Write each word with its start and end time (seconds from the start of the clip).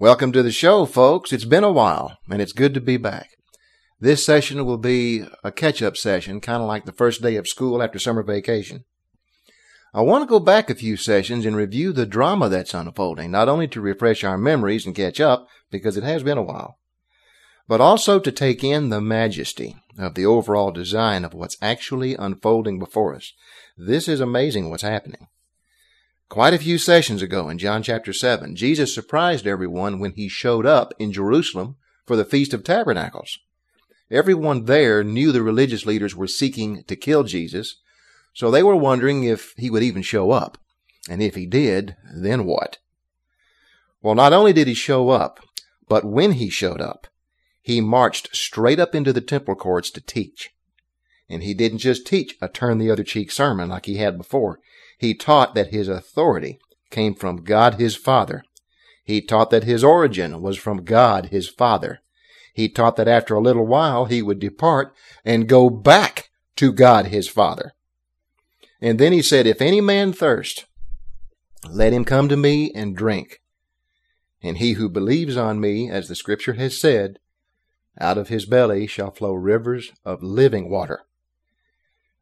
Welcome 0.00 0.32
to 0.32 0.42
the 0.42 0.50
show, 0.50 0.86
folks. 0.86 1.30
It's 1.30 1.44
been 1.44 1.62
a 1.62 1.70
while, 1.70 2.16
and 2.30 2.40
it's 2.40 2.54
good 2.54 2.72
to 2.72 2.80
be 2.80 2.96
back. 2.96 3.28
This 4.00 4.24
session 4.24 4.64
will 4.64 4.78
be 4.78 5.26
a 5.44 5.52
catch 5.52 5.82
up 5.82 5.94
session, 5.94 6.40
kind 6.40 6.62
of 6.62 6.66
like 6.66 6.86
the 6.86 6.92
first 6.92 7.20
day 7.20 7.36
of 7.36 7.46
school 7.46 7.82
after 7.82 7.98
summer 7.98 8.22
vacation. 8.22 8.84
I 9.92 10.00
want 10.00 10.22
to 10.22 10.26
go 10.26 10.40
back 10.40 10.70
a 10.70 10.74
few 10.74 10.96
sessions 10.96 11.44
and 11.44 11.54
review 11.54 11.92
the 11.92 12.06
drama 12.06 12.48
that's 12.48 12.72
unfolding, 12.72 13.30
not 13.30 13.50
only 13.50 13.68
to 13.68 13.82
refresh 13.82 14.24
our 14.24 14.38
memories 14.38 14.86
and 14.86 14.96
catch 14.96 15.20
up, 15.20 15.46
because 15.70 15.98
it 15.98 16.02
has 16.02 16.22
been 16.22 16.38
a 16.38 16.42
while, 16.42 16.78
but 17.68 17.82
also 17.82 18.18
to 18.18 18.32
take 18.32 18.64
in 18.64 18.88
the 18.88 19.02
majesty 19.02 19.76
of 19.98 20.14
the 20.14 20.24
overall 20.24 20.70
design 20.70 21.26
of 21.26 21.34
what's 21.34 21.58
actually 21.60 22.14
unfolding 22.14 22.78
before 22.78 23.14
us. 23.14 23.34
This 23.76 24.08
is 24.08 24.20
amazing 24.20 24.70
what's 24.70 24.82
happening. 24.82 25.26
Quite 26.30 26.54
a 26.54 26.58
few 26.58 26.78
sessions 26.78 27.22
ago 27.22 27.48
in 27.48 27.58
John 27.58 27.82
chapter 27.82 28.12
7, 28.12 28.54
Jesus 28.54 28.94
surprised 28.94 29.48
everyone 29.48 29.98
when 29.98 30.12
he 30.12 30.28
showed 30.28 30.64
up 30.64 30.94
in 30.96 31.12
Jerusalem 31.12 31.74
for 32.06 32.14
the 32.14 32.24
Feast 32.24 32.54
of 32.54 32.62
Tabernacles. 32.62 33.40
Everyone 34.12 34.66
there 34.66 35.02
knew 35.02 35.32
the 35.32 35.42
religious 35.42 35.84
leaders 35.84 36.14
were 36.14 36.28
seeking 36.28 36.84
to 36.84 36.94
kill 36.94 37.24
Jesus, 37.24 37.80
so 38.32 38.48
they 38.48 38.62
were 38.62 38.76
wondering 38.76 39.24
if 39.24 39.54
he 39.56 39.70
would 39.70 39.82
even 39.82 40.02
show 40.02 40.30
up. 40.30 40.56
And 41.08 41.20
if 41.20 41.34
he 41.34 41.46
did, 41.46 41.96
then 42.14 42.44
what? 42.44 42.78
Well, 44.00 44.14
not 44.14 44.32
only 44.32 44.52
did 44.52 44.68
he 44.68 44.74
show 44.74 45.08
up, 45.08 45.40
but 45.88 46.04
when 46.04 46.34
he 46.34 46.48
showed 46.48 46.80
up, 46.80 47.08
he 47.60 47.80
marched 47.80 48.36
straight 48.36 48.78
up 48.78 48.94
into 48.94 49.12
the 49.12 49.20
temple 49.20 49.56
courts 49.56 49.90
to 49.90 50.00
teach. 50.00 50.50
And 51.28 51.42
he 51.42 51.54
didn't 51.54 51.78
just 51.78 52.06
teach 52.06 52.36
a 52.40 52.46
turn 52.46 52.78
the 52.78 52.90
other 52.90 53.02
cheek 53.02 53.32
sermon 53.32 53.70
like 53.70 53.86
he 53.86 53.96
had 53.96 54.16
before. 54.16 54.60
He 55.00 55.14
taught 55.14 55.54
that 55.54 55.68
his 55.68 55.88
authority 55.88 56.58
came 56.90 57.14
from 57.14 57.42
God 57.42 57.76
his 57.76 57.96
Father. 57.96 58.44
He 59.02 59.22
taught 59.22 59.48
that 59.48 59.64
his 59.64 59.82
origin 59.82 60.42
was 60.42 60.58
from 60.58 60.84
God 60.84 61.26
his 61.26 61.48
Father. 61.48 62.00
He 62.52 62.68
taught 62.68 62.96
that 62.96 63.08
after 63.08 63.34
a 63.34 63.40
little 63.40 63.66
while 63.66 64.04
he 64.04 64.20
would 64.20 64.38
depart 64.38 64.92
and 65.24 65.48
go 65.48 65.70
back 65.70 66.28
to 66.56 66.70
God 66.70 67.06
his 67.06 67.30
Father. 67.30 67.72
And 68.78 68.98
then 68.98 69.14
he 69.14 69.22
said, 69.22 69.46
If 69.46 69.62
any 69.62 69.80
man 69.80 70.12
thirst, 70.12 70.66
let 71.70 71.94
him 71.94 72.04
come 72.04 72.28
to 72.28 72.36
me 72.36 72.70
and 72.74 72.94
drink. 72.94 73.40
And 74.42 74.58
he 74.58 74.74
who 74.74 74.90
believes 74.90 75.34
on 75.34 75.60
me, 75.60 75.88
as 75.88 76.08
the 76.08 76.14
scripture 76.14 76.54
has 76.54 76.78
said, 76.78 77.18
out 77.98 78.18
of 78.18 78.28
his 78.28 78.44
belly 78.44 78.86
shall 78.86 79.10
flow 79.10 79.32
rivers 79.32 79.92
of 80.04 80.22
living 80.22 80.68
water. 80.68 81.06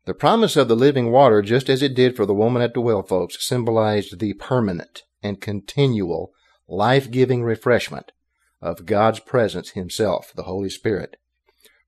The 0.05 0.15
promise 0.15 0.57
of 0.57 0.69
the 0.69 0.77
living 0.77 1.11
water, 1.11 1.43
just 1.43 1.69
as 1.69 1.83
it 1.83 1.95
did 1.95 2.17
for 2.17 2.25
the 2.25 2.35
woman 2.35 2.63
at 2.63 2.75
the 2.75 2.81
well, 2.81 3.03
folks, 3.03 3.45
symbolized 3.45 4.19
the 4.19 4.33
permanent 4.35 5.03
and 5.23 5.41
continual 5.41 6.33
life 6.67 7.11
giving 7.11 7.43
refreshment 7.43 8.13
of 8.61 8.87
God's 8.87 9.21
presence 9.21 9.71
Himself, 9.71 10.33
the 10.35 10.45
Holy 10.45 10.71
Spirit, 10.71 11.17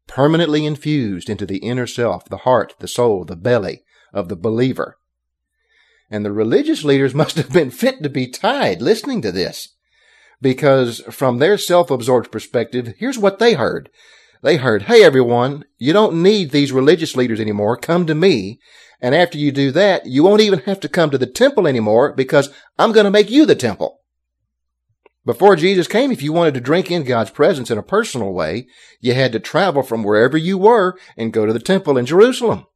permanently 0.06 0.67
infused 0.67 1.28
into 1.28 1.47
the 1.47 1.58
inner 1.58 1.86
self, 1.86 2.25
the 2.25 2.39
heart, 2.39 2.75
the 2.78 2.89
soul, 2.89 3.25
the 3.25 3.36
belly 3.36 3.84
of 4.12 4.28
the 4.28 4.36
believer. 4.36 4.97
And 6.11 6.24
the 6.24 6.33
religious 6.33 6.84
leaders 6.84 7.14
must 7.22 7.36
have 7.36 7.52
been 7.52 7.70
fit 7.70 8.02
to 8.02 8.08
be 8.08 8.28
tied 8.28 8.83
listening 8.83 9.22
to 9.22 9.33
this. 9.33 9.69
Because 10.42 11.00
from 11.11 11.39
their 11.39 11.58
self 11.58 11.91
absorbed 11.91 12.33
perspective, 12.33 12.95
here's 12.98 13.19
what 13.19 13.39
they 13.39 13.55
heard. 13.55 13.91
They 14.42 14.56
heard, 14.56 14.83
hey 14.83 15.05
everyone, 15.05 15.64
you 15.77 15.92
don't 15.92 16.22
need 16.22 16.50
these 16.50 16.72
religious 16.72 17.14
leaders 17.14 17.41
anymore. 17.41 17.77
Come 17.77 18.06
to 18.06 18.14
me. 18.14 18.58
And 19.00 19.14
after 19.14 19.38
you 19.38 19.52
do 19.52 19.70
that, 19.72 20.06
you 20.06 20.22
won't 20.22 20.41
even 20.41 20.60
have 20.60 20.80
to 20.80 20.88
come 20.88 21.10
to 21.10 21.19
the 21.19 21.27
temple 21.27 21.66
anymore 21.66 22.14
because 22.14 22.50
I'm 22.78 22.92
going 22.92 23.05
to 23.05 23.11
make 23.11 23.30
you 23.30 23.46
the 23.46 23.55
temple. 23.55 23.98
Before 25.24 25.56
Jesus 25.56 25.86
came, 25.86 26.11
if 26.11 26.22
you 26.22 26.33
wanted 26.33 26.55
to 26.55 26.61
drink 26.61 26.91
in 26.91 27.05
God's 27.05 27.30
presence 27.30 27.70
in 27.70 27.77
a 27.77 27.83
personal 27.83 28.33
way, 28.33 28.66
you 29.00 29.12
had 29.12 29.33
to 29.33 29.41
travel 29.41 29.83
from 29.83 30.02
wherever 30.02 30.38
you 30.38 30.56
were 30.56 30.98
and 31.16 31.33
go 31.33 31.44
to 31.44 31.52
the 31.52 31.58
temple 31.58 31.98
in 31.98 32.06
Jerusalem. 32.06 32.66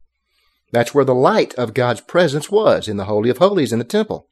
That's 0.71 0.95
where 0.95 1.05
the 1.05 1.15
light 1.15 1.55
of 1.55 1.73
God's 1.73 2.03
presence 2.03 2.51
was 2.51 2.89
in 2.89 2.99
the 2.99 3.07
Holy 3.07 3.31
of 3.31 3.39
Holies 3.39 3.73
in 3.73 3.79
the 3.79 3.85
temple. 3.85 4.29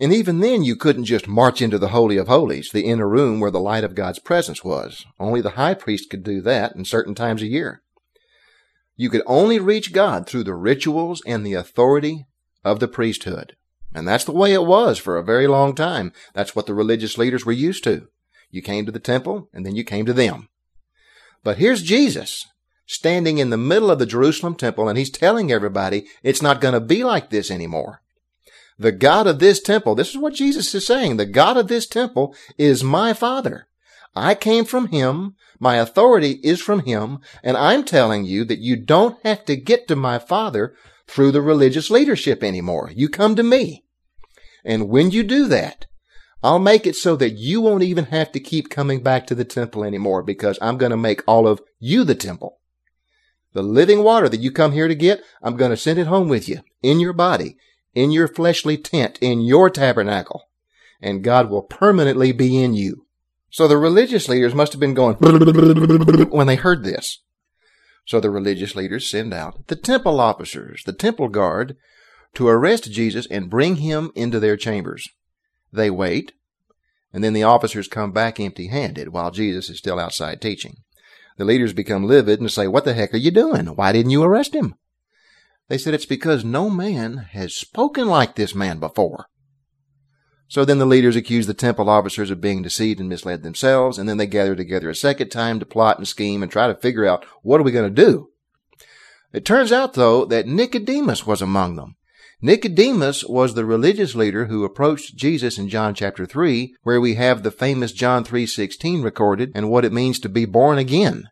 And 0.00 0.12
even 0.12 0.40
then, 0.40 0.64
you 0.64 0.74
couldn't 0.74 1.04
just 1.04 1.28
march 1.28 1.62
into 1.62 1.78
the 1.78 1.88
Holy 1.88 2.16
of 2.16 2.26
Holies, 2.26 2.70
the 2.72 2.84
inner 2.84 3.08
room 3.08 3.38
where 3.38 3.50
the 3.50 3.60
light 3.60 3.84
of 3.84 3.94
God's 3.94 4.18
presence 4.18 4.64
was. 4.64 5.06
Only 5.20 5.40
the 5.40 5.50
high 5.50 5.74
priest 5.74 6.10
could 6.10 6.24
do 6.24 6.40
that 6.42 6.74
in 6.74 6.84
certain 6.84 7.14
times 7.14 7.42
a 7.42 7.46
year. 7.46 7.82
You 8.96 9.08
could 9.08 9.22
only 9.26 9.58
reach 9.58 9.92
God 9.92 10.26
through 10.26 10.44
the 10.44 10.54
rituals 10.54 11.22
and 11.26 11.44
the 11.44 11.54
authority 11.54 12.26
of 12.64 12.80
the 12.80 12.88
priesthood. 12.88 13.56
And 13.94 14.08
that's 14.08 14.24
the 14.24 14.32
way 14.32 14.52
it 14.52 14.64
was 14.64 14.98
for 14.98 15.16
a 15.16 15.24
very 15.24 15.46
long 15.46 15.74
time. 15.74 16.12
That's 16.32 16.56
what 16.56 16.66
the 16.66 16.74
religious 16.74 17.16
leaders 17.16 17.46
were 17.46 17.52
used 17.52 17.84
to. 17.84 18.08
You 18.50 18.62
came 18.62 18.86
to 18.86 18.92
the 18.92 18.98
temple 18.98 19.48
and 19.52 19.64
then 19.64 19.76
you 19.76 19.84
came 19.84 20.06
to 20.06 20.12
them. 20.12 20.48
But 21.44 21.58
here's 21.58 21.82
Jesus 21.82 22.44
standing 22.86 23.38
in 23.38 23.50
the 23.50 23.56
middle 23.56 23.90
of 23.90 23.98
the 23.98 24.06
Jerusalem 24.06 24.56
temple 24.56 24.88
and 24.88 24.98
he's 24.98 25.10
telling 25.10 25.52
everybody 25.52 26.06
it's 26.22 26.42
not 26.42 26.60
going 26.60 26.74
to 26.74 26.80
be 26.80 27.04
like 27.04 27.30
this 27.30 27.50
anymore. 27.50 28.02
The 28.78 28.92
God 28.92 29.26
of 29.26 29.38
this 29.38 29.60
temple, 29.60 29.94
this 29.94 30.10
is 30.10 30.16
what 30.16 30.34
Jesus 30.34 30.74
is 30.74 30.86
saying. 30.86 31.16
The 31.16 31.26
God 31.26 31.56
of 31.56 31.68
this 31.68 31.86
temple 31.86 32.34
is 32.58 32.82
my 32.82 33.12
Father. 33.12 33.68
I 34.16 34.34
came 34.34 34.64
from 34.64 34.88
Him. 34.88 35.34
My 35.60 35.76
authority 35.76 36.40
is 36.42 36.60
from 36.60 36.80
Him. 36.80 37.18
And 37.42 37.56
I'm 37.56 37.84
telling 37.84 38.24
you 38.24 38.44
that 38.44 38.58
you 38.58 38.76
don't 38.76 39.18
have 39.24 39.44
to 39.46 39.56
get 39.56 39.86
to 39.88 39.96
my 39.96 40.18
Father 40.18 40.74
through 41.06 41.32
the 41.32 41.42
religious 41.42 41.90
leadership 41.90 42.42
anymore. 42.42 42.90
You 42.94 43.08
come 43.08 43.36
to 43.36 43.42
me. 43.42 43.84
And 44.64 44.88
when 44.88 45.10
you 45.10 45.22
do 45.22 45.46
that, 45.48 45.86
I'll 46.42 46.58
make 46.58 46.86
it 46.86 46.96
so 46.96 47.16
that 47.16 47.30
you 47.30 47.60
won't 47.60 47.82
even 47.82 48.06
have 48.06 48.32
to 48.32 48.40
keep 48.40 48.70
coming 48.70 49.02
back 49.02 49.26
to 49.28 49.34
the 49.34 49.44
temple 49.44 49.84
anymore 49.84 50.22
because 50.22 50.58
I'm 50.60 50.78
going 50.78 50.90
to 50.90 50.96
make 50.96 51.22
all 51.26 51.46
of 51.46 51.62
you 51.78 52.04
the 52.04 52.14
temple. 52.14 52.60
The 53.52 53.62
living 53.62 54.02
water 54.02 54.28
that 54.28 54.40
you 54.40 54.50
come 54.50 54.72
here 54.72 54.88
to 54.88 54.94
get, 54.94 55.22
I'm 55.42 55.56
going 55.56 55.70
to 55.70 55.76
send 55.76 55.98
it 55.98 56.06
home 56.06 56.28
with 56.28 56.48
you 56.48 56.60
in 56.82 56.98
your 57.00 57.12
body 57.12 57.56
in 57.94 58.10
your 58.10 58.28
fleshly 58.28 58.76
tent, 58.76 59.18
in 59.20 59.40
your 59.40 59.70
tabernacle, 59.70 60.44
and 61.00 61.24
God 61.24 61.50
will 61.50 61.62
permanently 61.62 62.32
be 62.32 62.62
in 62.62 62.74
you. 62.74 63.06
So 63.50 63.68
the 63.68 63.78
religious 63.78 64.28
leaders 64.28 64.54
must 64.54 64.72
have 64.72 64.80
been 64.80 64.94
going 64.94 65.16
when 66.30 66.46
they 66.46 66.56
heard 66.56 66.82
this. 66.82 67.20
So 68.06 68.20
the 68.20 68.30
religious 68.30 68.74
leaders 68.74 69.08
send 69.08 69.32
out 69.32 69.68
the 69.68 69.76
temple 69.76 70.20
officers, 70.20 70.82
the 70.84 70.92
temple 70.92 71.28
guard, 71.28 71.76
to 72.34 72.48
arrest 72.48 72.90
Jesus 72.90 73.26
and 73.30 73.48
bring 73.48 73.76
him 73.76 74.10
into 74.14 74.40
their 74.40 74.56
chambers. 74.56 75.08
They 75.72 75.88
wait, 75.90 76.32
and 77.12 77.22
then 77.22 77.32
the 77.32 77.44
officers 77.44 77.88
come 77.88 78.12
back 78.12 78.40
empty 78.40 78.66
handed 78.66 79.10
while 79.10 79.30
Jesus 79.30 79.70
is 79.70 79.78
still 79.78 80.00
outside 80.00 80.42
teaching. 80.42 80.78
The 81.36 81.44
leaders 81.44 81.72
become 81.72 82.04
livid 82.04 82.40
and 82.40 82.50
say, 82.50 82.66
What 82.66 82.84
the 82.84 82.94
heck 82.94 83.14
are 83.14 83.18
you 83.18 83.30
doing? 83.30 83.66
Why 83.66 83.92
didn't 83.92 84.10
you 84.10 84.22
arrest 84.22 84.54
him? 84.54 84.74
They 85.68 85.78
said 85.78 85.94
it's 85.94 86.06
because 86.06 86.44
no 86.44 86.68
man 86.68 87.28
has 87.32 87.54
spoken 87.54 88.06
like 88.06 88.34
this 88.34 88.54
man 88.54 88.78
before. 88.78 89.26
So 90.46 90.64
then 90.64 90.78
the 90.78 90.86
leaders 90.86 91.16
accused 91.16 91.48
the 91.48 91.54
temple 91.54 91.88
officers 91.88 92.30
of 92.30 92.40
being 92.40 92.62
deceived 92.62 93.00
and 93.00 93.08
misled 93.08 93.42
themselves, 93.42 93.98
and 93.98 94.08
then 94.08 94.18
they 94.18 94.26
gathered 94.26 94.58
together 94.58 94.90
a 94.90 94.94
second 94.94 95.30
time 95.30 95.58
to 95.58 95.66
plot 95.66 95.98
and 95.98 96.06
scheme 96.06 96.42
and 96.42 96.52
try 96.52 96.66
to 96.66 96.74
figure 96.74 97.06
out 97.06 97.24
what 97.42 97.60
are 97.60 97.64
we 97.64 97.72
going 97.72 97.92
to 97.92 98.02
do. 98.04 98.28
It 99.32 99.44
turns 99.44 99.72
out, 99.72 99.94
though, 99.94 100.24
that 100.26 100.46
Nicodemus 100.46 101.26
was 101.26 101.42
among 101.42 101.76
them. 101.76 101.96
Nicodemus 102.40 103.24
was 103.24 103.54
the 103.54 103.64
religious 103.64 104.14
leader 104.14 104.46
who 104.46 104.64
approached 104.64 105.16
Jesus 105.16 105.56
in 105.56 105.68
John 105.68 105.94
chapter 105.94 106.26
3, 106.26 106.76
where 106.82 107.00
we 107.00 107.14
have 107.14 107.42
the 107.42 107.50
famous 107.50 107.90
John 107.90 108.22
3:16 108.22 109.02
recorded 109.02 109.50
and 109.54 109.70
what 109.70 109.84
it 109.84 109.92
means 109.92 110.20
to 110.20 110.28
be 110.28 110.44
born 110.44 110.76
again. 110.76 111.24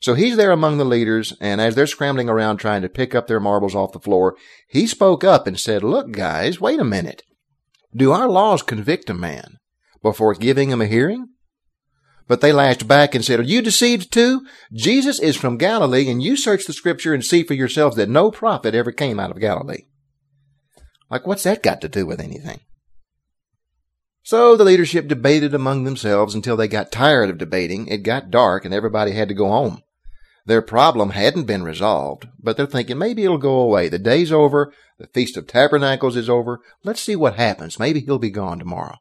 So 0.00 0.14
he's 0.14 0.36
there 0.36 0.50
among 0.50 0.78
the 0.78 0.84
leaders, 0.84 1.32
and 1.40 1.60
as 1.60 1.74
they're 1.74 1.86
scrambling 1.86 2.28
around 2.28 2.58
trying 2.58 2.82
to 2.82 2.88
pick 2.88 3.14
up 3.14 3.26
their 3.26 3.40
marbles 3.40 3.74
off 3.74 3.92
the 3.92 4.00
floor, 4.00 4.36
he 4.68 4.86
spoke 4.86 5.24
up 5.24 5.46
and 5.46 5.58
said, 5.58 5.82
Look, 5.82 6.12
guys, 6.12 6.60
wait 6.60 6.80
a 6.80 6.84
minute. 6.84 7.22
Do 7.94 8.12
our 8.12 8.28
laws 8.28 8.62
convict 8.62 9.08
a 9.08 9.14
man 9.14 9.56
before 10.02 10.34
giving 10.34 10.70
him 10.70 10.80
a 10.80 10.86
hearing? 10.86 11.28
But 12.28 12.40
they 12.40 12.52
lashed 12.52 12.88
back 12.88 13.14
and 13.14 13.24
said, 13.24 13.40
Are 13.40 13.44
you 13.44 13.62
deceived 13.62 14.12
too? 14.12 14.44
Jesus 14.72 15.18
is 15.18 15.36
from 15.36 15.58
Galilee, 15.58 16.10
and 16.10 16.22
you 16.22 16.36
search 16.36 16.66
the 16.66 16.72
scripture 16.72 17.14
and 17.14 17.24
see 17.24 17.42
for 17.42 17.54
yourselves 17.54 17.96
that 17.96 18.08
no 18.08 18.30
prophet 18.30 18.74
ever 18.74 18.92
came 18.92 19.18
out 19.18 19.30
of 19.30 19.40
Galilee. 19.40 19.86
Like, 21.10 21.26
what's 21.26 21.44
that 21.44 21.62
got 21.62 21.80
to 21.82 21.88
do 21.88 22.04
with 22.04 22.20
anything? 22.20 22.60
So 24.26 24.56
the 24.56 24.64
leadership 24.64 25.06
debated 25.06 25.54
among 25.54 25.84
themselves 25.84 26.34
until 26.34 26.56
they 26.56 26.66
got 26.66 26.90
tired 26.90 27.30
of 27.30 27.38
debating. 27.38 27.86
It 27.86 27.98
got 27.98 28.28
dark 28.28 28.64
and 28.64 28.74
everybody 28.74 29.12
had 29.12 29.28
to 29.28 29.34
go 29.34 29.46
home. 29.46 29.82
Their 30.46 30.62
problem 30.62 31.10
hadn't 31.10 31.44
been 31.44 31.64
resolved, 31.64 32.28
but 32.40 32.56
they're 32.56 32.66
thinking 32.66 32.98
maybe 32.98 33.24
it'll 33.24 33.36
go 33.36 33.58
away. 33.58 33.88
The 33.88 33.98
day's 33.98 34.30
over. 34.30 34.72
The 34.98 35.08
Feast 35.08 35.36
of 35.36 35.46
Tabernacles 35.46 36.16
is 36.16 36.30
over. 36.30 36.60
Let's 36.84 37.00
see 37.00 37.16
what 37.16 37.34
happens. 37.34 37.78
Maybe 37.78 38.00
he'll 38.00 38.18
be 38.18 38.30
gone 38.30 38.60
tomorrow. 38.60 38.96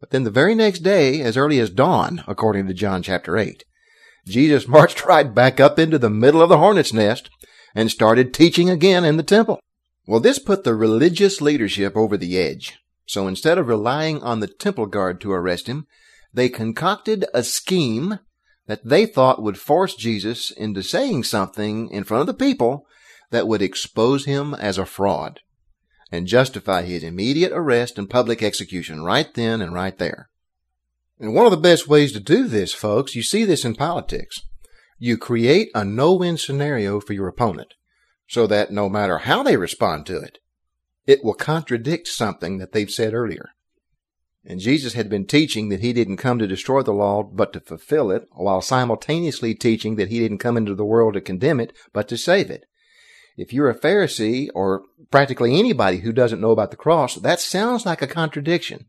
But 0.00 0.10
then 0.10 0.24
the 0.24 0.30
very 0.30 0.54
next 0.54 0.80
day, 0.80 1.22
as 1.22 1.36
early 1.36 1.60
as 1.60 1.70
dawn, 1.70 2.24
according 2.26 2.66
to 2.66 2.74
John 2.74 3.02
chapter 3.02 3.38
8, 3.38 3.64
Jesus 4.26 4.68
marched 4.68 5.04
right 5.06 5.32
back 5.32 5.60
up 5.60 5.78
into 5.78 5.98
the 5.98 6.10
middle 6.10 6.42
of 6.42 6.48
the 6.48 6.58
hornet's 6.58 6.92
nest 6.92 7.30
and 7.74 7.90
started 7.90 8.34
teaching 8.34 8.68
again 8.68 9.04
in 9.04 9.16
the 9.16 9.22
temple. 9.22 9.60
Well, 10.06 10.20
this 10.20 10.38
put 10.38 10.64
the 10.64 10.74
religious 10.74 11.40
leadership 11.40 11.96
over 11.96 12.16
the 12.16 12.38
edge. 12.38 12.78
So 13.06 13.28
instead 13.28 13.56
of 13.56 13.68
relying 13.68 14.22
on 14.22 14.40
the 14.40 14.48
temple 14.48 14.86
guard 14.86 15.20
to 15.20 15.32
arrest 15.32 15.68
him, 15.68 15.86
they 16.32 16.48
concocted 16.48 17.24
a 17.32 17.42
scheme 17.42 18.18
that 18.66 18.84
they 18.84 19.06
thought 19.06 19.42
would 19.42 19.58
force 19.58 19.94
Jesus 19.94 20.50
into 20.50 20.82
saying 20.82 21.24
something 21.24 21.90
in 21.90 22.04
front 22.04 22.22
of 22.22 22.26
the 22.26 22.34
people 22.34 22.86
that 23.30 23.46
would 23.46 23.62
expose 23.62 24.24
him 24.24 24.54
as 24.54 24.78
a 24.78 24.86
fraud 24.86 25.40
and 26.10 26.26
justify 26.26 26.82
his 26.82 27.02
immediate 27.02 27.52
arrest 27.52 27.98
and 27.98 28.08
public 28.08 28.42
execution 28.42 29.02
right 29.02 29.34
then 29.34 29.60
and 29.60 29.72
right 29.74 29.98
there. 29.98 30.28
And 31.18 31.34
one 31.34 31.46
of 31.46 31.50
the 31.50 31.56
best 31.56 31.88
ways 31.88 32.12
to 32.12 32.20
do 32.20 32.46
this, 32.46 32.72
folks, 32.72 33.14
you 33.14 33.22
see 33.22 33.44
this 33.44 33.64
in 33.64 33.74
politics. 33.74 34.40
You 34.98 35.16
create 35.16 35.70
a 35.74 35.84
no-win 35.84 36.38
scenario 36.38 37.00
for 37.00 37.12
your 37.12 37.28
opponent 37.28 37.74
so 38.28 38.46
that 38.46 38.70
no 38.70 38.88
matter 38.88 39.18
how 39.18 39.42
they 39.42 39.56
respond 39.56 40.06
to 40.06 40.18
it, 40.18 40.38
it 41.06 41.22
will 41.22 41.34
contradict 41.34 42.08
something 42.08 42.58
that 42.58 42.72
they've 42.72 42.90
said 42.90 43.12
earlier. 43.12 43.50
And 44.46 44.60
Jesus 44.60 44.92
had 44.92 45.08
been 45.08 45.26
teaching 45.26 45.70
that 45.70 45.80
he 45.80 45.92
didn't 45.92 46.18
come 46.18 46.38
to 46.38 46.46
destroy 46.46 46.82
the 46.82 46.92
law, 46.92 47.22
but 47.22 47.52
to 47.54 47.60
fulfill 47.60 48.10
it, 48.10 48.28
while 48.32 48.60
simultaneously 48.60 49.54
teaching 49.54 49.96
that 49.96 50.08
he 50.08 50.18
didn't 50.18 50.38
come 50.38 50.56
into 50.56 50.74
the 50.74 50.84
world 50.84 51.14
to 51.14 51.20
condemn 51.22 51.60
it, 51.60 51.72
but 51.92 52.08
to 52.08 52.18
save 52.18 52.50
it. 52.50 52.66
If 53.36 53.52
you're 53.52 53.70
a 53.70 53.78
Pharisee, 53.78 54.48
or 54.54 54.82
practically 55.10 55.58
anybody 55.58 55.98
who 55.98 56.12
doesn't 56.12 56.40
know 56.40 56.50
about 56.50 56.70
the 56.70 56.76
cross, 56.76 57.14
that 57.16 57.40
sounds 57.40 57.86
like 57.86 58.02
a 58.02 58.06
contradiction. 58.06 58.86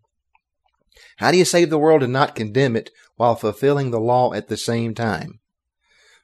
How 1.17 1.31
do 1.31 1.37
you 1.37 1.45
save 1.45 1.69
the 1.69 1.79
world 1.79 2.03
and 2.03 2.11
not 2.11 2.35
condemn 2.35 2.75
it 2.75 2.91
while 3.15 3.35
fulfilling 3.35 3.91
the 3.91 3.99
law 3.99 4.33
at 4.33 4.49
the 4.49 4.57
same 4.57 4.93
time? 4.93 5.39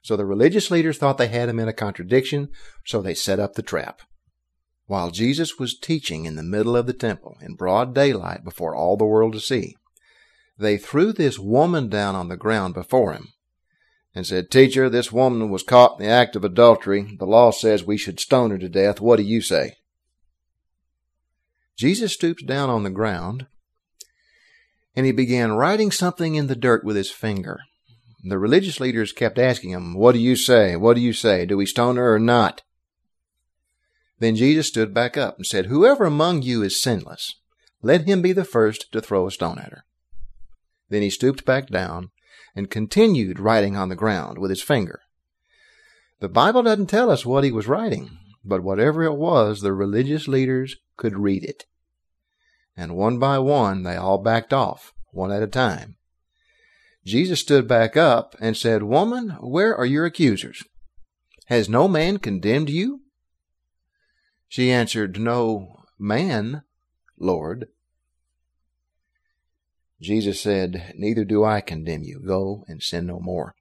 So 0.02 0.16
the 0.16 0.26
religious 0.26 0.70
leaders 0.70 0.98
thought 0.98 1.16
they 1.16 1.28
had 1.28 1.48
him 1.48 1.58
in 1.58 1.68
a 1.68 1.72
contradiction, 1.72 2.50
so 2.84 3.00
they 3.00 3.14
set 3.14 3.40
up 3.40 3.54
the 3.54 3.62
trap. 3.62 4.02
While 4.92 5.10
Jesus 5.10 5.58
was 5.58 5.74
teaching 5.74 6.26
in 6.26 6.36
the 6.36 6.42
middle 6.42 6.76
of 6.76 6.84
the 6.84 6.92
temple 6.92 7.38
in 7.40 7.54
broad 7.54 7.94
daylight 7.94 8.44
before 8.44 8.76
all 8.76 8.98
the 8.98 9.06
world 9.06 9.32
to 9.32 9.40
see, 9.40 9.74
they 10.58 10.76
threw 10.76 11.14
this 11.14 11.38
woman 11.38 11.88
down 11.88 12.14
on 12.14 12.28
the 12.28 12.36
ground 12.36 12.74
before 12.74 13.14
him 13.14 13.28
and 14.14 14.26
said, 14.26 14.50
Teacher, 14.50 14.90
this 14.90 15.10
woman 15.10 15.48
was 15.48 15.62
caught 15.62 15.98
in 15.98 16.04
the 16.04 16.12
act 16.12 16.36
of 16.36 16.44
adultery. 16.44 17.16
The 17.18 17.24
law 17.24 17.52
says 17.52 17.82
we 17.82 17.96
should 17.96 18.20
stone 18.20 18.50
her 18.50 18.58
to 18.58 18.68
death. 18.68 19.00
What 19.00 19.16
do 19.16 19.22
you 19.22 19.40
say? 19.40 19.76
Jesus 21.78 22.12
stooped 22.12 22.46
down 22.46 22.68
on 22.68 22.82
the 22.82 22.90
ground 22.90 23.46
and 24.94 25.06
he 25.06 25.12
began 25.12 25.52
writing 25.52 25.90
something 25.90 26.34
in 26.34 26.48
the 26.48 26.54
dirt 26.54 26.84
with 26.84 26.96
his 26.96 27.10
finger. 27.10 27.60
The 28.24 28.38
religious 28.38 28.78
leaders 28.78 29.12
kept 29.12 29.38
asking 29.38 29.70
him, 29.70 29.94
What 29.94 30.12
do 30.12 30.18
you 30.18 30.36
say? 30.36 30.76
What 30.76 30.96
do 30.96 31.00
you 31.00 31.14
say? 31.14 31.46
Do 31.46 31.56
we 31.56 31.64
stone 31.64 31.96
her 31.96 32.14
or 32.14 32.18
not? 32.18 32.60
Then 34.22 34.36
Jesus 34.36 34.68
stood 34.68 34.94
back 34.94 35.16
up 35.16 35.36
and 35.36 35.44
said, 35.44 35.66
Whoever 35.66 36.04
among 36.04 36.42
you 36.42 36.62
is 36.62 36.80
sinless, 36.80 37.40
let 37.82 38.02
him 38.06 38.22
be 38.22 38.32
the 38.32 38.44
first 38.44 38.92
to 38.92 39.00
throw 39.00 39.26
a 39.26 39.32
stone 39.32 39.58
at 39.58 39.72
her. 39.72 39.84
Then 40.90 41.02
he 41.02 41.10
stooped 41.10 41.44
back 41.44 41.66
down 41.66 42.12
and 42.54 42.70
continued 42.70 43.40
writing 43.40 43.76
on 43.76 43.88
the 43.88 43.96
ground 43.96 44.38
with 44.38 44.50
his 44.50 44.62
finger. 44.62 45.00
The 46.20 46.28
Bible 46.28 46.62
doesn't 46.62 46.86
tell 46.86 47.10
us 47.10 47.26
what 47.26 47.42
he 47.42 47.50
was 47.50 47.66
writing, 47.66 48.16
but 48.44 48.62
whatever 48.62 49.02
it 49.02 49.16
was, 49.16 49.60
the 49.60 49.72
religious 49.72 50.28
leaders 50.28 50.76
could 50.96 51.18
read 51.18 51.42
it. 51.42 51.64
And 52.76 52.94
one 52.94 53.18
by 53.18 53.40
one, 53.40 53.82
they 53.82 53.96
all 53.96 54.18
backed 54.18 54.52
off, 54.52 54.92
one 55.10 55.32
at 55.32 55.42
a 55.42 55.48
time. 55.48 55.96
Jesus 57.04 57.40
stood 57.40 57.66
back 57.66 57.96
up 57.96 58.36
and 58.40 58.56
said, 58.56 58.84
Woman, 58.84 59.30
where 59.40 59.76
are 59.76 59.84
your 59.84 60.06
accusers? 60.06 60.62
Has 61.46 61.68
no 61.68 61.88
man 61.88 62.18
condemned 62.18 62.70
you? 62.70 63.00
She 64.52 64.70
answered, 64.70 65.18
No 65.18 65.82
man, 65.98 66.64
Lord. 67.18 67.68
Jesus 69.98 70.42
said, 70.42 70.92
Neither 70.94 71.24
do 71.24 71.42
I 71.42 71.62
condemn 71.62 72.02
you. 72.02 72.20
Go 72.20 72.66
and 72.68 72.82
sin 72.82 73.06
no 73.06 73.18
more. 73.18 73.54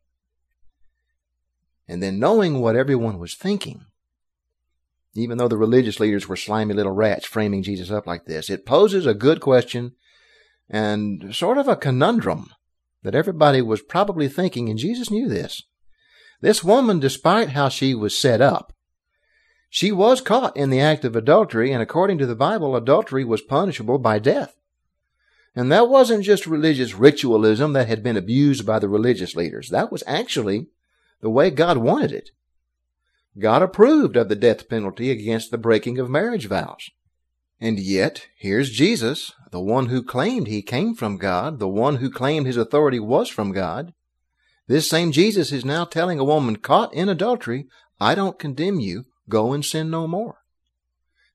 And 1.87 2.03
then, 2.03 2.19
knowing 2.19 2.59
what 2.59 2.75
everyone 2.75 3.19
was 3.19 3.35
thinking, 3.35 3.85
even 5.15 5.37
though 5.37 5.47
the 5.47 5.55
religious 5.55 6.01
leaders 6.01 6.27
were 6.27 6.35
slimy 6.35 6.73
little 6.73 6.91
rats 6.91 7.25
framing 7.25 7.63
Jesus 7.63 7.89
up 7.89 8.05
like 8.05 8.25
this, 8.25 8.49
it 8.49 8.65
poses 8.65 9.05
a 9.05 9.13
good 9.13 9.39
question 9.39 9.93
and 10.69 11.33
sort 11.33 11.57
of 11.57 11.69
a 11.69 11.77
conundrum 11.77 12.49
that 13.01 13.15
everybody 13.15 13.61
was 13.61 13.81
probably 13.81 14.27
thinking, 14.27 14.67
and 14.67 14.77
Jesus 14.77 15.09
knew 15.09 15.29
this. 15.29 15.63
This 16.41 16.65
woman, 16.65 16.99
despite 16.99 17.51
how 17.51 17.69
she 17.69 17.95
was 17.95 18.17
set 18.17 18.41
up, 18.41 18.73
she 19.73 19.89
was 19.89 20.19
caught 20.19 20.55
in 20.57 20.69
the 20.69 20.81
act 20.81 21.05
of 21.05 21.15
adultery, 21.15 21.71
and 21.71 21.81
according 21.81 22.17
to 22.17 22.25
the 22.25 22.35
Bible, 22.35 22.75
adultery 22.75 23.23
was 23.23 23.41
punishable 23.41 23.97
by 23.97 24.19
death. 24.19 24.57
And 25.55 25.71
that 25.71 25.87
wasn't 25.87 26.25
just 26.25 26.45
religious 26.45 26.93
ritualism 26.93 27.71
that 27.71 27.87
had 27.87 28.03
been 28.03 28.17
abused 28.17 28.65
by 28.65 28.79
the 28.79 28.89
religious 28.89 29.33
leaders. 29.33 29.69
That 29.69 29.89
was 29.89 30.03
actually 30.05 30.67
the 31.21 31.29
way 31.29 31.51
God 31.51 31.77
wanted 31.77 32.11
it. 32.11 32.31
God 33.39 33.61
approved 33.61 34.17
of 34.17 34.27
the 34.27 34.35
death 34.35 34.67
penalty 34.67 35.09
against 35.09 35.51
the 35.51 35.57
breaking 35.57 35.99
of 35.99 36.09
marriage 36.09 36.47
vows. 36.47 36.89
And 37.61 37.79
yet, 37.79 38.27
here's 38.35 38.71
Jesus, 38.71 39.31
the 39.51 39.61
one 39.61 39.85
who 39.85 40.03
claimed 40.03 40.47
he 40.47 40.61
came 40.61 40.95
from 40.95 41.15
God, 41.15 41.59
the 41.59 41.69
one 41.69 41.97
who 41.97 42.11
claimed 42.11 42.45
his 42.45 42.57
authority 42.57 42.99
was 42.99 43.29
from 43.29 43.53
God. 43.53 43.93
This 44.67 44.89
same 44.89 45.13
Jesus 45.13 45.53
is 45.53 45.63
now 45.63 45.85
telling 45.85 46.19
a 46.19 46.25
woman 46.25 46.57
caught 46.57 46.93
in 46.93 47.07
adultery, 47.07 47.67
I 48.01 48.15
don't 48.15 48.37
condemn 48.37 48.81
you, 48.81 49.05
go 49.31 49.53
and 49.53 49.65
sin 49.65 49.89
no 49.89 50.07
more. 50.07 50.37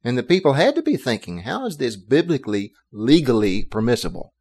And 0.05 0.17
the 0.17 0.23
people 0.23 0.53
had 0.53 0.77
to 0.77 0.83
be 0.83 0.97
thinking, 0.97 1.39
how 1.39 1.67
is 1.67 1.79
this 1.79 1.97
biblically, 1.97 2.73
legally 2.93 3.65
permissible? 3.65 4.35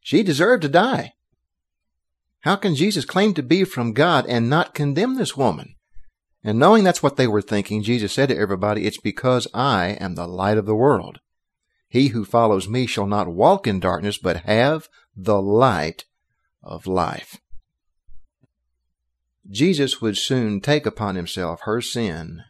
She 0.00 0.22
deserved 0.22 0.62
to 0.62 0.70
die. 0.70 1.12
How 2.40 2.56
can 2.56 2.74
Jesus 2.74 3.04
claim 3.04 3.34
to 3.34 3.42
be 3.42 3.64
from 3.64 3.92
God 3.92 4.24
and 4.26 4.48
not 4.48 4.72
condemn 4.72 5.16
this 5.16 5.36
woman? 5.36 5.74
And 6.42 6.58
knowing 6.58 6.84
that's 6.84 7.02
what 7.02 7.16
they 7.16 7.26
were 7.26 7.42
thinking, 7.42 7.82
Jesus 7.82 8.12
said 8.12 8.28
to 8.28 8.38
everybody, 8.38 8.86
It's 8.86 9.00
because 9.00 9.48
I 9.52 9.98
am 10.00 10.14
the 10.14 10.28
light 10.28 10.56
of 10.56 10.64
the 10.64 10.76
world. 10.76 11.18
He 11.88 12.08
who 12.08 12.24
follows 12.24 12.68
me 12.68 12.86
shall 12.86 13.06
not 13.06 13.28
walk 13.28 13.66
in 13.66 13.80
darkness, 13.80 14.16
but 14.16 14.44
have 14.44 14.88
the 15.16 15.42
light 15.42 16.04
of 16.62 16.86
life. 16.86 17.40
Jesus 19.50 20.00
would 20.00 20.16
soon 20.16 20.60
take 20.60 20.86
upon 20.86 21.16
himself 21.16 21.60
her 21.62 21.80
sin 21.80 22.42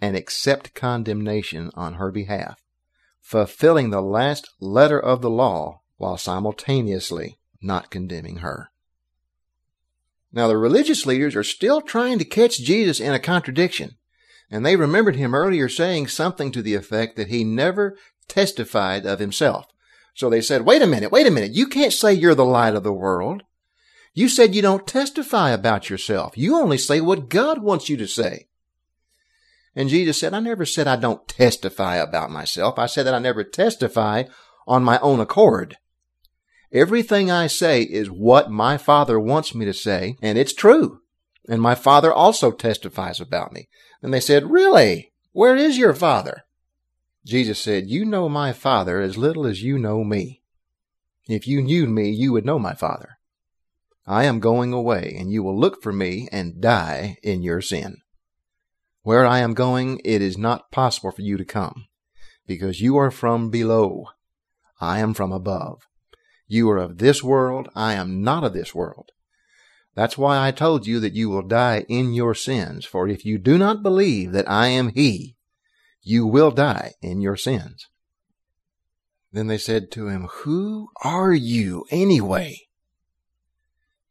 and 0.00 0.16
accept 0.16 0.74
condemnation 0.74 1.70
on 1.74 1.94
her 1.94 2.10
behalf, 2.10 2.62
fulfilling 3.20 3.90
the 3.90 4.02
last 4.02 4.50
letter 4.60 4.98
of 4.98 5.22
the 5.22 5.30
law 5.30 5.80
while 5.96 6.16
simultaneously 6.16 7.38
not 7.62 7.90
condemning 7.90 8.38
her. 8.38 8.70
Now, 10.32 10.48
the 10.48 10.56
religious 10.56 11.06
leaders 11.06 11.36
are 11.36 11.44
still 11.44 11.80
trying 11.80 12.18
to 12.18 12.24
catch 12.24 12.58
Jesus 12.58 12.98
in 12.98 13.14
a 13.14 13.20
contradiction, 13.20 13.96
and 14.50 14.66
they 14.66 14.76
remembered 14.76 15.16
him 15.16 15.34
earlier 15.34 15.68
saying 15.68 16.08
something 16.08 16.50
to 16.52 16.60
the 16.60 16.74
effect 16.74 17.16
that 17.16 17.28
he 17.28 17.44
never 17.44 17.96
testified 18.26 19.06
of 19.06 19.20
himself. 19.20 19.66
So 20.14 20.28
they 20.28 20.40
said, 20.40 20.62
wait 20.62 20.82
a 20.82 20.86
minute, 20.86 21.12
wait 21.12 21.26
a 21.26 21.30
minute, 21.30 21.52
you 21.52 21.66
can't 21.66 21.92
say 21.92 22.12
you're 22.12 22.34
the 22.34 22.44
light 22.44 22.74
of 22.74 22.82
the 22.82 22.92
world. 22.92 23.42
You 24.12 24.28
said 24.28 24.54
you 24.54 24.62
don't 24.62 24.86
testify 24.86 25.50
about 25.50 25.90
yourself. 25.90 26.36
You 26.36 26.56
only 26.56 26.78
say 26.78 27.00
what 27.00 27.28
God 27.28 27.62
wants 27.62 27.88
you 27.88 27.96
to 27.96 28.06
say. 28.06 28.46
And 29.76 29.88
Jesus 29.88 30.18
said, 30.18 30.34
I 30.34 30.40
never 30.40 30.64
said 30.64 30.86
I 30.86 30.96
don't 30.96 31.26
testify 31.26 31.96
about 31.96 32.30
myself. 32.30 32.78
I 32.78 32.86
said 32.86 33.04
that 33.06 33.14
I 33.14 33.18
never 33.18 33.42
testify 33.42 34.24
on 34.66 34.84
my 34.84 34.98
own 35.00 35.20
accord. 35.20 35.76
Everything 36.72 37.30
I 37.30 37.46
say 37.46 37.82
is 37.82 38.10
what 38.10 38.50
my 38.50 38.76
Father 38.76 39.18
wants 39.18 39.54
me 39.54 39.64
to 39.64 39.74
say, 39.74 40.16
and 40.22 40.38
it's 40.38 40.54
true. 40.54 41.00
And 41.48 41.60
my 41.60 41.74
Father 41.74 42.12
also 42.12 42.50
testifies 42.50 43.20
about 43.20 43.52
me. 43.52 43.68
And 44.02 44.12
they 44.12 44.20
said, 44.20 44.50
Really? 44.50 45.12
Where 45.32 45.56
is 45.56 45.78
your 45.78 45.94
Father? 45.94 46.42
Jesus 47.26 47.58
said, 47.58 47.88
You 47.88 48.04
know 48.04 48.28
my 48.28 48.52
Father 48.52 49.00
as 49.00 49.16
little 49.16 49.46
as 49.46 49.62
you 49.62 49.78
know 49.78 50.04
me. 50.04 50.42
If 51.28 51.46
you 51.46 51.62
knew 51.62 51.86
me, 51.86 52.10
you 52.10 52.32
would 52.32 52.44
know 52.44 52.58
my 52.58 52.74
Father. 52.74 53.18
I 54.06 54.24
am 54.24 54.40
going 54.40 54.72
away, 54.72 55.16
and 55.18 55.30
you 55.30 55.42
will 55.42 55.58
look 55.58 55.82
for 55.82 55.92
me 55.92 56.28
and 56.30 56.60
die 56.60 57.16
in 57.22 57.42
your 57.42 57.62
sin. 57.62 57.96
Where 59.04 59.24
I 59.24 59.38
am 59.38 59.54
going, 59.54 60.00
it 60.04 60.20
is 60.20 60.36
not 60.36 60.72
possible 60.72 61.12
for 61.12 61.22
you 61.22 61.36
to 61.36 61.44
come, 61.44 61.86
because 62.46 62.80
you 62.80 62.96
are 62.96 63.10
from 63.10 63.50
below. 63.50 64.06
I 64.80 64.98
am 64.98 65.14
from 65.14 65.30
above. 65.30 65.82
You 66.48 66.68
are 66.70 66.78
of 66.78 66.98
this 66.98 67.22
world. 67.22 67.68
I 67.76 67.92
am 67.94 68.22
not 68.22 68.44
of 68.44 68.54
this 68.54 68.74
world. 68.74 69.12
That's 69.94 70.18
why 70.18 70.44
I 70.44 70.50
told 70.50 70.86
you 70.86 71.00
that 71.00 71.12
you 71.12 71.28
will 71.28 71.46
die 71.46 71.84
in 71.88 72.14
your 72.14 72.34
sins. 72.34 72.84
For 72.84 73.06
if 73.06 73.24
you 73.24 73.38
do 73.38 73.58
not 73.58 73.82
believe 73.82 74.32
that 74.32 74.50
I 74.50 74.68
am 74.68 74.88
He, 74.88 75.36
you 76.02 76.26
will 76.26 76.50
die 76.50 76.94
in 77.00 77.20
your 77.20 77.36
sins. 77.36 77.86
Then 79.32 79.48
they 79.48 79.58
said 79.58 79.90
to 79.92 80.08
him, 80.08 80.28
Who 80.30 80.88
are 81.02 81.32
you 81.32 81.84
anyway? 81.90 82.60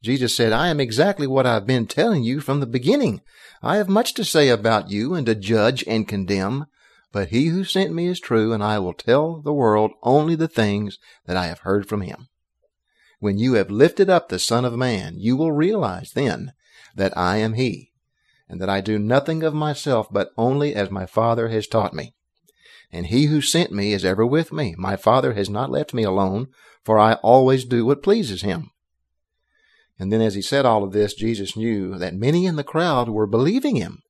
Jesus 0.03 0.35
said, 0.35 0.51
I 0.51 0.67
am 0.67 0.81
exactly 0.81 1.25
what 1.25 1.45
I've 1.45 1.65
been 1.65 1.87
telling 1.87 2.25
you 2.25 2.41
from 2.41 2.59
the 2.59 2.65
beginning. 2.65 3.21
I 3.61 3.77
have 3.77 3.87
much 3.87 4.13
to 4.15 4.25
say 4.25 4.49
about 4.49 4.91
you 4.91 5.13
and 5.13 5.25
to 5.27 5.33
judge 5.33 5.81
and 5.87 6.05
condemn, 6.05 6.65
But 7.13 7.29
he 7.29 7.47
who 7.47 7.63
sent 7.63 7.93
me 7.93 8.07
is 8.07 8.19
true, 8.19 8.51
and 8.51 8.61
I 8.61 8.79
will 8.79 8.93
tell 8.93 9.39
the 9.39 9.53
world 9.53 9.91
only 10.01 10.35
the 10.35 10.49
things 10.49 10.99
that 11.25 11.37
I 11.37 11.45
have 11.45 11.59
heard 11.59 11.87
from 11.87 12.01
him. 12.01 12.27
When 13.19 13.37
you 13.37 13.53
have 13.53 13.71
lifted 13.71 14.09
up 14.09 14.27
the 14.27 14.39
Son 14.39 14.65
of 14.65 14.73
Man, 14.73 15.13
you 15.17 15.37
will 15.37 15.53
realize 15.53 16.11
then 16.11 16.51
that 16.95 17.17
I 17.17 17.37
am 17.37 17.53
he, 17.53 17.91
and 18.49 18.59
that 18.59 18.69
I 18.69 18.81
do 18.81 18.99
nothing 18.99 19.41
of 19.41 19.53
myself, 19.53 20.07
but 20.11 20.31
only 20.37 20.75
as 20.75 20.91
my 20.91 21.05
Father 21.05 21.47
has 21.47 21.65
taught 21.65 21.93
me. 21.93 22.13
And 22.91 23.05
he 23.05 23.27
who 23.27 23.39
sent 23.39 23.71
me 23.71 23.93
is 23.93 24.03
ever 24.03 24.25
with 24.25 24.51
me. 24.51 24.75
My 24.77 24.97
Father 24.97 25.33
has 25.33 25.49
not 25.49 25.71
left 25.71 25.93
me 25.93 26.03
alone, 26.03 26.47
for 26.83 26.99
I 26.99 27.13
always 27.23 27.63
do 27.63 27.85
what 27.85 28.03
pleases 28.03 28.41
him. 28.41 28.71
And 30.03 30.11
then 30.11 30.19
as 30.19 30.35
he 30.35 30.41
said 30.41 30.65
all 30.65 30.83
of 30.83 30.91
this, 30.91 31.13
Jesus 31.13 31.55
knew 31.55 31.97
that 31.97 32.13
many 32.13 32.45
in 32.45 32.57
the 32.57 32.63
crowd 32.65 33.07
were 33.07 33.25
believing 33.25 33.77
him. 33.77 34.01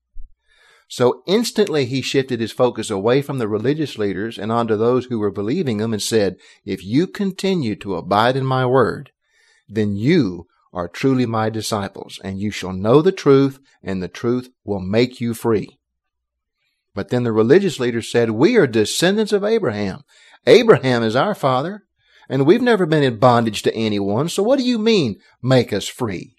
So 0.88 1.22
instantly 1.28 1.86
he 1.86 2.02
shifted 2.02 2.40
his 2.40 2.52
focus 2.52 2.90
away 2.90 3.22
from 3.22 3.38
the 3.38 3.48
religious 3.48 4.00
leaders 4.00 4.40
and 4.40 4.52
onto 4.52 4.76
those 4.76 5.06
who 5.06 5.20
were 5.20 5.30
believing 5.30 5.80
him 5.80 5.94
and 5.94 6.02
said, 6.02 6.38
If 6.66 6.84
you 6.84 7.06
continue 7.06 7.76
to 7.76 7.94
abide 7.94 8.36
in 8.36 8.44
my 8.44 8.66
word, 8.66 9.12
then 9.70 9.96
you 9.96 10.48
are 10.74 10.88
truly 10.88 11.28
my 11.28 11.52
disciples, 11.52 12.20
and 12.24 12.40
you 12.40 12.50
shall 12.50 12.74
know 12.74 13.04
the 13.04 13.12
truth, 13.12 13.60
and 13.84 14.02
the 14.02 14.08
truth 14.08 14.50
will 14.64 14.80
make 14.80 15.22
you 15.22 15.36
free. 15.36 15.78
But 16.96 17.10
then 17.10 17.22
the 17.22 17.32
religious 17.32 17.80
leaders 17.80 18.10
said, 18.10 18.32
We 18.32 18.58
are 18.58 18.66
descendants 18.66 19.32
of 19.32 19.44
Abraham. 19.44 20.02
Abraham 20.48 21.04
is 21.04 21.16
our 21.16 21.36
father, 21.36 21.84
and 22.30 22.46
we've 22.46 22.62
never 22.62 22.86
been 22.86 23.04
in 23.04 23.18
bondage 23.18 23.62
to 23.64 23.76
anyone, 23.76 24.30
so 24.30 24.44
what 24.44 24.60
do 24.60 24.66
you 24.66 24.78
mean, 24.78 25.20
make 25.42 25.74
us 25.74 25.88
free? 25.88 26.36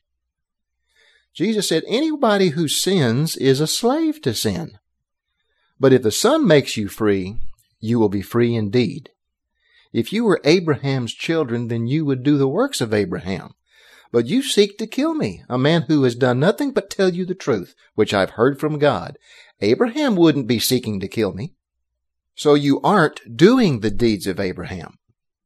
Jesus 1.35 1.69
said, 1.69 1.83
anybody 1.87 2.51
who 2.51 2.69
sins 2.69 3.37
is 3.37 3.61
a 3.61 3.67
slave 3.67 4.23
to 4.23 4.35
sin. 4.35 4.79
But 5.81 5.93
if 5.93 6.03
the 6.03 6.13
Son 6.13 6.47
makes 6.47 6.77
you 6.77 6.89
free, 6.89 7.37
you 7.81 7.99
will 7.99 8.09
be 8.09 8.23
free 8.23 8.55
indeed. 8.55 9.11
If 9.93 10.13
you 10.13 10.25
were 10.25 10.41
Abraham's 10.45 11.13
children, 11.13 11.69
then 11.69 11.87
you 11.87 12.05
would 12.05 12.23
do 12.23 12.39
the 12.39 12.49
works 12.49 12.81
of 12.81 12.95
Abraham. 12.95 13.55
But 14.13 14.27
you 14.27 14.43
seek 14.43 14.79
to 14.79 14.87
kill 14.87 15.15
me, 15.15 15.43
a 15.49 15.59
man 15.59 15.83
who 15.83 16.05
has 16.05 16.15
done 16.15 16.39
nothing 16.39 16.71
but 16.71 16.89
tell 16.89 17.13
you 17.13 17.25
the 17.25 17.35
truth, 17.35 17.75
which 17.95 18.15
I've 18.15 18.31
heard 18.31 18.61
from 18.61 18.79
God. 18.79 19.19
Abraham 19.61 20.15
wouldn't 20.15 20.47
be 20.47 20.61
seeking 20.61 21.01
to 21.01 21.09
kill 21.09 21.33
me. 21.33 21.55
So 22.37 22.55
you 22.55 22.81
aren't 22.83 23.37
doing 23.37 23.81
the 23.81 23.91
deeds 23.91 24.27
of 24.27 24.39
Abraham. 24.39 24.99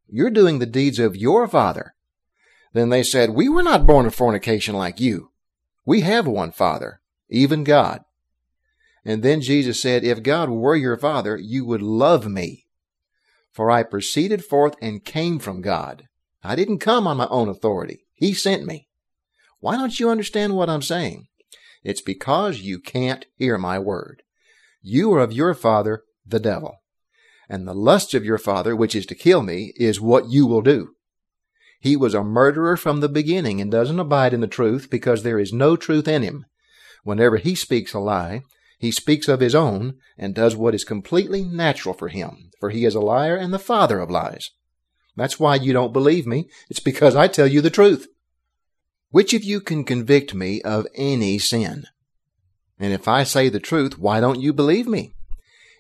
You're 0.09 0.31
doing 0.31 0.59
the 0.59 0.67
deeds 0.67 0.99
of 0.99 1.17
your 1.17 1.47
father. 1.47 1.95
Then 2.73 2.89
they 2.89 3.03
said, 3.03 3.31
We 3.31 3.49
were 3.49 3.63
not 3.63 3.87
born 3.87 4.07
of 4.07 4.15
fornication 4.15 4.75
like 4.75 5.01
you. 5.01 5.31
We 5.85 6.03
have 6.03 6.27
one 6.27 6.53
Father, 6.53 7.01
even 7.29 7.65
God. 7.65 8.03
And 9.05 9.23
then 9.23 9.41
Jesus 9.41 9.81
said, 9.81 10.05
If 10.05 10.23
God 10.23 10.51
were 10.51 10.77
your 10.77 10.97
Father, 10.97 11.37
you 11.37 11.65
would 11.65 11.83
love 11.83 12.27
me. 12.27 12.67
For 13.53 13.71
I 13.71 13.83
proceeded 13.83 14.45
forth 14.45 14.75
and 14.81 15.05
came 15.05 15.39
from 15.39 15.63
God. 15.63 16.09
I 16.43 16.55
didn't 16.57 16.79
come 16.79 17.07
on 17.07 17.17
my 17.17 17.27
own 17.29 17.49
authority. 17.49 18.07
He 18.15 18.35
sent 18.35 18.67
me. 18.67 18.89
Why 19.61 19.77
don't 19.77 19.99
you 19.99 20.11
understand 20.11 20.55
what 20.55 20.71
I'm 20.71 20.83
saying? 20.83 21.27
It's 21.83 22.01
because 22.01 22.61
you 22.61 22.79
can't 22.79 23.27
hear 23.37 23.59
my 23.59 23.79
word. 23.79 24.23
You 24.83 25.13
are 25.15 25.21
of 25.21 25.33
your 25.33 25.55
father, 25.55 26.03
the 26.27 26.39
devil. 26.41 26.77
And 27.49 27.67
the 27.67 27.75
lust 27.75 28.15
of 28.15 28.25
your 28.25 28.39
father, 28.39 28.77
which 28.77 28.95
is 28.95 29.07
to 29.07 29.15
kill 29.15 29.43
me, 29.43 29.73
is 29.77 30.01
what 30.01 30.29
you 30.29 30.47
will 30.47 30.63
do. 30.63 30.95
He 31.81 31.97
was 31.97 32.15
a 32.15 32.25
murderer 32.25 32.77
from 32.77 33.01
the 33.01 33.09
beginning 33.09 33.61
and 33.61 33.71
doesn't 33.71 34.01
abide 34.01 34.35
in 34.35 34.41
the 34.41 34.47
truth 34.47 34.89
because 34.91 35.23
there 35.23 35.39
is 35.39 35.53
no 35.53 35.77
truth 35.77 36.09
in 36.09 36.23
him. 36.23 36.45
Whenever 37.05 37.37
he 37.37 37.55
speaks 37.55 37.95
a 37.95 38.01
lie, 38.01 38.43
he 38.79 38.91
speaks 38.91 39.29
of 39.29 39.41
his 39.41 39.55
own 39.55 39.95
and 40.17 40.35
does 40.35 40.55
what 40.57 40.75
is 40.75 40.85
completely 40.85 41.43
natural 41.43 41.95
for 41.95 42.09
him, 42.09 42.51
for 42.61 42.71
he 42.71 42.85
is 42.85 42.95
a 42.95 43.01
liar 43.01 43.37
and 43.37 43.53
the 43.53 43.59
father 43.59 44.01
of 44.01 44.11
lies. 44.11 44.51
That's 45.17 45.41
why 45.41 45.57
you 45.57 45.73
don't 45.73 45.93
believe 45.93 46.27
me. 46.27 46.49
It's 46.69 46.81
because 46.81 47.17
I 47.17 47.27
tell 47.29 47.47
you 47.47 47.61
the 47.61 47.71
truth. 47.71 48.07
Which 49.11 49.33
of 49.33 49.43
you 49.43 49.61
can 49.61 49.85
convict 49.85 50.35
me 50.35 50.61
of 50.63 50.87
any 50.95 51.39
sin? 51.39 51.87
And 52.79 52.93
if 52.93 53.09
I 53.09 53.25
say 53.25 53.49
the 53.49 53.59
truth, 53.59 53.99
why 53.99 54.21
don't 54.21 54.41
you 54.41 54.53
believe 54.53 54.87
me? 54.87 55.15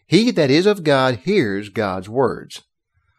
He 0.08 0.30
that 0.30 0.50
is 0.50 0.64
of 0.64 0.84
God 0.84 1.16
hears 1.24 1.68
God's 1.68 2.08
words. 2.08 2.62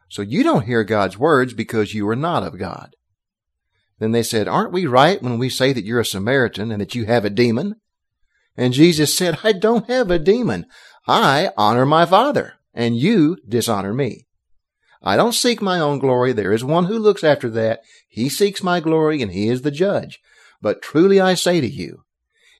So 0.09 0.23
you 0.23 0.41
don't 0.41 0.65
hear 0.65 0.83
God's 0.83 1.19
words 1.19 1.53
because 1.53 1.93
you 1.93 2.09
are 2.09 2.15
not 2.15 2.41
of 2.41 2.57
God. 2.57 2.95
Then 3.99 4.11
they 4.11 4.23
said, 4.23 4.47
Aren't 4.47 4.73
we 4.73 4.87
right 4.87 5.21
when 5.21 5.37
we 5.37 5.49
say 5.49 5.71
that 5.71 5.85
you're 5.85 5.99
a 5.99 6.05
Samaritan 6.05 6.71
and 6.71 6.81
that 6.81 6.95
you 6.95 7.05
have 7.05 7.25
a 7.25 7.29
demon? 7.29 7.75
And 8.57 8.73
Jesus 8.73 9.15
said, 9.15 9.37
I 9.43 9.51
don't 9.51 9.87
have 9.87 10.09
a 10.09 10.17
demon. 10.17 10.65
I 11.07 11.51
honor 11.55 11.85
my 11.85 12.07
Father, 12.07 12.55
and 12.73 12.97
you 12.97 13.37
dishonor 13.47 13.93
me. 13.93 14.25
I 15.03 15.15
don't 15.15 15.33
seek 15.33 15.61
my 15.61 15.79
own 15.79 15.99
glory. 15.99 16.33
There 16.33 16.51
is 16.51 16.63
one 16.63 16.85
who 16.85 16.97
looks 16.97 17.23
after 17.23 17.51
that. 17.51 17.81
He 18.07 18.29
seeks 18.29 18.63
my 18.63 18.79
glory, 18.79 19.21
and 19.21 19.31
he 19.31 19.47
is 19.47 19.61
the 19.61 19.69
judge. 19.69 20.19
But 20.59 20.81
truly 20.81 21.21
I 21.21 21.35
say 21.35 21.61
to 21.61 21.69
you, 21.69 22.03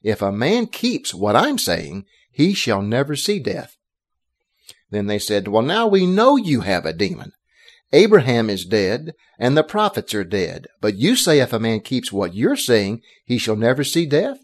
if 0.04 0.22
a 0.22 0.30
man 0.30 0.68
keeps 0.68 1.12
what 1.12 1.34
I'm 1.34 1.58
saying, 1.58 2.04
he 2.30 2.54
shall 2.54 2.80
never 2.80 3.16
see 3.16 3.40
death. 3.40 3.76
Then 4.90 5.06
they 5.06 5.18
said, 5.18 5.48
Well, 5.48 5.62
now 5.62 5.86
we 5.86 6.06
know 6.06 6.36
you 6.36 6.60
have 6.62 6.84
a 6.84 6.92
demon. 6.92 7.32
Abraham 7.92 8.48
is 8.48 8.64
dead, 8.64 9.14
and 9.38 9.56
the 9.56 9.64
prophets 9.64 10.14
are 10.14 10.24
dead. 10.24 10.66
But 10.80 10.96
you 10.96 11.16
say 11.16 11.40
if 11.40 11.52
a 11.52 11.58
man 11.58 11.80
keeps 11.80 12.12
what 12.12 12.34
you're 12.34 12.56
saying, 12.56 13.02
he 13.24 13.38
shall 13.38 13.56
never 13.56 13.82
see 13.82 14.06
death? 14.06 14.38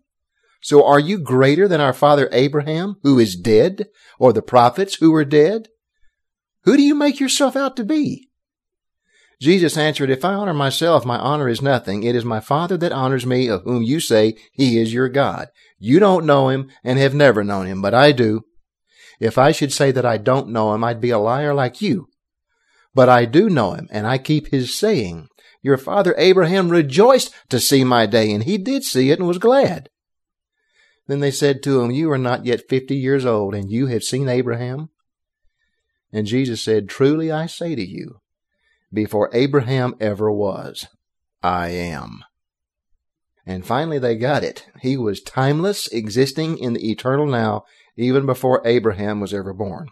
So 0.60 0.84
are 0.84 0.98
you 0.98 1.18
greater 1.18 1.68
than 1.68 1.80
our 1.80 1.92
father 1.92 2.28
Abraham, 2.32 2.96
who 3.02 3.18
is 3.18 3.36
dead, 3.36 3.86
or 4.18 4.32
the 4.32 4.42
prophets 4.42 4.96
who 4.96 5.14
are 5.14 5.24
dead? 5.24 5.68
Who 6.64 6.76
do 6.76 6.82
you 6.82 6.94
make 6.94 7.20
yourself 7.20 7.54
out 7.54 7.76
to 7.76 7.84
be? 7.84 8.28
Jesus 9.40 9.76
answered, 9.76 10.10
If 10.10 10.24
I 10.24 10.32
honor 10.32 10.54
myself, 10.54 11.04
my 11.04 11.18
honor 11.18 11.48
is 11.48 11.60
nothing. 11.62 12.02
It 12.02 12.16
is 12.16 12.24
my 12.24 12.40
Father 12.40 12.76
that 12.78 12.90
honors 12.90 13.26
me, 13.26 13.48
of 13.48 13.62
whom 13.62 13.82
you 13.82 14.00
say 14.00 14.34
he 14.52 14.78
is 14.80 14.92
your 14.92 15.08
God. 15.08 15.48
You 15.78 16.00
don't 16.00 16.26
know 16.26 16.48
him 16.48 16.70
and 16.82 16.98
have 16.98 17.14
never 17.14 17.44
known 17.44 17.66
him, 17.66 17.82
but 17.82 17.94
I 17.94 18.12
do. 18.12 18.42
If 19.20 19.38
I 19.38 19.52
should 19.52 19.72
say 19.72 19.90
that 19.92 20.06
I 20.06 20.18
don't 20.18 20.48
know 20.48 20.74
him, 20.74 20.84
I'd 20.84 21.00
be 21.00 21.10
a 21.10 21.18
liar 21.18 21.54
like 21.54 21.80
you. 21.80 22.08
But 22.94 23.08
I 23.08 23.24
do 23.24 23.48
know 23.48 23.72
him, 23.72 23.88
and 23.90 24.06
I 24.06 24.18
keep 24.18 24.48
his 24.48 24.76
saying. 24.76 25.28
Your 25.62 25.76
father 25.76 26.14
Abraham 26.16 26.68
rejoiced 26.68 27.34
to 27.50 27.60
see 27.60 27.84
my 27.84 28.06
day, 28.06 28.30
and 28.32 28.44
he 28.44 28.58
did 28.58 28.84
see 28.84 29.10
it 29.10 29.18
and 29.18 29.28
was 29.28 29.38
glad. 29.38 29.88
Then 31.06 31.20
they 31.20 31.30
said 31.30 31.62
to 31.62 31.80
him, 31.80 31.90
You 31.90 32.10
are 32.10 32.18
not 32.18 32.44
yet 32.44 32.68
fifty 32.68 32.96
years 32.96 33.24
old, 33.24 33.54
and 33.54 33.70
you 33.70 33.86
have 33.86 34.02
seen 34.02 34.28
Abraham? 34.28 34.90
And 36.12 36.26
Jesus 36.26 36.62
said, 36.62 36.88
Truly 36.88 37.30
I 37.30 37.46
say 37.46 37.74
to 37.74 37.84
you, 37.84 38.20
before 38.92 39.30
Abraham 39.32 39.94
ever 40.00 40.30
was, 40.30 40.86
I 41.42 41.68
am. 41.68 42.24
And 43.46 43.64
finally 43.64 44.00
they 44.00 44.16
got 44.16 44.42
it. 44.42 44.66
He 44.82 44.96
was 44.96 45.20
timeless, 45.20 45.86
existing 45.88 46.58
in 46.58 46.72
the 46.72 46.90
eternal 46.90 47.26
now, 47.26 47.64
even 47.96 48.26
before 48.26 48.60
Abraham 48.66 49.20
was 49.20 49.32
ever 49.32 49.54
born. 49.54 49.88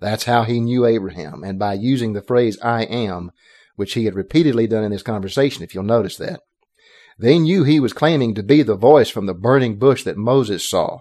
That's 0.00 0.24
how 0.24 0.44
he 0.44 0.60
knew 0.60 0.84
Abraham. 0.84 1.42
And 1.42 1.58
by 1.58 1.74
using 1.74 2.12
the 2.12 2.22
phrase 2.22 2.58
I 2.62 2.82
am, 2.82 3.30
which 3.76 3.94
he 3.94 4.04
had 4.04 4.14
repeatedly 4.14 4.66
done 4.66 4.84
in 4.84 4.90
this 4.90 5.02
conversation, 5.02 5.62
if 5.62 5.74
you'll 5.74 5.84
notice 5.84 6.16
that, 6.18 6.40
they 7.18 7.38
knew 7.38 7.64
he 7.64 7.80
was 7.80 7.92
claiming 7.92 8.34
to 8.34 8.42
be 8.42 8.62
the 8.62 8.76
voice 8.76 9.08
from 9.08 9.26
the 9.26 9.34
burning 9.34 9.78
bush 9.78 10.04
that 10.04 10.16
Moses 10.16 10.66
saw. 10.68 11.00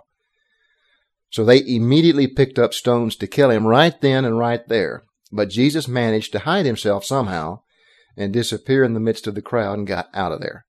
So 1.30 1.46
they 1.46 1.66
immediately 1.66 2.28
picked 2.28 2.58
up 2.58 2.74
stones 2.74 3.16
to 3.18 3.28
kill 3.28 3.52
him 3.52 3.68
right 3.68 4.00
then 4.02 4.26
and 4.26 4.38
right 4.38 4.66
there. 4.68 5.04
But 5.32 5.50
Jesus 5.50 5.88
managed 5.88 6.32
to 6.32 6.40
hide 6.40 6.66
himself 6.66 7.06
somehow 7.06 7.60
and 8.18 8.34
disappear 8.34 8.84
in 8.84 8.94
the 8.94 9.00
midst 9.00 9.28
of 9.28 9.36
the 9.36 9.42
crowd 9.42 9.78
and 9.78 9.88
got 9.88 10.08
out 10.14 10.32
of 10.32 10.42
there. 10.42 10.66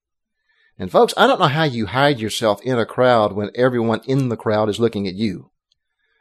And 0.81 0.91
folks, 0.91 1.13
I 1.15 1.27
don't 1.27 1.39
know 1.39 1.47
how 1.47 1.65
you 1.65 1.85
hide 1.85 2.21
yourself 2.21 2.63
in 2.63 2.79
a 2.79 2.87
crowd 2.87 3.35
when 3.35 3.51
everyone 3.55 4.01
in 4.07 4.31
the 4.31 4.37
crowd 4.37 4.71
is 4.71 4.81
looking 4.81 5.07
at 5.07 5.15
you. 5.15 5.51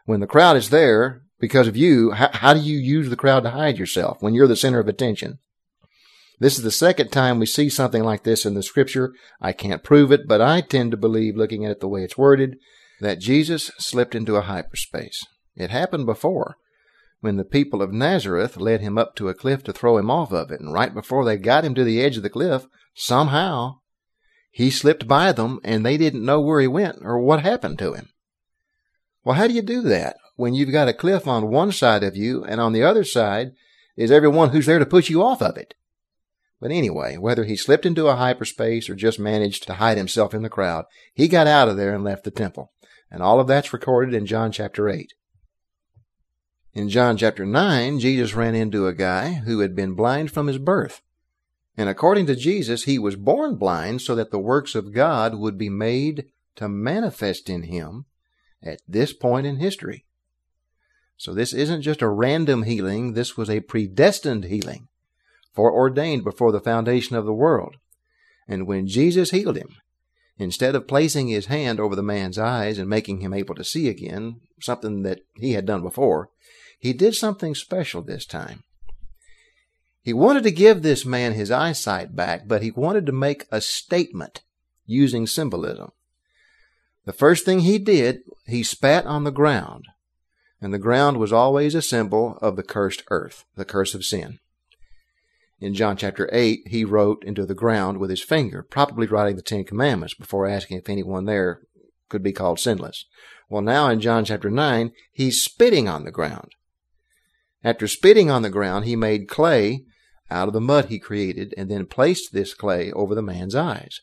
When 0.03 0.19
the 0.19 0.27
crowd 0.27 0.57
is 0.57 0.69
there, 0.69 1.21
because 1.39 1.69
of 1.69 1.77
you, 1.77 2.11
how, 2.11 2.29
how 2.33 2.53
do 2.53 2.59
you 2.59 2.77
use 2.77 3.09
the 3.09 3.15
crowd 3.15 3.43
to 3.43 3.51
hide 3.51 3.77
yourself 3.77 4.21
when 4.21 4.33
you're 4.33 4.49
the 4.49 4.57
center 4.57 4.79
of 4.79 4.89
attention? 4.89 5.39
This 6.41 6.57
is 6.57 6.65
the 6.65 6.71
second 6.71 7.09
time 7.09 7.39
we 7.39 7.45
see 7.45 7.69
something 7.69 8.03
like 8.03 8.23
this 8.23 8.45
in 8.45 8.53
the 8.53 8.61
scripture. 8.61 9.13
I 9.39 9.53
can't 9.53 9.81
prove 9.81 10.11
it, 10.11 10.27
but 10.27 10.41
I 10.41 10.59
tend 10.59 10.91
to 10.91 10.97
believe, 10.97 11.37
looking 11.37 11.63
at 11.63 11.71
it 11.71 11.79
the 11.79 11.87
way 11.87 12.03
it's 12.03 12.17
worded, 12.17 12.57
that 12.99 13.21
Jesus 13.21 13.71
slipped 13.77 14.13
into 14.13 14.35
a 14.35 14.41
hyperspace. 14.41 15.25
It 15.55 15.69
happened 15.69 16.05
before 16.05 16.57
when 17.21 17.37
the 17.37 17.45
people 17.45 17.81
of 17.81 17.93
Nazareth 17.93 18.57
led 18.57 18.81
him 18.81 18.97
up 18.97 19.15
to 19.15 19.29
a 19.29 19.33
cliff 19.33 19.63
to 19.63 19.73
throw 19.73 19.97
him 19.97 20.11
off 20.11 20.33
of 20.33 20.51
it, 20.51 20.59
and 20.59 20.73
right 20.73 20.93
before 20.93 21.23
they 21.23 21.37
got 21.37 21.63
him 21.63 21.75
to 21.75 21.85
the 21.85 22.01
edge 22.01 22.17
of 22.17 22.23
the 22.23 22.29
cliff, 22.29 22.65
somehow 22.93 23.75
he 24.49 24.69
slipped 24.69 25.07
by 25.07 25.31
them 25.31 25.59
and 25.63 25.85
they 25.85 25.97
didn't 25.97 26.25
know 26.25 26.41
where 26.41 26.61
he 26.61 26.67
went 26.67 26.97
or 27.01 27.19
what 27.19 27.41
happened 27.41 27.79
to 27.79 27.93
him. 27.93 28.09
Well, 29.23 29.35
how 29.35 29.47
do 29.47 29.53
you 29.53 29.61
do 29.61 29.81
that? 29.83 30.15
when 30.39 30.53
you've 30.53 30.71
got 30.71 30.87
a 30.87 30.93
cliff 30.93 31.27
on 31.27 31.51
one 31.51 31.69
side 31.69 32.01
of 32.01 32.15
you 32.15 32.45
and 32.45 32.61
on 32.61 32.71
the 32.71 32.81
other 32.81 33.03
side 33.03 33.51
is 33.97 34.09
everyone 34.09 34.51
who's 34.51 34.67
there 34.67 34.79
to 34.79 34.85
push 34.85 35.09
you 35.09 35.21
off 35.21 35.41
of 35.41 35.57
it. 35.57 35.73
But 36.61 36.71
anyway, 36.71 37.17
whether 37.17 37.43
he 37.43 37.57
slipped 37.57 37.85
into 37.85 38.07
a 38.07 38.15
hyperspace 38.15 38.89
or 38.89 38.95
just 38.95 39.19
managed 39.19 39.63
to 39.63 39.73
hide 39.73 39.97
himself 39.97 40.33
in 40.33 40.41
the 40.41 40.49
crowd, 40.49 40.85
he 41.13 41.27
got 41.27 41.45
out 41.45 41.67
of 41.67 41.75
there 41.75 41.93
and 41.93 42.05
left 42.05 42.23
the 42.23 42.31
temple. 42.31 42.71
And 43.11 43.21
all 43.21 43.41
of 43.41 43.47
that's 43.47 43.73
recorded 43.73 44.15
in 44.15 44.25
John 44.25 44.53
chapter 44.53 44.87
8. 44.87 45.11
In 46.71 46.87
John 46.87 47.17
chapter 47.17 47.45
9, 47.45 47.99
Jesus 47.99 48.33
ran 48.33 48.55
into 48.55 48.87
a 48.87 48.93
guy 48.93 49.33
who 49.45 49.59
had 49.59 49.75
been 49.75 49.93
blind 49.93 50.31
from 50.31 50.47
his 50.47 50.57
birth. 50.57 51.01
And 51.79 51.87
according 51.87 52.25
to 52.25 52.35
Jesus, 52.35 52.83
he 52.83 52.99
was 52.99 53.15
born 53.15 53.55
blind 53.55 54.01
so 54.01 54.13
that 54.15 54.31
the 54.31 54.37
works 54.37 54.75
of 54.75 54.93
God 54.93 55.35
would 55.35 55.57
be 55.57 55.69
made 55.69 56.25
to 56.57 56.67
manifest 56.67 57.49
in 57.49 57.63
him 57.63 58.03
at 58.61 58.81
this 58.85 59.13
point 59.13 59.47
in 59.47 59.59
history. 59.59 60.03
So 61.15 61.33
this 61.33 61.53
isn't 61.53 61.83
just 61.83 62.01
a 62.01 62.09
random 62.09 62.63
healing, 62.63 63.13
this 63.13 63.37
was 63.37 63.49
a 63.49 63.61
predestined 63.61 64.43
healing, 64.43 64.89
foreordained 65.53 66.25
before 66.25 66.51
the 66.51 66.59
foundation 66.59 67.15
of 67.15 67.23
the 67.23 67.31
world. 67.31 67.77
And 68.45 68.67
when 68.67 68.85
Jesus 68.85 69.31
healed 69.31 69.55
him, 69.55 69.77
instead 70.37 70.75
of 70.75 70.85
placing 70.85 71.29
his 71.29 71.45
hand 71.45 71.79
over 71.79 71.95
the 71.95 72.03
man's 72.03 72.37
eyes 72.37 72.77
and 72.77 72.89
making 72.89 73.21
him 73.21 73.33
able 73.33 73.55
to 73.55 73.63
see 73.63 73.87
again, 73.87 74.41
something 74.59 75.03
that 75.03 75.21
he 75.37 75.53
had 75.53 75.65
done 75.65 75.81
before, 75.81 76.27
he 76.77 76.91
did 76.91 77.15
something 77.15 77.55
special 77.55 78.01
this 78.01 78.25
time. 78.25 78.63
He 80.09 80.13
wanted 80.13 80.41
to 80.45 80.51
give 80.51 80.81
this 80.81 81.05
man 81.05 81.33
his 81.33 81.51
eyesight 81.51 82.15
back, 82.15 82.47
but 82.47 82.63
he 82.63 82.71
wanted 82.71 83.05
to 83.05 83.11
make 83.11 83.45
a 83.51 83.61
statement 83.61 84.41
using 84.87 85.27
symbolism. 85.27 85.91
The 87.05 87.13
first 87.13 87.45
thing 87.45 87.59
he 87.59 87.77
did, 87.77 88.21
he 88.47 88.63
spat 88.63 89.05
on 89.05 89.23
the 89.23 89.29
ground, 89.29 89.85
and 90.59 90.73
the 90.73 90.79
ground 90.79 91.17
was 91.17 91.31
always 91.31 91.75
a 91.75 91.81
symbol 91.83 92.39
of 92.41 92.55
the 92.55 92.63
cursed 92.63 93.03
earth, 93.11 93.45
the 93.55 93.65
curse 93.65 93.93
of 93.93 94.03
sin. 94.03 94.39
In 95.59 95.75
John 95.75 95.95
chapter 95.95 96.27
8, 96.33 96.61
he 96.65 96.83
wrote 96.83 97.23
into 97.23 97.45
the 97.45 97.53
ground 97.53 97.99
with 97.99 98.09
his 98.09 98.23
finger, 98.23 98.63
probably 98.63 99.05
writing 99.05 99.35
the 99.35 99.43
Ten 99.43 99.63
Commandments 99.63 100.15
before 100.15 100.47
asking 100.47 100.79
if 100.79 100.89
anyone 100.89 101.25
there 101.25 101.61
could 102.09 102.23
be 102.23 102.33
called 102.33 102.59
sinless. 102.59 103.05
Well, 103.47 103.61
now 103.61 103.89
in 103.89 104.01
John 104.01 104.25
chapter 104.25 104.49
9, 104.49 104.91
he's 105.11 105.43
spitting 105.43 105.87
on 105.87 106.03
the 106.03 106.11
ground. 106.11 106.55
After 107.63 107.87
spitting 107.87 108.31
on 108.31 108.41
the 108.41 108.49
ground, 108.49 108.85
he 108.85 108.95
made 108.95 109.27
clay 109.27 109.85
out 110.31 110.47
of 110.47 110.53
the 110.53 110.61
mud 110.61 110.85
he 110.85 110.99
created 110.99 111.53
and 111.57 111.69
then 111.69 111.85
placed 111.85 112.33
this 112.33 112.53
clay 112.53 112.91
over 112.91 113.15
the 113.15 113.21
man's 113.21 113.55
eyes. 113.55 114.01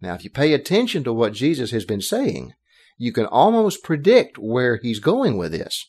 Now, 0.00 0.14
if 0.14 0.24
you 0.24 0.30
pay 0.30 0.52
attention 0.52 1.04
to 1.04 1.12
what 1.12 1.34
Jesus 1.34 1.70
has 1.72 1.84
been 1.84 2.00
saying, 2.00 2.54
you 2.96 3.12
can 3.12 3.26
almost 3.26 3.82
predict 3.82 4.38
where 4.38 4.76
he's 4.76 4.98
going 4.98 5.36
with 5.36 5.52
this. 5.52 5.86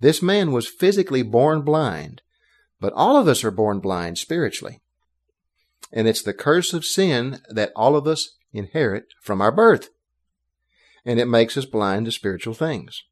This 0.00 0.22
man 0.22 0.52
was 0.52 0.68
physically 0.68 1.22
born 1.22 1.62
blind, 1.62 2.22
but 2.80 2.92
all 2.94 3.16
of 3.16 3.28
us 3.28 3.44
are 3.44 3.52
born 3.52 3.78
blind 3.80 4.18
spiritually. 4.18 4.80
And 5.92 6.08
it's 6.08 6.22
the 6.22 6.32
curse 6.32 6.72
of 6.72 6.84
sin 6.84 7.40
that 7.48 7.72
all 7.76 7.94
of 7.94 8.06
us 8.06 8.36
inherit 8.52 9.06
from 9.20 9.40
our 9.40 9.52
birth. 9.52 9.90
And 11.04 11.20
it 11.20 11.26
makes 11.26 11.56
us 11.56 11.64
blind 11.64 12.06
to 12.06 12.12
spiritual 12.12 12.54
things. 12.54 13.02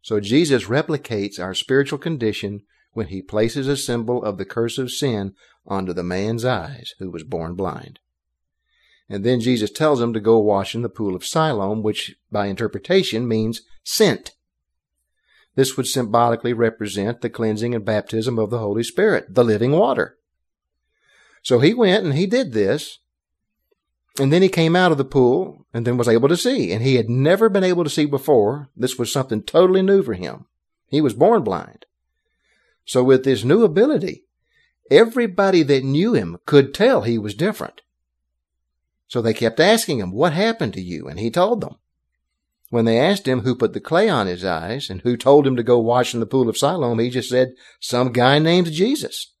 So 0.00 0.20
Jesus 0.20 0.64
replicates 0.64 1.38
our 1.38 1.54
spiritual 1.54 1.98
condition 1.98 2.62
when 2.92 3.08
he 3.08 3.22
places 3.22 3.68
a 3.68 3.76
symbol 3.76 4.22
of 4.22 4.38
the 4.38 4.44
curse 4.44 4.78
of 4.78 4.90
sin 4.90 5.34
onto 5.66 5.92
the 5.92 6.02
man's 6.02 6.44
eyes 6.44 6.94
who 6.98 7.10
was 7.10 7.24
born 7.24 7.54
blind. 7.54 7.98
And 9.08 9.24
then 9.24 9.40
Jesus 9.40 9.70
tells 9.70 10.00
him 10.00 10.12
to 10.12 10.20
go 10.20 10.38
wash 10.38 10.74
in 10.74 10.82
the 10.82 10.88
pool 10.88 11.14
of 11.14 11.24
Siloam, 11.24 11.82
which 11.82 12.16
by 12.30 12.46
interpretation 12.46 13.28
means 13.28 13.62
sent. 13.84 14.32
This 15.54 15.76
would 15.76 15.86
symbolically 15.86 16.52
represent 16.52 17.20
the 17.20 17.28
cleansing 17.28 17.74
and 17.74 17.84
baptism 17.84 18.38
of 18.38 18.50
the 18.50 18.58
Holy 18.58 18.82
Spirit, 18.82 19.34
the 19.34 19.44
living 19.44 19.72
water. 19.72 20.16
So 21.42 21.58
he 21.58 21.74
went 21.74 22.04
and 22.04 22.14
he 22.14 22.26
did 22.26 22.52
this, 22.52 23.00
and 24.18 24.32
then 24.32 24.42
he 24.42 24.48
came 24.48 24.76
out 24.76 24.92
of 24.92 24.98
the 24.98 25.04
pool 25.04 25.66
and 25.74 25.86
then 25.86 25.96
was 25.96 26.08
able 26.08 26.28
to 26.28 26.36
see. 26.36 26.72
And 26.72 26.82
he 26.82 26.96
had 26.96 27.08
never 27.08 27.48
been 27.48 27.64
able 27.64 27.84
to 27.84 27.90
see 27.90 28.06
before. 28.06 28.68
This 28.76 28.98
was 28.98 29.12
something 29.12 29.42
totally 29.42 29.82
new 29.82 30.02
for 30.02 30.14
him. 30.14 30.46
He 30.88 31.00
was 31.00 31.14
born 31.14 31.42
blind. 31.42 31.86
So 32.84 33.02
with 33.04 33.24
this 33.24 33.44
new 33.44 33.64
ability, 33.64 34.24
everybody 34.90 35.62
that 35.62 35.84
knew 35.84 36.14
him 36.14 36.38
could 36.46 36.74
tell 36.74 37.02
he 37.02 37.18
was 37.18 37.34
different. 37.34 37.82
So 39.08 39.20
they 39.20 39.34
kept 39.34 39.60
asking 39.60 39.98
him, 39.98 40.10
what 40.10 40.32
happened 40.32 40.72
to 40.74 40.80
you? 40.80 41.06
And 41.06 41.20
he 41.20 41.30
told 41.30 41.60
them. 41.60 41.76
When 42.70 42.86
they 42.86 42.98
asked 42.98 43.28
him 43.28 43.40
who 43.40 43.54
put 43.54 43.74
the 43.74 43.80
clay 43.80 44.08
on 44.08 44.26
his 44.26 44.46
eyes 44.46 44.88
and 44.88 45.02
who 45.02 45.18
told 45.18 45.46
him 45.46 45.56
to 45.56 45.62
go 45.62 45.78
wash 45.78 46.14
in 46.14 46.20
the 46.20 46.26
pool 46.26 46.48
of 46.48 46.56
Siloam, 46.56 46.98
he 46.98 47.10
just 47.10 47.28
said, 47.28 47.52
some 47.78 48.12
guy 48.12 48.38
named 48.38 48.72
Jesus. 48.72 49.34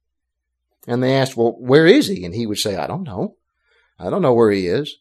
And 0.86 1.02
they 1.02 1.14
asked, 1.14 1.36
well, 1.36 1.56
where 1.58 1.86
is 1.86 2.08
he? 2.08 2.26
And 2.26 2.34
he 2.34 2.46
would 2.46 2.58
say, 2.58 2.76
I 2.76 2.86
don't 2.86 3.04
know. 3.04 3.36
I 3.98 4.10
don't 4.10 4.20
know 4.20 4.34
where 4.34 4.50
he 4.50 4.66
is. 4.66 4.98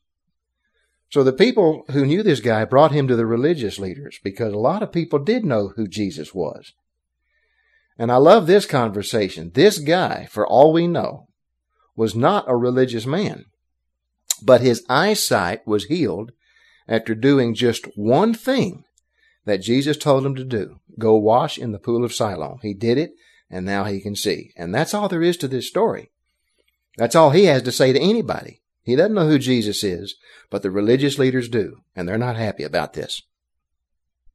So 1.10 1.24
the 1.24 1.34
people 1.34 1.84
who 1.92 2.06
knew 2.06 2.24
this 2.24 2.40
guy 2.40 2.64
brought 2.64 2.94
him 2.94 3.10
to 3.10 3.18
the 3.18 3.26
religious 3.26 3.78
leaders 3.78 4.18
because 4.24 4.54
a 4.54 4.58
lot 4.58 4.82
of 4.82 4.94
people 4.94 5.20
did 5.20 5.44
know 5.44 5.74
who 5.76 5.86
Jesus 5.86 6.34
was. 6.34 6.72
And 8.02 8.12
I 8.12 8.16
love 8.16 8.48
this 8.48 8.66
conversation. 8.66 9.52
This 9.54 9.78
guy, 9.78 10.28
for 10.32 10.44
all 10.48 10.74
we 10.74 10.88
know, 10.88 11.28
was 11.96 12.16
not 12.16 12.50
a 12.50 12.56
religious 12.56 13.06
man, 13.06 13.46
but 14.42 14.60
his 14.60 14.84
eyesight 14.90 15.68
was 15.68 15.86
healed 15.86 16.32
after 16.88 17.14
doing 17.14 17.54
just 17.54 17.86
one 17.96 18.34
thing 18.34 18.86
that 19.46 19.62
Jesus 19.62 19.98
told 19.98 20.26
him 20.26 20.34
to 20.34 20.44
do 20.44 20.80
go 20.98 21.16
wash 21.16 21.60
in 21.60 21.74
the 21.74 21.78
pool 21.78 22.04
of 22.04 22.12
Siloam. 22.12 22.58
He 22.64 22.74
did 22.74 22.98
it, 22.98 23.12
and 23.52 23.68
now 23.68 23.84
he 23.84 24.02
can 24.02 24.16
see. 24.16 24.50
And 24.58 24.74
that's 24.74 24.96
all 24.96 25.08
there 25.08 25.22
is 25.22 25.38
to 25.38 25.48
this 25.48 25.68
story. 25.68 26.10
That's 26.98 27.16
all 27.16 27.30
he 27.30 27.46
has 27.46 27.62
to 27.62 27.72
say 27.72 27.94
to 27.94 28.00
anybody. 28.00 28.64
He 28.82 28.96
doesn't 28.96 29.14
know 29.14 29.28
who 29.28 29.38
Jesus 29.38 29.84
is, 29.84 30.16
but 30.50 30.64
the 30.64 30.72
religious 30.72 31.20
leaders 31.20 31.50
do, 31.50 31.84
and 31.96 32.10
they're 32.10 32.18
not 32.18 32.36
happy 32.36 32.64
about 32.64 32.94
this. 32.94 33.22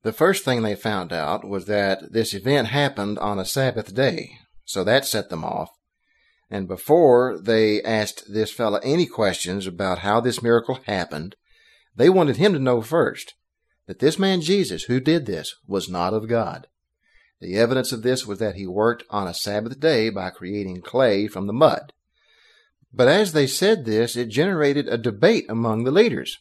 The 0.06 0.12
first 0.12 0.44
thing 0.44 0.62
they 0.62 0.76
found 0.76 1.12
out 1.12 1.44
was 1.44 1.64
that 1.64 2.12
this 2.12 2.32
event 2.32 2.68
happened 2.68 3.18
on 3.18 3.40
a 3.40 3.44
Sabbath 3.44 3.92
day, 3.92 4.38
so 4.64 4.84
that 4.84 5.04
set 5.04 5.30
them 5.30 5.44
off. 5.44 5.70
And 6.48 6.68
before 6.68 7.36
they 7.36 7.82
asked 7.82 8.32
this 8.32 8.52
fellow 8.52 8.78
any 8.84 9.06
questions 9.06 9.66
about 9.66 9.98
how 10.06 10.20
this 10.20 10.44
miracle 10.44 10.78
happened, 10.86 11.34
they 11.96 12.08
wanted 12.08 12.36
him 12.36 12.52
to 12.52 12.60
know 12.60 12.82
first 12.82 13.34
that 13.88 13.98
this 13.98 14.16
man 14.16 14.42
Jesus 14.42 14.84
who 14.84 15.00
did 15.00 15.26
this 15.26 15.56
was 15.66 15.88
not 15.88 16.14
of 16.14 16.28
God. 16.28 16.68
The 17.40 17.56
evidence 17.56 17.90
of 17.90 18.02
this 18.02 18.24
was 18.24 18.38
that 18.38 18.54
he 18.54 18.64
worked 18.64 19.02
on 19.10 19.26
a 19.26 19.34
Sabbath 19.34 19.80
day 19.80 20.08
by 20.10 20.30
creating 20.30 20.82
clay 20.82 21.26
from 21.26 21.48
the 21.48 21.52
mud. 21.52 21.92
But 22.92 23.08
as 23.08 23.32
they 23.32 23.48
said 23.48 23.84
this, 23.84 24.14
it 24.14 24.28
generated 24.28 24.86
a 24.86 24.98
debate 24.98 25.46
among 25.48 25.82
the 25.82 25.90
leaders. 25.90 26.38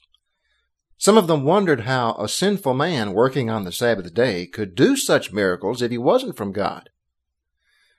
Some 0.97 1.17
of 1.17 1.27
them 1.27 1.43
wondered 1.43 1.81
how 1.81 2.15
a 2.15 2.27
sinful 2.27 2.73
man 2.73 3.13
working 3.13 3.49
on 3.49 3.63
the 3.63 3.71
Sabbath 3.71 4.13
day 4.13 4.45
could 4.45 4.75
do 4.75 4.95
such 4.95 5.33
miracles 5.33 5.81
if 5.81 5.91
he 5.91 5.97
wasn't 5.97 6.37
from 6.37 6.51
God. 6.51 6.89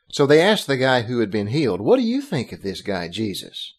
So 0.09 0.27
they 0.27 0.41
asked 0.41 0.67
the 0.67 0.77
guy 0.77 1.03
who 1.03 1.21
had 1.21 1.31
been 1.31 1.49
healed, 1.49 1.81
What 1.81 1.97
do 1.97 2.03
you 2.03 2.23
think 2.23 2.53
of 2.53 2.63
this 2.63 2.81
guy, 2.81 3.09
Jesus? 3.09 3.75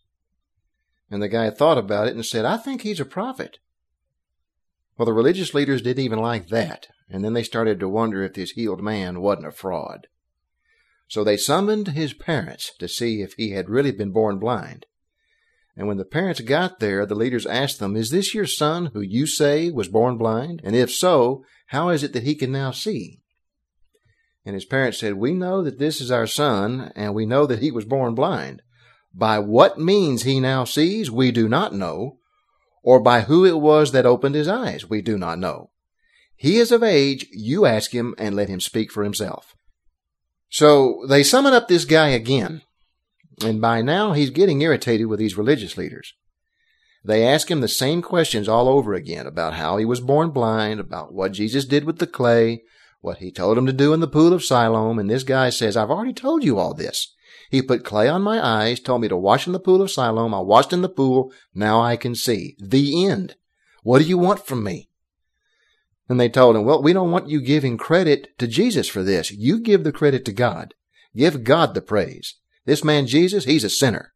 And 1.09 1.21
the 1.21 1.29
guy 1.29 1.49
thought 1.49 1.77
about 1.77 2.07
it 2.07 2.15
and 2.15 2.25
said, 2.25 2.45
I 2.45 2.57
think 2.57 2.81
he's 2.81 2.99
a 2.99 3.05
prophet. 3.05 3.59
Well, 4.97 5.05
the 5.05 5.13
religious 5.13 5.53
leaders 5.53 5.81
didn't 5.81 6.03
even 6.03 6.19
like 6.19 6.49
that, 6.49 6.87
and 7.09 7.23
then 7.23 7.33
they 7.33 7.43
started 7.43 7.79
to 7.79 7.89
wonder 7.89 8.23
if 8.23 8.33
this 8.33 8.51
healed 8.51 8.81
man 8.81 9.21
wasn't 9.21 9.47
a 9.47 9.51
fraud. 9.51 10.07
So 11.07 11.23
they 11.23 11.37
summoned 11.37 11.89
his 11.89 12.13
parents 12.13 12.73
to 12.79 12.87
see 12.87 13.21
if 13.21 13.33
he 13.33 13.51
had 13.51 13.69
really 13.69 13.91
been 13.91 14.11
born 14.11 14.39
blind. 14.39 14.85
And 15.77 15.87
when 15.87 15.97
the 15.97 16.05
parents 16.05 16.41
got 16.41 16.79
there, 16.79 17.05
the 17.05 17.13
leaders 17.13 17.45
asked 17.45 17.79
them, 17.79 17.95
Is 17.95 18.09
this 18.09 18.33
your 18.33 18.47
son 18.47 18.87
who 18.87 19.01
you 19.01 19.27
say 19.27 19.69
was 19.69 19.87
born 19.87 20.17
blind? 20.17 20.59
And 20.63 20.75
if 20.75 20.91
so, 20.91 21.43
how 21.67 21.89
is 21.89 22.03
it 22.03 22.13
that 22.13 22.23
he 22.23 22.33
can 22.33 22.51
now 22.51 22.71
see? 22.71 23.21
And 24.43 24.55
his 24.55 24.65
parents 24.65 24.97
said, 24.97 25.13
We 25.13 25.33
know 25.33 25.61
that 25.61 25.77
this 25.77 26.01
is 26.01 26.09
our 26.09 26.25
son, 26.25 26.91
and 26.95 27.13
we 27.13 27.27
know 27.27 27.45
that 27.45 27.59
he 27.59 27.69
was 27.69 27.85
born 27.85 28.15
blind. 28.15 28.63
By 29.13 29.37
what 29.37 29.79
means 29.79 30.23
he 30.23 30.39
now 30.39 30.63
sees, 30.63 31.11
we 31.11 31.31
do 31.31 31.47
not 31.47 31.75
know, 31.75 32.17
or 32.81 32.99
by 32.99 33.21
who 33.21 33.45
it 33.45 33.59
was 33.59 33.91
that 33.91 34.05
opened 34.05 34.33
his 34.33 34.47
eyes, 34.47 34.89
we 34.89 35.01
do 35.01 35.15
not 35.15 35.37
know. 35.37 35.69
He 36.35 36.57
is 36.57 36.71
of 36.71 36.81
age, 36.81 37.27
you 37.31 37.65
ask 37.65 37.91
him, 37.91 38.15
and 38.17 38.35
let 38.35 38.49
him 38.49 38.61
speak 38.61 38.91
for 38.91 39.03
himself. 39.03 39.55
So 40.49 41.05
they 41.07 41.21
summon 41.21 41.53
up 41.53 41.67
this 41.67 41.85
guy 41.85 42.09
again. 42.09 42.61
And 43.43 43.61
by 43.61 43.81
now 43.81 44.13
he's 44.13 44.29
getting 44.29 44.61
irritated 44.61 45.07
with 45.07 45.19
these 45.19 45.37
religious 45.37 45.77
leaders. 45.77 46.13
They 47.03 47.25
ask 47.25 47.49
him 47.49 47.61
the 47.61 47.67
same 47.67 48.01
questions 48.01 48.49
all 48.49 48.67
over 48.67 48.93
again 48.93 49.27
about 49.27 49.53
how 49.53 49.77
he 49.77 49.85
was 49.85 50.01
born 50.01 50.31
blind, 50.31 50.79
about 50.79 51.13
what 51.13 51.31
Jesus 51.31 51.65
did 51.65 51.85
with 51.85 51.99
the 51.99 52.07
clay, 52.07 52.63
what 52.99 53.19
he 53.19 53.31
told 53.31 53.57
him 53.57 53.65
to 53.65 53.73
do 53.73 53.93
in 53.93 53.99
the 53.99 54.07
pool 54.07 54.33
of 54.33 54.43
Siloam. 54.43 54.99
And 54.99 55.09
this 55.09 55.23
guy 55.23 55.49
says, 55.49 55.77
I've 55.77 55.91
already 55.91 56.13
told 56.13 56.43
you 56.43 56.57
all 56.57 56.73
this. 56.73 57.13
He 57.49 57.61
put 57.61 57.85
clay 57.85 58.09
on 58.09 58.23
my 58.23 58.45
eyes, 58.45 58.79
told 58.79 59.01
me 59.01 59.07
to 59.07 59.15
wash 59.15 59.47
in 59.47 59.53
the 59.53 59.59
pool 59.59 59.81
of 59.81 59.91
Siloam. 59.91 60.33
I 60.33 60.39
washed 60.39 60.73
in 60.73 60.81
the 60.81 60.89
pool. 60.89 61.31
Now 61.53 61.79
I 61.79 61.95
can 61.95 62.15
see. 62.15 62.57
The 62.59 63.07
end. 63.07 63.35
What 63.83 63.99
do 63.99 64.05
you 64.05 64.17
want 64.17 64.45
from 64.45 64.63
me? 64.63 64.89
And 66.09 66.19
they 66.19 66.29
told 66.29 66.55
him, 66.55 66.65
well, 66.65 66.81
we 66.81 66.93
don't 66.93 67.11
want 67.11 67.29
you 67.29 67.41
giving 67.41 67.77
credit 67.77 68.37
to 68.39 68.47
Jesus 68.47 68.87
for 68.89 69.03
this. 69.03 69.31
You 69.31 69.59
give 69.59 69.83
the 69.83 69.91
credit 69.91 70.25
to 70.25 70.33
God. 70.33 70.73
Give 71.15 71.43
God 71.43 71.73
the 71.73 71.81
praise. 71.81 72.35
This 72.67 72.83
man 72.83 73.07
Jesus, 73.07 73.45
he's 73.45 73.63
a 73.63 73.69
sinner. 73.69 74.13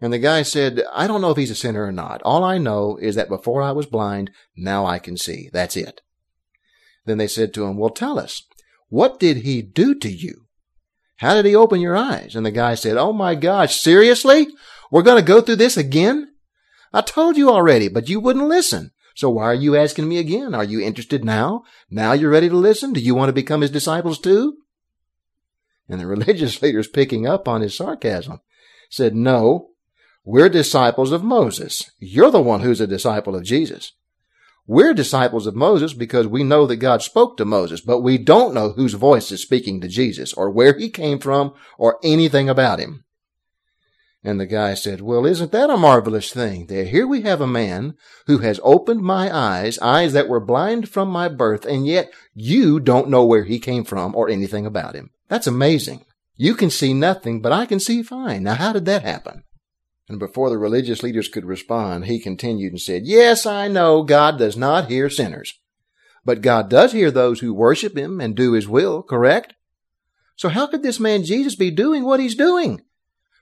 And 0.00 0.10
the 0.10 0.18
guy 0.18 0.40
said, 0.40 0.82
I 0.90 1.06
don't 1.06 1.20
know 1.20 1.30
if 1.30 1.36
he's 1.36 1.50
a 1.50 1.54
sinner 1.54 1.84
or 1.84 1.92
not. 1.92 2.22
All 2.24 2.42
I 2.42 2.56
know 2.56 2.96
is 2.96 3.14
that 3.14 3.28
before 3.28 3.60
I 3.60 3.72
was 3.72 3.84
blind, 3.84 4.30
now 4.56 4.86
I 4.86 4.98
can 4.98 5.18
see. 5.18 5.50
That's 5.52 5.76
it. 5.76 6.00
Then 7.04 7.18
they 7.18 7.28
said 7.28 7.52
to 7.54 7.66
him, 7.66 7.76
Well, 7.76 7.90
tell 7.90 8.18
us, 8.18 8.42
what 8.88 9.20
did 9.20 9.38
he 9.38 9.60
do 9.60 9.94
to 9.96 10.08
you? 10.08 10.46
How 11.18 11.34
did 11.34 11.44
he 11.44 11.54
open 11.54 11.82
your 11.82 11.94
eyes? 11.94 12.34
And 12.34 12.46
the 12.46 12.50
guy 12.50 12.74
said, 12.74 12.96
Oh 12.96 13.12
my 13.12 13.34
gosh, 13.34 13.78
seriously? 13.78 14.48
We're 14.90 15.02
going 15.02 15.22
to 15.22 15.26
go 15.26 15.42
through 15.42 15.56
this 15.56 15.76
again? 15.76 16.32
I 16.90 17.02
told 17.02 17.36
you 17.36 17.50
already, 17.50 17.88
but 17.88 18.08
you 18.08 18.18
wouldn't 18.18 18.48
listen. 18.48 18.92
So 19.14 19.28
why 19.28 19.44
are 19.44 19.54
you 19.54 19.76
asking 19.76 20.08
me 20.08 20.16
again? 20.16 20.54
Are 20.54 20.64
you 20.64 20.80
interested 20.80 21.22
now? 21.22 21.64
Now 21.90 22.12
you're 22.14 22.30
ready 22.30 22.48
to 22.48 22.56
listen? 22.56 22.94
Do 22.94 23.00
you 23.00 23.14
want 23.14 23.28
to 23.28 23.34
become 23.34 23.60
his 23.60 23.70
disciples 23.70 24.18
too? 24.18 24.56
And 25.90 26.00
the 26.00 26.06
religious 26.06 26.62
leaders 26.62 26.88
picking 26.88 27.26
up 27.26 27.48
on 27.48 27.60
his 27.60 27.76
sarcasm 27.76 28.40
said, 28.88 29.14
No, 29.14 29.70
we're 30.24 30.48
disciples 30.48 31.12
of 31.12 31.24
Moses. 31.24 31.90
You're 31.98 32.30
the 32.30 32.40
one 32.40 32.60
who's 32.60 32.80
a 32.80 32.86
disciple 32.86 33.34
of 33.34 33.44
Jesus. 33.44 33.92
We're 34.66 34.94
disciples 34.94 35.48
of 35.48 35.56
Moses 35.56 35.94
because 35.94 36.28
we 36.28 36.44
know 36.44 36.64
that 36.66 36.76
God 36.76 37.02
spoke 37.02 37.36
to 37.36 37.44
Moses, 37.44 37.80
but 37.80 38.00
we 38.00 38.18
don't 38.18 38.54
know 38.54 38.70
whose 38.70 38.94
voice 38.94 39.32
is 39.32 39.42
speaking 39.42 39.80
to 39.80 39.88
Jesus 39.88 40.32
or 40.32 40.48
where 40.48 40.78
he 40.78 40.90
came 40.90 41.18
from 41.18 41.54
or 41.76 41.98
anything 42.04 42.48
about 42.48 42.78
him. 42.78 43.04
And 44.22 44.38
the 44.38 44.46
guy 44.46 44.74
said, 44.74 45.00
Well, 45.00 45.26
isn't 45.26 45.50
that 45.50 45.70
a 45.70 45.76
marvelous 45.76 46.30
thing? 46.30 46.66
There, 46.66 46.84
here 46.84 47.06
we 47.06 47.22
have 47.22 47.40
a 47.40 47.46
man 47.46 47.94
who 48.26 48.38
has 48.38 48.60
opened 48.62 49.00
my 49.00 49.34
eyes, 49.34 49.78
eyes 49.80 50.12
that 50.12 50.28
were 50.28 50.38
blind 50.38 50.88
from 50.88 51.08
my 51.08 51.28
birth, 51.28 51.64
and 51.64 51.86
yet 51.86 52.12
you 52.34 52.78
don't 52.78 53.08
know 53.08 53.24
where 53.24 53.44
he 53.44 53.58
came 53.58 53.82
from 53.82 54.14
or 54.14 54.28
anything 54.28 54.66
about 54.66 54.94
him. 54.94 55.10
That's 55.30 55.46
amazing. 55.46 56.04
You 56.36 56.54
can 56.54 56.70
see 56.70 56.92
nothing, 56.92 57.40
but 57.40 57.52
I 57.52 57.64
can 57.64 57.78
see 57.78 58.02
fine. 58.02 58.42
Now, 58.42 58.54
how 58.54 58.72
did 58.72 58.84
that 58.86 59.02
happen? 59.02 59.44
And 60.08 60.18
before 60.18 60.50
the 60.50 60.58
religious 60.58 61.04
leaders 61.04 61.28
could 61.28 61.44
respond, 61.44 62.06
he 62.06 62.20
continued 62.20 62.72
and 62.72 62.80
said, 62.80 63.02
Yes, 63.04 63.46
I 63.46 63.68
know 63.68 64.02
God 64.02 64.38
does 64.38 64.56
not 64.56 64.88
hear 64.88 65.08
sinners, 65.08 65.60
but 66.24 66.42
God 66.42 66.68
does 66.68 66.90
hear 66.90 67.12
those 67.12 67.38
who 67.38 67.54
worship 67.54 67.96
him 67.96 68.20
and 68.20 68.34
do 68.34 68.52
his 68.52 68.66
will, 68.66 69.04
correct? 69.04 69.54
So 70.34 70.48
how 70.48 70.66
could 70.66 70.82
this 70.82 70.98
man 70.98 71.22
Jesus 71.22 71.54
be 71.54 71.70
doing 71.70 72.04
what 72.04 72.18
he's 72.18 72.34
doing? 72.34 72.80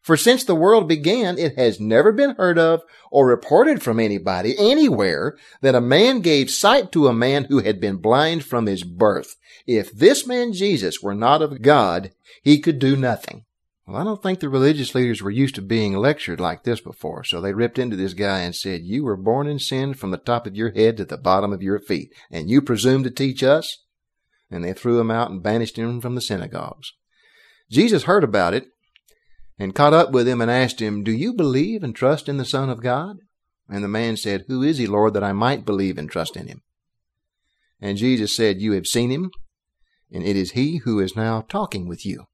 For 0.09 0.17
since 0.17 0.43
the 0.43 0.55
world 0.55 0.89
began, 0.89 1.37
it 1.37 1.59
has 1.59 1.79
never 1.79 2.13
been 2.13 2.35
heard 2.37 2.59
of 2.59 2.83
or 3.11 3.27
reported 3.27 3.83
from 3.83 4.01
anybody 4.01 4.55
anywhere 4.59 5.37
that 5.61 5.75
a 5.75 5.83
man 5.83 6.23
gave 6.23 6.49
sight 6.51 6.91
to 6.93 7.09
a 7.09 7.13
man 7.13 7.45
who 7.45 7.59
had 7.59 7.79
been 7.79 7.99
blind 7.99 8.43
from 8.43 8.65
his 8.65 8.85
birth. 8.85 9.37
If 9.67 9.93
this 9.93 10.27
man 10.27 10.55
Jesus 10.55 11.03
were 11.03 11.15
not 11.15 11.43
of 11.43 11.61
God, 11.61 12.13
he 12.43 12.59
could 12.59 12.79
do 12.79 12.97
nothing. 12.97 13.45
Well, 13.87 13.99
I 13.99 14.05
don't 14.05 14.23
think 14.23 14.41
the 14.41 14.49
religious 14.49 14.95
leaders 14.95 15.21
were 15.21 15.31
used 15.31 15.57
to 15.57 15.61
being 15.61 15.95
lectured 15.95 16.41
like 16.41 16.63
this 16.63 16.81
before, 16.81 17.23
so 17.23 17.43
they 17.43 17.53
ripped 17.53 17.79
into 17.79 17.95
this 17.95 18.15
guy 18.15 18.39
and 18.39 18.57
said, 18.57 18.85
You 18.85 19.05
were 19.05 19.15
born 19.15 19.47
in 19.47 19.59
sin 19.59 19.93
from 19.93 20.11
the 20.11 20.17
top 20.17 20.47
of 20.47 20.57
your 20.57 20.71
head 20.71 20.97
to 20.97 21.05
the 21.05 21.19
bottom 21.19 21.53
of 21.53 21.63
your 21.63 21.81
feet, 21.81 22.15
and 22.31 22.49
you 22.49 22.63
presume 22.63 23.05
to 23.05 23.11
teach 23.11 23.43
us? 23.43 23.85
And 24.51 24.65
they 24.65 24.73
threw 24.73 24.99
him 24.99 25.11
out 25.11 25.31
and 25.31 25.43
banished 25.43 25.77
him 25.77 26.01
from 26.01 26.15
the 26.15 26.23
synagogues. 26.23 26.95
Jesus 27.71 28.05
heard 28.05 28.25
about 28.25 28.55
it 28.55 28.69
and 29.59 29.75
caught 29.75 29.93
up 29.93 30.13
with 30.13 30.29
him 30.29 30.41
and 30.41 30.51
asked 30.51 30.81
him, 30.81 31.03
Do 31.03 31.13
you 31.13 31.33
believe 31.33 31.83
and 31.83 31.95
trust 31.95 32.29
in 32.29 32.37
the 32.37 32.45
Son 32.45 32.71
of 32.71 32.83
God? 32.83 33.19
And 33.69 33.83
the 33.83 33.89
man 33.89 34.17
said, 34.17 34.45
Who 34.47 34.63
is 34.63 34.79
he, 34.79 34.87
Lord, 34.87 35.15
that 35.15 35.25
I 35.25 35.33
might 35.33 35.65
believe 35.65 35.99
and 35.99 36.11
trust 36.11 36.37
in 36.37 36.47
him? 36.47 36.63
And 37.81 37.99
Jesus 37.99 38.35
said, 38.35 38.61
You 38.61 38.73
have 38.73 38.87
seen 38.87 39.11
him, 39.11 39.31
and 40.13 40.25
it 40.25 40.37
is 40.37 40.53
he 40.53 40.79
who 40.79 41.01
is 41.01 41.17
now 41.17 41.45
talking 41.49 41.89
with 41.89 42.07
you. 42.07 42.27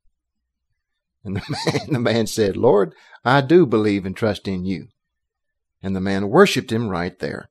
And 1.25 1.37
the 1.37 1.43
man, 1.67 1.93
the 1.93 1.99
man 1.99 2.27
said, 2.27 2.57
Lord, 2.57 2.95
I 3.25 3.41
do 3.41 3.67
believe 3.67 4.05
and 4.05 4.17
trust 4.17 4.47
in 4.47 4.65
you. 4.65 4.89
And 5.83 5.97
the 5.97 6.01
man 6.01 6.29
worshiped 6.29 6.71
him 6.71 6.89
right 6.89 7.19
there. 7.19 7.51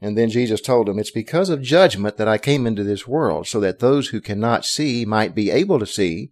And 0.00 0.18
then 0.18 0.30
Jesus 0.30 0.60
told 0.60 0.88
him, 0.88 0.98
It's 0.98 1.10
because 1.10 1.48
of 1.48 1.62
judgment 1.62 2.16
that 2.16 2.28
I 2.28 2.38
came 2.38 2.66
into 2.66 2.84
this 2.84 3.06
world, 3.06 3.46
so 3.46 3.60
that 3.60 3.78
those 3.78 4.08
who 4.08 4.20
cannot 4.20 4.64
see 4.64 5.04
might 5.04 5.34
be 5.34 5.50
able 5.50 5.78
to 5.78 5.86
see, 5.86 6.30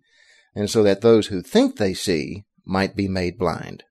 and 0.54 0.68
so 0.68 0.82
that 0.82 1.00
those 1.00 1.28
who 1.28 1.40
think 1.40 1.76
they 1.76 1.94
see 1.94 2.44
might 2.70 2.96
be 2.96 3.08
made 3.08 3.36
blind. 3.36 3.84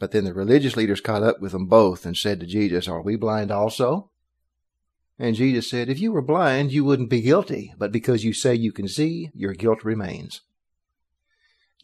But 0.00 0.10
then 0.10 0.24
the 0.24 0.34
religious 0.34 0.76
leaders 0.76 1.00
caught 1.00 1.22
up 1.22 1.40
with 1.40 1.52
them 1.52 1.66
both 1.66 2.04
and 2.04 2.16
said 2.16 2.40
to 2.40 2.46
Jesus, 2.46 2.88
Are 2.88 3.02
we 3.02 3.14
blind 3.14 3.52
also? 3.52 4.10
And 5.18 5.36
Jesus 5.36 5.70
said, 5.70 5.88
If 5.88 6.00
you 6.00 6.10
were 6.10 6.22
blind, 6.22 6.72
you 6.72 6.84
wouldn't 6.84 7.10
be 7.10 7.20
guilty, 7.20 7.72
but 7.78 7.92
because 7.92 8.24
you 8.24 8.32
say 8.32 8.54
you 8.54 8.72
can 8.72 8.88
see, 8.88 9.30
your 9.34 9.52
guilt 9.52 9.84
remains. 9.84 10.40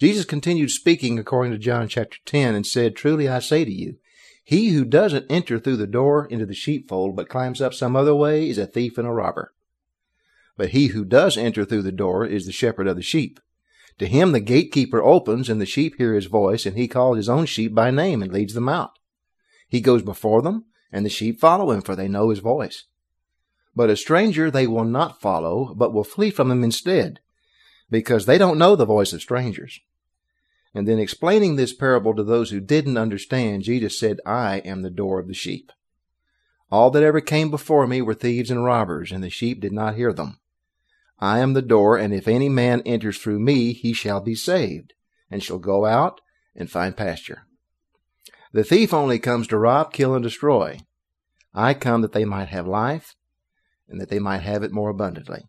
Jesus 0.01 0.25
continued 0.25 0.71
speaking 0.71 1.19
according 1.19 1.53
to 1.53 1.59
John 1.59 1.87
chapter 1.87 2.19
10 2.25 2.55
and 2.55 2.67
said, 2.67 2.97
Truly 2.97 3.29
I 3.29 3.39
say 3.41 3.65
to 3.65 3.73
you, 3.73 3.99
he 4.43 4.71
who 4.71 4.85
doesn't 4.85 5.27
enter 5.29 5.59
through 5.59 5.77
the 5.77 5.87
door 5.87 6.25
into 6.25 6.47
the 6.47 6.55
sheepfold, 6.55 7.15
but 7.15 7.29
climbs 7.29 7.61
up 7.61 7.75
some 7.75 7.95
other 7.95 8.15
way, 8.15 8.49
is 8.49 8.57
a 8.57 8.67
thief 8.67 8.97
and 8.97 9.07
a 9.07 9.13
robber. 9.13 9.53
But 10.57 10.71
he 10.71 10.89
who 10.89 11.05
does 11.05 11.37
enter 11.37 11.65
through 11.65 11.83
the 11.83 11.93
door 11.93 12.25
is 12.25 12.47
the 12.47 12.53
shepherd 12.53 12.89
of 12.89 12.97
the 12.97 13.03
sheep. 13.03 13.41
To 13.99 14.07
him 14.07 14.33
the 14.33 14.41
gatekeeper 14.41 15.03
opens, 15.03 15.49
and 15.49 15.61
the 15.61 15.67
sheep 15.67 15.97
hear 15.97 16.15
his 16.15 16.27
voice, 16.27 16.67
and 16.67 16.77
he 16.77 16.89
calls 16.89 17.17
his 17.17 17.29
own 17.29 17.47
sheep 17.47 17.75
by 17.75 17.91
name 17.91 18.23
and 18.23 18.33
leads 18.33 18.55
them 18.55 18.69
out. 18.69 18.99
He 19.69 19.81
goes 19.81 20.03
before 20.03 20.41
them, 20.43 20.65
and 20.93 21.05
the 21.05 21.11
sheep 21.11 21.41
follow 21.41 21.71
him, 21.71 21.83
for 21.83 21.97
they 21.97 22.09
know 22.09 22.31
his 22.31 22.39
voice. 22.39 22.85
But 23.75 23.91
a 23.91 23.97
stranger 23.97 24.51
they 24.51 24.67
will 24.67 24.85
not 24.85 25.21
follow, 25.21 25.75
but 25.75 25.93
will 25.93 26.05
flee 26.05 26.31
from 26.31 26.51
him 26.51 26.65
instead, 26.65 27.21
because 27.91 28.27
they 28.27 28.39
don't 28.39 28.59
know 28.59 28.77
the 28.77 28.87
voice 28.87 29.13
of 29.13 29.21
strangers. 29.21 29.81
And 30.75 30.87
then 30.87 30.99
explaining 30.99 31.57
this 31.57 31.75
parable 31.75 32.15
to 32.15 32.23
those 32.23 32.51
who 32.51 32.61
didn't 32.61 32.99
understand, 32.99 33.63
Jesus 33.63 33.99
said, 33.99 34.21
I 34.25 34.59
am 34.59 34.83
the 34.83 34.91
door 34.91 35.19
of 35.19 35.27
the 35.27 35.35
sheep. 35.35 35.73
All 36.71 36.91
that 36.91 37.03
ever 37.03 37.21
came 37.21 37.51
before 37.51 37.87
me 37.87 38.03
were 38.03 38.15
thieves 38.15 38.51
and 38.51 38.65
robbers, 38.65 39.11
and 39.11 39.25
the 39.25 39.31
sheep 39.31 39.61
did 39.61 39.73
not 39.73 39.97
hear 39.97 40.13
them. 40.13 40.39
I 41.21 41.41
am 41.41 41.53
the 41.53 41.63
door, 41.63 41.97
and 41.97 42.15
if 42.15 42.29
any 42.29 42.49
man 42.49 42.83
enters 42.87 43.19
through 43.19 43.41
me, 43.41 43.73
he 43.73 43.93
shall 43.93 44.21
be 44.21 44.35
saved, 44.35 44.93
and 45.31 45.43
shall 45.43 45.59
go 45.59 45.85
out 45.85 46.21
and 46.55 46.71
find 46.71 46.97
pasture. 46.97 47.43
The 48.53 48.65
thief 48.65 48.95
only 48.95 49.19
comes 49.19 49.47
to 49.49 49.59
rob, 49.59 49.93
kill, 49.93 50.15
and 50.15 50.23
destroy. 50.23 50.79
I 51.55 51.75
come 51.75 52.03
that 52.03 52.13
they 52.13 52.25
might 52.25 52.49
have 52.49 52.67
life, 52.67 53.15
and 53.89 54.01
that 54.01 54.11
they 54.11 54.19
might 54.19 54.43
have 54.43 54.63
it 54.63 54.73
more 54.73 54.91
abundantly. 54.91 55.49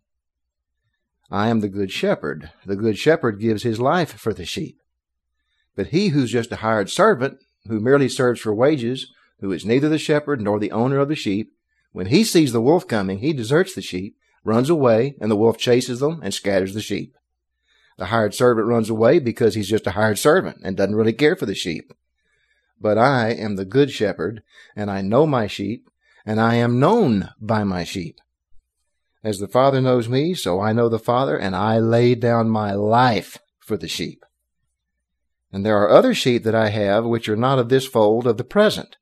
I 1.31 1.49
am 1.49 1.59
the 1.59 1.69
good 1.69 1.91
shepherd. 1.91 2.51
The 2.65 2.75
good 2.75 2.97
shepherd 2.97 3.39
gives 3.39 3.63
his 3.63 3.79
life 3.79 4.13
for 4.13 4.33
the 4.33 4.45
sheep. 4.45 4.77
But 5.75 5.87
he 5.87 6.09
who's 6.09 6.31
just 6.31 6.51
a 6.51 6.57
hired 6.57 6.89
servant, 6.89 7.37
who 7.67 7.79
merely 7.79 8.09
serves 8.09 8.41
for 8.41 8.53
wages, 8.53 9.11
who 9.39 9.51
is 9.51 9.65
neither 9.65 9.87
the 9.87 9.99
shepherd 9.99 10.41
nor 10.41 10.59
the 10.59 10.71
owner 10.71 10.97
of 10.97 11.07
the 11.07 11.15
sheep, 11.15 11.51
when 11.91 12.07
he 12.07 12.23
sees 12.23 12.51
the 12.51 12.61
wolf 12.61 12.87
coming, 12.87 13.19
he 13.19 13.33
deserts 13.33 13.73
the 13.73 13.81
sheep, 13.81 14.15
runs 14.43 14.69
away, 14.69 15.15
and 15.19 15.29
the 15.29 15.35
wolf 15.35 15.57
chases 15.57 15.99
them 15.99 16.21
and 16.23 16.33
scatters 16.33 16.73
the 16.73 16.81
sheep. 16.81 17.15
The 17.97 18.05
hired 18.05 18.33
servant 18.33 18.67
runs 18.67 18.89
away 18.89 19.19
because 19.19 19.55
he's 19.55 19.69
just 19.69 19.87
a 19.87 19.91
hired 19.91 20.17
servant 20.17 20.59
and 20.63 20.77
doesn't 20.77 20.95
really 20.95 21.13
care 21.13 21.35
for 21.35 21.45
the 21.45 21.55
sheep. 21.55 21.91
But 22.79 22.97
I 22.97 23.31
am 23.31 23.55
the 23.55 23.65
good 23.65 23.91
shepherd, 23.91 24.41
and 24.75 24.89
I 24.89 25.01
know 25.01 25.27
my 25.27 25.47
sheep, 25.47 25.89
and 26.25 26.39
I 26.39 26.55
am 26.55 26.79
known 26.79 27.29
by 27.41 27.63
my 27.65 27.83
sheep. 27.83 28.19
As 29.21 29.39
the 29.39 29.49
Father 29.49 29.81
knows 29.81 30.07
me, 30.07 30.33
so 30.33 30.61
I 30.61 30.71
know 30.71 30.87
the 30.87 30.97
Father, 30.97 31.37
and 31.37 31.55
I 31.55 31.79
lay 31.79 32.15
down 32.15 32.49
my 32.49 32.73
life 32.73 33.37
for 33.59 33.75
the 33.75 33.89
sheep. 33.89 34.23
And 35.51 35.65
there 35.65 35.77
are 35.77 35.89
other 35.89 36.13
sheep 36.13 36.43
that 36.43 36.55
I 36.55 36.69
have 36.69 37.03
which 37.03 37.27
are 37.27 37.35
not 37.35 37.59
of 37.59 37.67
this 37.67 37.85
fold 37.85 38.27
of 38.27 38.37
the 38.37 38.43
present. 38.45 38.95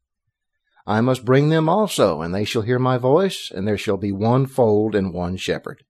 I 0.87 1.01
must 1.01 1.25
bring 1.25 1.49
them 1.49 1.67
also, 1.67 2.21
and 2.21 2.33
they 2.33 2.45
shall 2.45 2.61
hear 2.61 2.79
my 2.79 2.97
voice, 2.97 3.51
and 3.53 3.67
there 3.67 3.77
shall 3.77 3.97
be 3.97 4.13
one 4.13 4.45
fold 4.45 4.95
and 4.95 5.13
one 5.13 5.35
shepherd. 5.35 5.83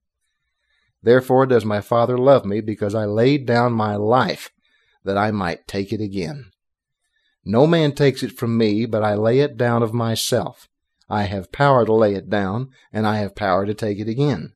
Therefore 1.00 1.46
does 1.46 1.64
my 1.64 1.80
Father 1.80 2.18
love 2.18 2.44
me, 2.44 2.60
because 2.60 2.96
I 2.96 3.04
laid 3.04 3.46
down 3.46 3.72
my 3.72 3.94
life, 3.94 4.50
that 5.04 5.16
I 5.16 5.30
might 5.30 5.68
take 5.68 5.92
it 5.92 6.00
again. 6.00 6.50
No 7.44 7.64
man 7.64 7.92
takes 7.92 8.24
it 8.24 8.36
from 8.36 8.58
me, 8.58 8.86
but 8.86 9.04
I 9.04 9.14
lay 9.14 9.38
it 9.38 9.56
down 9.56 9.84
of 9.84 9.94
myself. 9.94 10.68
I 11.08 11.22
have 11.22 11.52
power 11.52 11.86
to 11.86 11.94
lay 11.94 12.14
it 12.14 12.28
down, 12.28 12.70
and 12.92 13.06
I 13.06 13.18
have 13.18 13.36
power 13.36 13.66
to 13.66 13.74
take 13.74 14.00
it 14.00 14.08
again. 14.08 14.54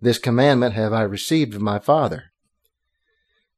This 0.00 0.18
commandment 0.18 0.72
have 0.72 0.94
I 0.94 1.02
received 1.02 1.54
of 1.54 1.60
my 1.60 1.78
Father. 1.78 2.32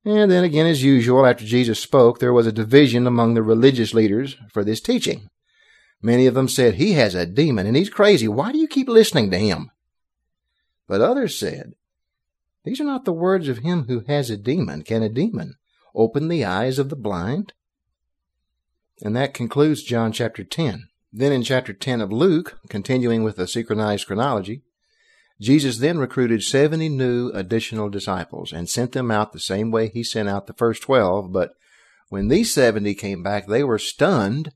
And 0.04 0.32
then 0.32 0.42
again, 0.42 0.66
as 0.66 0.82
usual, 0.82 1.24
after 1.24 1.44
Jesus 1.44 1.78
spoke, 1.78 2.18
there 2.18 2.32
was 2.32 2.48
a 2.48 2.52
division 2.52 3.06
among 3.06 3.34
the 3.34 3.42
religious 3.42 3.94
leaders 3.94 4.36
for 4.52 4.64
this 4.64 4.80
teaching. 4.80 5.28
Many 6.02 6.26
of 6.26 6.34
them 6.34 6.48
said, 6.48 6.74
He 6.74 6.92
has 6.92 7.14
a 7.14 7.24
demon 7.24 7.66
and 7.66 7.76
he's 7.76 7.88
crazy. 7.88 8.26
Why 8.26 8.50
do 8.50 8.58
you 8.58 8.66
keep 8.66 8.88
listening 8.88 9.30
to 9.30 9.38
him? 9.38 9.70
But 10.88 11.00
others 11.00 11.38
said, 11.38 11.74
These 12.64 12.80
are 12.80 12.84
not 12.84 13.04
the 13.04 13.12
words 13.12 13.48
of 13.48 13.58
him 13.58 13.84
who 13.84 14.00
has 14.08 14.28
a 14.28 14.36
demon. 14.36 14.82
Can 14.82 15.02
a 15.02 15.08
demon 15.08 15.54
open 15.94 16.28
the 16.28 16.44
eyes 16.44 16.80
of 16.80 16.88
the 16.88 16.96
blind? 16.96 17.52
And 19.00 19.14
that 19.16 19.34
concludes 19.34 19.84
John 19.84 20.12
chapter 20.12 20.42
10. 20.42 20.88
Then 21.12 21.32
in 21.32 21.42
chapter 21.42 21.72
10 21.72 22.00
of 22.00 22.12
Luke, 22.12 22.58
continuing 22.68 23.22
with 23.22 23.36
the 23.36 23.46
synchronized 23.46 24.06
chronology, 24.06 24.62
Jesus 25.40 25.78
then 25.78 25.98
recruited 25.98 26.42
70 26.42 26.88
new 26.88 27.30
additional 27.30 27.88
disciples 27.88 28.52
and 28.52 28.68
sent 28.68 28.92
them 28.92 29.10
out 29.10 29.32
the 29.32 29.40
same 29.40 29.70
way 29.70 29.88
he 29.88 30.02
sent 30.02 30.28
out 30.28 30.46
the 30.46 30.52
first 30.52 30.82
12. 30.82 31.32
But 31.32 31.54
when 32.08 32.28
these 32.28 32.54
70 32.54 32.94
came 32.94 33.22
back, 33.22 33.46
they 33.46 33.64
were 33.64 33.78
stunned 33.78 34.52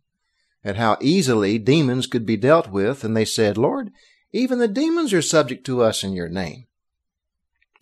at 0.66 0.76
how 0.76 0.98
easily 1.00 1.58
demons 1.58 2.08
could 2.08 2.26
be 2.26 2.36
dealt 2.36 2.68
with. 2.68 3.04
And 3.04 3.16
they 3.16 3.24
said, 3.24 3.56
Lord, 3.56 3.90
Even 4.32 4.58
the 4.58 4.68
demons 4.68 5.12
are 5.12 5.22
subject 5.22 5.64
to 5.66 5.80
us 5.80 6.02
in 6.02 6.12
your 6.12 6.28
name. 6.28 6.66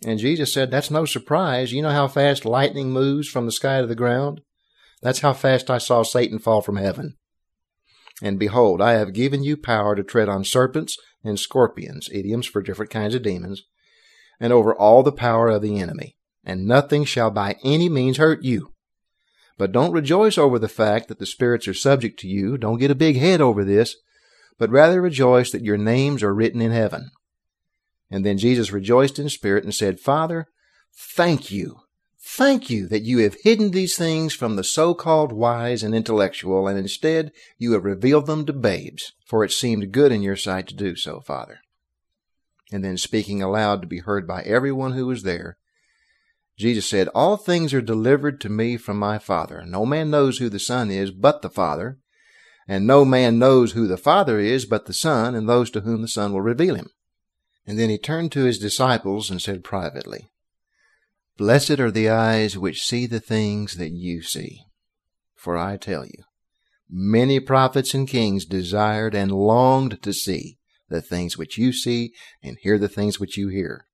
And 0.05 0.19
Jesus 0.19 0.53
said, 0.53 0.69
That's 0.69 0.91
no 0.91 1.05
surprise. 1.05 1.73
You 1.73 1.81
know 1.81 1.89
how 1.89 2.07
fast 2.07 2.45
lightning 2.45 2.91
moves 2.91 3.27
from 3.27 3.47
the 3.47 3.51
sky 3.51 3.81
to 3.81 3.87
the 3.87 3.95
ground? 3.95 4.41
That's 5.01 5.19
how 5.19 5.33
fast 5.33 5.69
I 5.69 5.79
saw 5.79 6.03
Satan 6.03 6.37
fall 6.37 6.61
from 6.61 6.77
heaven. 6.77 7.17
And 8.21 8.39
behold, 8.39 8.81
I 8.81 8.93
have 8.93 9.13
given 9.13 9.43
you 9.43 9.57
power 9.57 9.95
to 9.95 10.03
tread 10.03 10.29
on 10.29 10.45
serpents 10.45 10.95
and 11.23 11.39
scorpions, 11.39 12.07
idioms 12.13 12.45
for 12.45 12.61
different 12.61 12.91
kinds 12.91 13.15
of 13.15 13.23
demons, 13.23 13.63
and 14.39 14.53
over 14.53 14.73
all 14.73 15.03
the 15.03 15.11
power 15.11 15.49
of 15.49 15.61
the 15.61 15.79
enemy, 15.79 16.17
and 16.43 16.67
nothing 16.67 17.03
shall 17.03 17.31
by 17.31 17.57
any 17.63 17.89
means 17.89 18.17
hurt 18.17 18.43
you. 18.43 18.74
But 19.57 19.71
don't 19.71 19.93
rejoice 19.93 20.37
over 20.37 20.59
the 20.59 20.67
fact 20.67 21.07
that 21.07 21.19
the 21.19 21.25
spirits 21.25 21.67
are 21.67 21.73
subject 21.73 22.19
to 22.19 22.27
you. 22.27 22.57
Don't 22.57 22.79
get 22.79 22.91
a 22.91 22.95
big 22.95 23.17
head 23.17 23.39
over 23.39 23.63
this, 23.63 23.95
but 24.57 24.69
rather 24.69 25.01
rejoice 25.01 25.51
that 25.51 25.63
your 25.63 25.77
names 25.77 26.23
are 26.23 26.33
written 26.33 26.61
in 26.61 26.71
heaven. 26.71 27.11
And 28.11 28.25
then 28.25 28.37
Jesus 28.37 28.71
rejoiced 28.71 29.17
in 29.17 29.29
spirit 29.29 29.63
and 29.63 29.73
said, 29.73 29.99
Father, 29.99 30.47
thank 30.93 31.51
you. 31.51 31.79
Thank 32.27 32.69
you 32.69 32.87
that 32.87 33.03
you 33.03 33.19
have 33.19 33.37
hidden 33.43 33.71
these 33.71 33.95
things 33.95 34.33
from 34.33 34.55
the 34.55 34.63
so-called 34.63 35.31
wise 35.31 35.83
and 35.83 35.93
intellectual, 35.93 36.67
and 36.67 36.77
instead 36.77 37.31
you 37.57 37.73
have 37.73 37.85
revealed 37.85 38.25
them 38.25 38.45
to 38.47 38.53
babes, 38.53 39.13
for 39.25 39.43
it 39.43 39.51
seemed 39.51 39.91
good 39.91 40.11
in 40.11 40.21
your 40.21 40.35
sight 40.35 40.67
to 40.67 40.75
do 40.75 40.95
so, 40.95 41.19
Father. 41.19 41.59
And 42.71 42.83
then 42.83 42.97
speaking 42.97 43.43
aloud 43.43 43.81
to 43.81 43.87
be 43.87 43.99
heard 43.99 44.27
by 44.27 44.41
everyone 44.41 44.93
who 44.93 45.05
was 45.05 45.23
there, 45.23 45.57
Jesus 46.57 46.89
said, 46.89 47.09
All 47.09 47.37
things 47.37 47.73
are 47.73 47.81
delivered 47.81 48.39
to 48.41 48.49
me 48.49 48.77
from 48.77 48.97
my 48.97 49.17
Father. 49.17 49.63
No 49.65 49.85
man 49.85 50.09
knows 50.09 50.37
who 50.37 50.49
the 50.49 50.59
Son 50.59 50.89
is 50.89 51.11
but 51.11 51.41
the 51.41 51.49
Father, 51.49 51.99
and 52.67 52.87
no 52.87 53.03
man 53.03 53.37
knows 53.37 53.73
who 53.73 53.87
the 53.87 53.97
Father 53.97 54.39
is 54.39 54.65
but 54.65 54.85
the 54.85 54.93
Son 54.93 55.35
and 55.35 55.47
those 55.47 55.69
to 55.71 55.81
whom 55.81 56.01
the 56.01 56.07
Son 56.07 56.31
will 56.31 56.41
reveal 56.41 56.75
him. 56.75 56.89
And 57.67 57.77
then 57.77 57.89
he 57.89 57.97
turned 57.97 58.31
to 58.33 58.45
his 58.45 58.59
disciples 58.59 59.29
and 59.29 59.41
said 59.41 59.63
privately, 59.63 60.29
Blessed 61.37 61.79
are 61.79 61.91
the 61.91 62.09
eyes 62.09 62.57
which 62.57 62.85
see 62.85 63.05
the 63.05 63.19
things 63.19 63.75
that 63.75 63.91
you 63.91 64.21
see. 64.21 64.61
For 65.35 65.57
I 65.57 65.75
tell 65.75 66.05
you, 66.05 66.23
many 66.89 67.39
prophets 67.39 67.93
and 67.93 68.07
kings 68.07 68.45
desired 68.45 69.13
and 69.13 69.31
longed 69.31 70.01
to 70.03 70.13
see 70.13 70.57
the 70.87 71.01
things 71.01 71.37
which 71.37 71.57
you 71.57 71.73
see 71.73 72.13
and 72.41 72.57
hear 72.61 72.77
the 72.77 72.87
things 72.87 73.19
which 73.19 73.35
you 73.35 73.49
hear. 73.49 73.84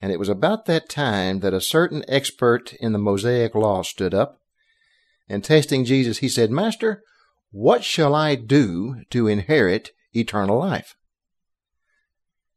And 0.00 0.12
it 0.12 0.18
was 0.18 0.28
about 0.28 0.66
that 0.66 0.88
time 0.88 1.40
that 1.40 1.54
a 1.54 1.60
certain 1.60 2.04
expert 2.08 2.72
in 2.74 2.92
the 2.92 2.98
Mosaic 2.98 3.54
law 3.54 3.82
stood 3.82 4.14
up, 4.14 4.40
and 5.28 5.44
testing 5.44 5.84
Jesus, 5.84 6.18
he 6.18 6.28
said, 6.28 6.50
Master, 6.50 7.02
what 7.50 7.84
shall 7.84 8.14
I 8.14 8.34
do 8.34 9.02
to 9.10 9.26
inherit 9.26 9.92
eternal 10.14 10.58
life? 10.58 10.94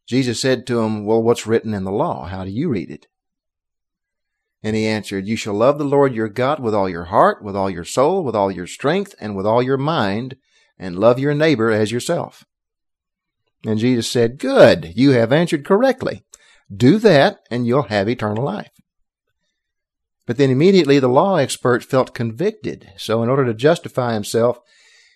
Jesus 0.07 0.41
said 0.41 0.67
to 0.67 0.81
him, 0.81 1.05
Well, 1.05 1.21
what's 1.21 1.47
written 1.47 1.73
in 1.73 1.83
the 1.83 1.91
law? 1.91 2.25
How 2.25 2.43
do 2.43 2.51
you 2.51 2.69
read 2.69 2.91
it? 2.91 3.07
And 4.63 4.75
he 4.75 4.85
answered, 4.85 5.27
You 5.27 5.35
shall 5.35 5.53
love 5.53 5.77
the 5.77 5.83
Lord 5.83 6.13
your 6.13 6.29
God 6.29 6.59
with 6.59 6.75
all 6.75 6.89
your 6.89 7.05
heart, 7.05 7.43
with 7.43 7.55
all 7.55 7.69
your 7.69 7.85
soul, 7.85 8.23
with 8.23 8.35
all 8.35 8.51
your 8.51 8.67
strength, 8.67 9.15
and 9.19 9.35
with 9.35 9.45
all 9.45 9.63
your 9.63 9.77
mind, 9.77 10.35
and 10.77 10.99
love 10.99 11.17
your 11.17 11.33
neighbor 11.33 11.71
as 11.71 11.91
yourself. 11.91 12.45
And 13.65 13.79
Jesus 13.79 14.09
said, 14.09 14.37
Good, 14.37 14.93
you 14.95 15.11
have 15.11 15.31
answered 15.31 15.65
correctly. 15.65 16.23
Do 16.73 16.97
that, 16.99 17.39
and 17.49 17.67
you'll 17.67 17.83
have 17.83 18.07
eternal 18.07 18.43
life. 18.43 18.71
But 20.25 20.37
then 20.37 20.49
immediately 20.49 20.99
the 20.99 21.09
law 21.09 21.35
expert 21.35 21.83
felt 21.83 22.13
convicted. 22.13 22.89
So 22.97 23.21
in 23.23 23.29
order 23.29 23.45
to 23.45 23.53
justify 23.53 24.13
himself, 24.13 24.59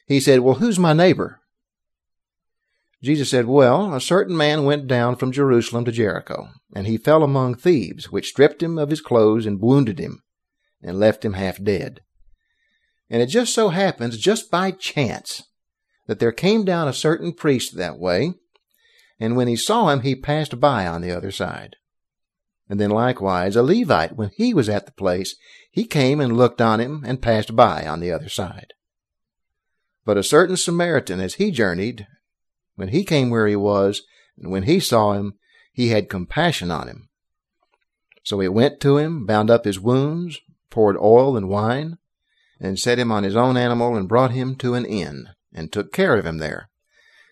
he 0.07 0.19
said, 0.19 0.41
Well, 0.41 0.55
who's 0.55 0.79
my 0.79 0.93
neighbor? 0.93 1.39
Jesus 3.01 3.29
said, 3.29 3.45
Well, 3.45 3.93
a 3.93 4.01
certain 4.01 4.35
man 4.35 4.65
went 4.65 4.87
down 4.87 5.15
from 5.15 5.31
Jerusalem 5.31 5.85
to 5.85 5.91
Jericho, 5.91 6.49
and 6.75 6.87
he 6.87 6.97
fell 6.97 7.23
among 7.23 7.55
thieves, 7.55 8.11
which 8.11 8.29
stripped 8.29 8.63
him 8.63 8.77
of 8.77 8.89
his 8.89 9.01
clothes 9.01 9.45
and 9.45 9.61
wounded 9.61 9.99
him, 9.99 10.23
and 10.81 10.99
left 10.99 11.23
him 11.23 11.33
half 11.33 11.63
dead. 11.63 12.01
And 13.09 13.21
it 13.21 13.27
just 13.27 13.53
so 13.53 13.69
happens, 13.69 14.17
just 14.17 14.49
by 14.49 14.71
chance, 14.71 15.43
that 16.07 16.19
there 16.19 16.31
came 16.31 16.65
down 16.65 16.87
a 16.87 16.93
certain 16.93 17.33
priest 17.33 17.77
that 17.77 17.99
way, 17.99 18.33
and 19.19 19.35
when 19.35 19.47
he 19.47 19.55
saw 19.55 19.89
him, 19.89 20.01
he 20.01 20.15
passed 20.15 20.59
by 20.59 20.87
on 20.87 21.01
the 21.01 21.11
other 21.11 21.31
side. 21.31 21.75
And 22.67 22.79
then 22.79 22.89
likewise 22.89 23.55
a 23.55 23.63
Levite, 23.63 24.15
when 24.15 24.31
he 24.35 24.53
was 24.53 24.69
at 24.69 24.85
the 24.85 24.91
place, 24.91 25.35
he 25.71 25.85
came 25.85 26.19
and 26.19 26.35
looked 26.35 26.61
on 26.61 26.79
him 26.79 27.03
and 27.05 27.21
passed 27.21 27.55
by 27.55 27.85
on 27.85 27.99
the 27.99 28.11
other 28.11 28.29
side. 28.29 28.73
But 30.03 30.17
a 30.17 30.23
certain 30.23 30.57
Samaritan, 30.57 31.19
as 31.19 31.35
he 31.35 31.51
journeyed, 31.51 32.07
when 32.75 32.89
he 32.89 33.03
came 33.03 33.29
where 33.29 33.47
he 33.47 33.55
was, 33.55 34.03
and 34.37 34.51
when 34.51 34.63
he 34.63 34.79
saw 34.79 35.13
him, 35.13 35.35
he 35.71 35.89
had 35.89 36.09
compassion 36.09 36.71
on 36.71 36.87
him. 36.87 37.09
So 38.23 38.39
he 38.39 38.47
went 38.47 38.79
to 38.81 38.97
him, 38.97 39.25
bound 39.25 39.49
up 39.49 39.65
his 39.65 39.79
wounds, 39.79 40.39
poured 40.69 40.97
oil 40.97 41.37
and 41.37 41.47
wine, 41.47 41.97
and 42.59 42.79
set 42.79 42.99
him 42.99 43.11
on 43.11 43.23
his 43.23 43.35
own 43.35 43.57
animal, 43.57 43.95
and 43.95 44.09
brought 44.09 44.31
him 44.31 44.55
to 44.55 44.73
an 44.73 44.85
inn, 44.85 45.29
and 45.53 45.71
took 45.71 45.93
care 45.93 46.15
of 46.17 46.25
him 46.25 46.39
there. 46.39 46.69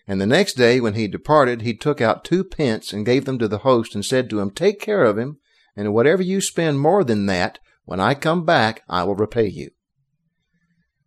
And 0.06 0.20
the 0.20 0.26
next 0.26 0.54
day, 0.54 0.80
when 0.80 0.94
he 0.94 1.08
departed, 1.08 1.62
he 1.62 1.74
took 1.74 2.00
out 2.00 2.24
two 2.24 2.44
pence 2.44 2.92
and 2.92 3.06
gave 3.06 3.24
them 3.24 3.38
to 3.38 3.48
the 3.48 3.58
host, 3.58 3.94
and 3.94 4.04
said 4.04 4.28
to 4.30 4.40
him, 4.40 4.50
Take 4.50 4.80
care 4.80 5.04
of 5.04 5.16
him, 5.16 5.38
and 5.76 5.94
whatever 5.94 6.22
you 6.22 6.40
spend 6.40 6.78
more 6.78 7.04
than 7.04 7.26
that, 7.26 7.58
when 7.84 8.00
I 8.00 8.14
come 8.14 8.44
back, 8.44 8.82
I 8.88 9.04
will 9.04 9.14
repay 9.14 9.46
you. 9.46 9.70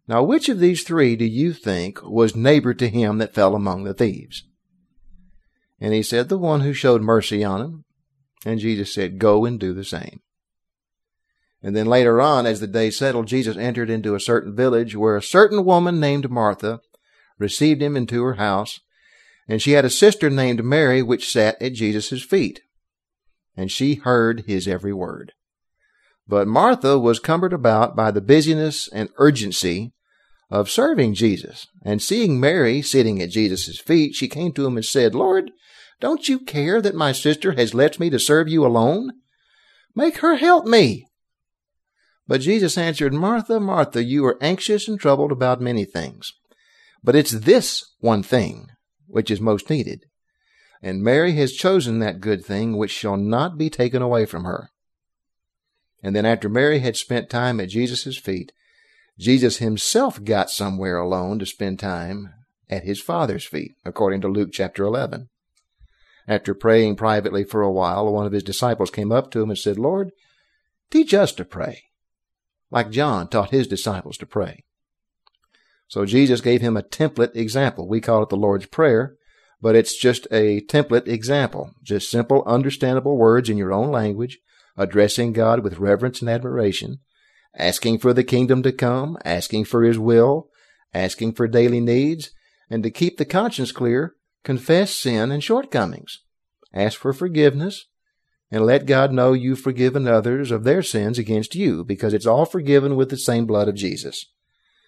Now, 0.07 0.23
which 0.23 0.47
of 0.49 0.59
these 0.59 0.83
three 0.83 1.15
do 1.15 1.25
you 1.25 1.53
think 1.53 2.01
was 2.03 2.35
neighbor 2.35 2.73
to 2.73 2.87
him 2.87 3.17
that 3.17 3.33
fell 3.33 3.55
among 3.55 3.83
the 3.83 3.93
thieves? 3.93 4.43
And 5.79 5.93
he 5.93 6.01
said, 6.01 6.29
The 6.29 6.37
one 6.37 6.61
who 6.61 6.73
showed 6.73 7.01
mercy 7.01 7.43
on 7.43 7.61
him. 7.61 7.85
And 8.45 8.59
Jesus 8.59 8.93
said, 8.93 9.19
Go 9.19 9.45
and 9.45 9.59
do 9.59 9.73
the 9.73 9.83
same. 9.83 10.21
And 11.61 11.75
then 11.75 11.87
later 11.87 12.21
on, 12.21 12.45
as 12.45 12.59
the 12.59 12.67
day 12.67 12.89
settled, 12.89 13.27
Jesus 13.27 13.57
entered 13.57 13.89
into 13.89 14.15
a 14.15 14.19
certain 14.19 14.55
village 14.55 14.95
where 14.95 15.17
a 15.17 15.21
certain 15.21 15.65
woman 15.65 15.99
named 15.99 16.29
Martha 16.29 16.79
received 17.37 17.81
him 17.81 17.97
into 17.97 18.23
her 18.23 18.35
house. 18.35 18.79
And 19.47 19.61
she 19.61 19.71
had 19.71 19.85
a 19.85 19.89
sister 19.89 20.29
named 20.29 20.63
Mary, 20.63 21.01
which 21.01 21.31
sat 21.31 21.61
at 21.61 21.73
Jesus' 21.73 22.23
feet. 22.23 22.61
And 23.55 23.71
she 23.71 23.95
heard 23.95 24.43
his 24.45 24.67
every 24.67 24.93
word. 24.93 25.33
But 26.27 26.47
Martha 26.47 26.99
was 26.99 27.19
cumbered 27.19 27.53
about 27.53 27.95
by 27.95 28.11
the 28.11 28.21
busyness 28.21 28.89
and 28.91 29.09
urgency 29.17 29.93
of 30.49 30.69
serving 30.69 31.13
Jesus. 31.13 31.67
And 31.83 32.01
seeing 32.01 32.39
Mary 32.39 32.81
sitting 32.81 33.21
at 33.21 33.29
Jesus' 33.29 33.79
feet, 33.79 34.15
she 34.15 34.27
came 34.27 34.51
to 34.53 34.65
him 34.65 34.75
and 34.75 34.85
said, 34.85 35.15
Lord, 35.15 35.51
don't 35.99 36.27
you 36.27 36.39
care 36.39 36.81
that 36.81 36.95
my 36.95 37.11
sister 37.11 37.53
has 37.53 37.73
left 37.73 37.99
me 37.99 38.09
to 38.09 38.19
serve 38.19 38.47
you 38.47 38.65
alone? 38.65 39.11
Make 39.95 40.17
her 40.17 40.35
help 40.35 40.65
me. 40.65 41.07
But 42.27 42.41
Jesus 42.41 42.77
answered, 42.77 43.13
Martha, 43.13 43.59
Martha, 43.59 44.03
you 44.03 44.25
are 44.25 44.37
anxious 44.41 44.87
and 44.87 44.99
troubled 44.99 45.31
about 45.31 45.61
many 45.61 45.85
things. 45.85 46.33
But 47.03 47.15
it's 47.15 47.31
this 47.31 47.85
one 47.99 48.21
thing 48.21 48.67
which 49.07 49.31
is 49.31 49.41
most 49.41 49.69
needed. 49.69 50.05
And 50.81 51.01
Mary 51.01 51.33
has 51.33 51.53
chosen 51.53 51.99
that 51.99 52.21
good 52.21 52.45
thing 52.45 52.77
which 52.77 52.91
shall 52.91 53.17
not 53.17 53.57
be 53.57 53.69
taken 53.69 54.01
away 54.01 54.25
from 54.25 54.43
her. 54.43 54.69
And 56.03 56.15
then 56.15 56.25
after 56.25 56.47
Mary 56.47 56.79
had 56.79 56.95
spent 56.95 57.29
time 57.29 57.59
at 57.59 57.69
Jesus' 57.69 58.17
feet, 58.17 58.51
Jesus 59.17 59.57
himself 59.57 60.23
got 60.23 60.51
somewhere 60.51 60.97
alone 60.97 61.39
to 61.39 61.45
spend 61.45 61.79
time 61.79 62.33
at 62.69 62.83
his 62.83 63.01
Father's 63.01 63.45
feet, 63.45 63.71
according 63.83 64.21
to 64.21 64.27
Luke 64.27 64.49
chapter 64.51 64.83
11. 64.83 65.29
After 66.27 66.53
praying 66.53 66.97
privately 66.97 67.43
for 67.43 67.61
a 67.61 67.71
while, 67.71 68.11
one 68.13 68.25
of 68.25 68.33
his 68.33 68.43
disciples 68.43 68.91
came 68.91 69.11
up 69.11 69.31
to 69.31 69.41
him 69.41 69.49
and 69.49 69.57
said, 69.57 69.79
Lord, 69.79 70.11
teach 70.91 71.13
us 71.13 71.31
to 71.33 71.45
pray, 71.45 71.83
like 72.69 72.91
John 72.91 73.27
taught 73.27 73.51
his 73.51 73.67
disciples 73.67 74.17
to 74.17 74.25
pray. 74.25 74.65
So 75.87 76.05
Jesus 76.05 76.41
gave 76.41 76.61
him 76.61 76.75
a 76.75 76.83
template 76.83 77.35
example. 77.35 77.87
We 77.87 78.01
call 78.01 78.23
it 78.23 78.29
the 78.29 78.35
Lord's 78.35 78.65
Prayer, 78.65 79.15
but 79.61 79.75
it's 79.75 79.97
just 79.97 80.27
a 80.31 80.61
template 80.61 81.07
example. 81.07 81.71
Just 81.81 82.11
simple, 82.11 82.43
understandable 82.45 83.17
words 83.17 83.49
in 83.49 83.57
your 83.57 83.73
own 83.73 83.91
language, 83.91 84.39
addressing 84.75 85.33
God 85.33 85.63
with 85.63 85.79
reverence 85.79 86.21
and 86.21 86.29
admiration, 86.29 86.99
asking 87.55 87.99
for 87.99 88.13
the 88.13 88.23
kingdom 88.23 88.61
to 88.63 88.71
come, 88.71 89.17
asking 89.23 89.65
for 89.65 89.83
His 89.83 89.97
will, 89.97 90.49
asking 90.93 91.33
for 91.33 91.47
daily 91.47 91.79
needs, 91.79 92.31
and 92.69 92.83
to 92.83 92.91
keep 92.91 93.17
the 93.17 93.25
conscience 93.25 93.71
clear, 93.71 94.15
confess 94.43 94.93
sin 94.93 95.31
and 95.31 95.43
shortcomings. 95.43 96.19
Ask 96.73 96.99
for 96.99 97.13
forgiveness, 97.13 97.87
and 98.51 98.65
let 98.65 98.85
God 98.85 99.11
know 99.11 99.33
you've 99.33 99.59
forgiven 99.59 100.07
others 100.07 100.51
of 100.51 100.63
their 100.63 100.83
sins 100.83 101.17
against 101.17 101.55
you, 101.55 101.83
because 101.83 102.13
it's 102.13 102.25
all 102.25 102.45
forgiven 102.45 102.95
with 102.95 103.09
the 103.09 103.17
same 103.17 103.45
blood 103.45 103.67
of 103.67 103.75
Jesus. 103.75 104.25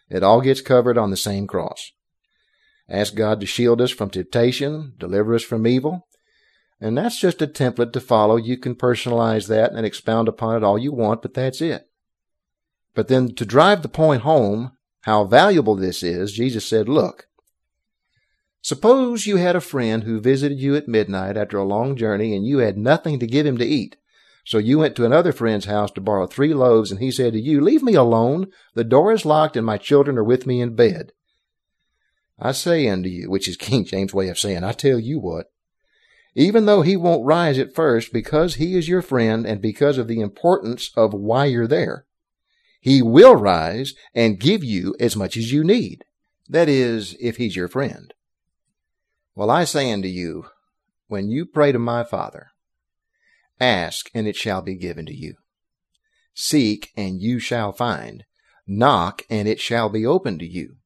It 0.09 0.23
all 0.23 0.41
gets 0.41 0.61
covered 0.61 0.97
on 0.97 1.11
the 1.11 1.17
same 1.17 1.47
cross. 1.47 1.91
Ask 2.89 3.15
God 3.15 3.39
to 3.39 3.45
shield 3.45 3.81
us 3.81 3.91
from 3.91 4.09
temptation, 4.09 4.93
deliver 4.97 5.35
us 5.35 5.43
from 5.43 5.67
evil. 5.67 6.07
And 6.81 6.97
that's 6.97 7.19
just 7.19 7.41
a 7.41 7.47
template 7.47 7.93
to 7.93 7.99
follow. 7.99 8.37
You 8.37 8.57
can 8.57 8.75
personalize 8.75 9.47
that 9.47 9.73
and 9.73 9.85
expound 9.85 10.27
upon 10.27 10.55
it 10.55 10.63
all 10.63 10.77
you 10.77 10.91
want, 10.91 11.21
but 11.21 11.33
that's 11.33 11.61
it. 11.61 11.87
But 12.95 13.07
then 13.07 13.35
to 13.35 13.45
drive 13.45 13.81
the 13.81 13.89
point 13.89 14.23
home, 14.23 14.71
how 15.01 15.25
valuable 15.25 15.75
this 15.75 16.01
is, 16.01 16.33
Jesus 16.33 16.65
said, 16.65 16.89
Look, 16.89 17.29
Suppose 18.61 19.25
you 19.25 19.37
had 19.37 19.55
a 19.55 19.61
friend 19.61 20.03
who 20.03 20.19
visited 20.19 20.59
you 20.59 20.75
at 20.75 20.87
midnight 20.87 21.37
after 21.37 21.57
a 21.57 21.63
long 21.63 21.95
journey 21.95 22.35
and 22.35 22.45
you 22.45 22.57
had 22.57 22.77
nothing 22.77 23.19
to 23.19 23.27
give 23.27 23.45
him 23.45 23.57
to 23.57 23.65
eat. 23.65 23.95
So 24.49 24.57
you 24.57 24.79
went 24.79 24.95
to 24.95 25.05
another 25.05 25.31
friend's 25.31 25.65
house 25.65 25.91
to 25.91 26.01
borrow 26.01 26.25
three 26.25 26.55
loaves, 26.55 26.89
and 26.89 26.99
he 26.99 27.11
said 27.11 27.33
to 27.33 27.39
you, 27.39 27.61
Leave 27.61 27.83
me 27.83 27.93
alone. 27.93 28.47
The 28.73 28.83
door 28.83 29.11
is 29.11 29.23
locked, 29.23 29.55
and 29.55 29.63
my 29.63 29.77
children 29.77 30.17
are 30.17 30.23
with 30.23 30.47
me 30.47 30.59
in 30.59 30.75
bed. 30.75 31.11
I 32.39 32.53
say 32.53 32.87
unto 32.87 33.09
you, 33.09 33.29
which 33.29 33.47
is 33.47 33.55
King 33.57 33.85
James' 33.85 34.11
way 34.11 34.27
of 34.27 34.39
saying, 34.39 34.63
I 34.63 34.71
tell 34.71 34.97
you 34.97 35.19
what, 35.19 35.51
even 36.33 36.65
though 36.65 36.81
he 36.81 36.97
won't 36.97 37.27
rise 37.27 37.59
at 37.59 37.75
first 37.75 38.11
because 38.11 38.55
he 38.55 38.75
is 38.75 38.89
your 38.89 39.03
friend 39.03 39.45
and 39.45 39.61
because 39.61 39.99
of 39.99 40.07
the 40.07 40.19
importance 40.19 40.89
of 40.97 41.13
why 41.13 41.45
you're 41.45 41.67
there, 41.67 42.07
he 42.81 43.03
will 43.03 43.35
rise 43.35 43.93
and 44.15 44.39
give 44.39 44.63
you 44.63 44.95
as 44.99 45.15
much 45.15 45.37
as 45.37 45.53
you 45.53 45.63
need. 45.63 46.05
That 46.47 46.67
is, 46.67 47.15
if 47.21 47.37
he's 47.37 47.55
your 47.55 47.67
friend. 47.67 48.15
Well, 49.35 49.51
I 49.51 49.65
say 49.65 49.91
unto 49.91 50.07
you, 50.07 50.47
when 51.07 51.29
you 51.29 51.45
pray 51.45 51.71
to 51.71 51.77
my 51.77 52.03
Father, 52.03 52.47
Ask, 53.59 54.09
and 54.13 54.27
it 54.27 54.35
shall 54.35 54.61
be 54.61 54.75
given 54.75 55.05
to 55.05 55.15
you. 55.15 55.35
Seek, 56.33 56.91
and 56.95 57.21
you 57.21 57.39
shall 57.39 57.71
find. 57.71 58.23
Knock, 58.65 59.23
and 59.29 59.47
it 59.47 59.59
shall 59.59 59.89
be 59.89 60.05
opened 60.05 60.39
to 60.39 60.47
you. 60.47 60.77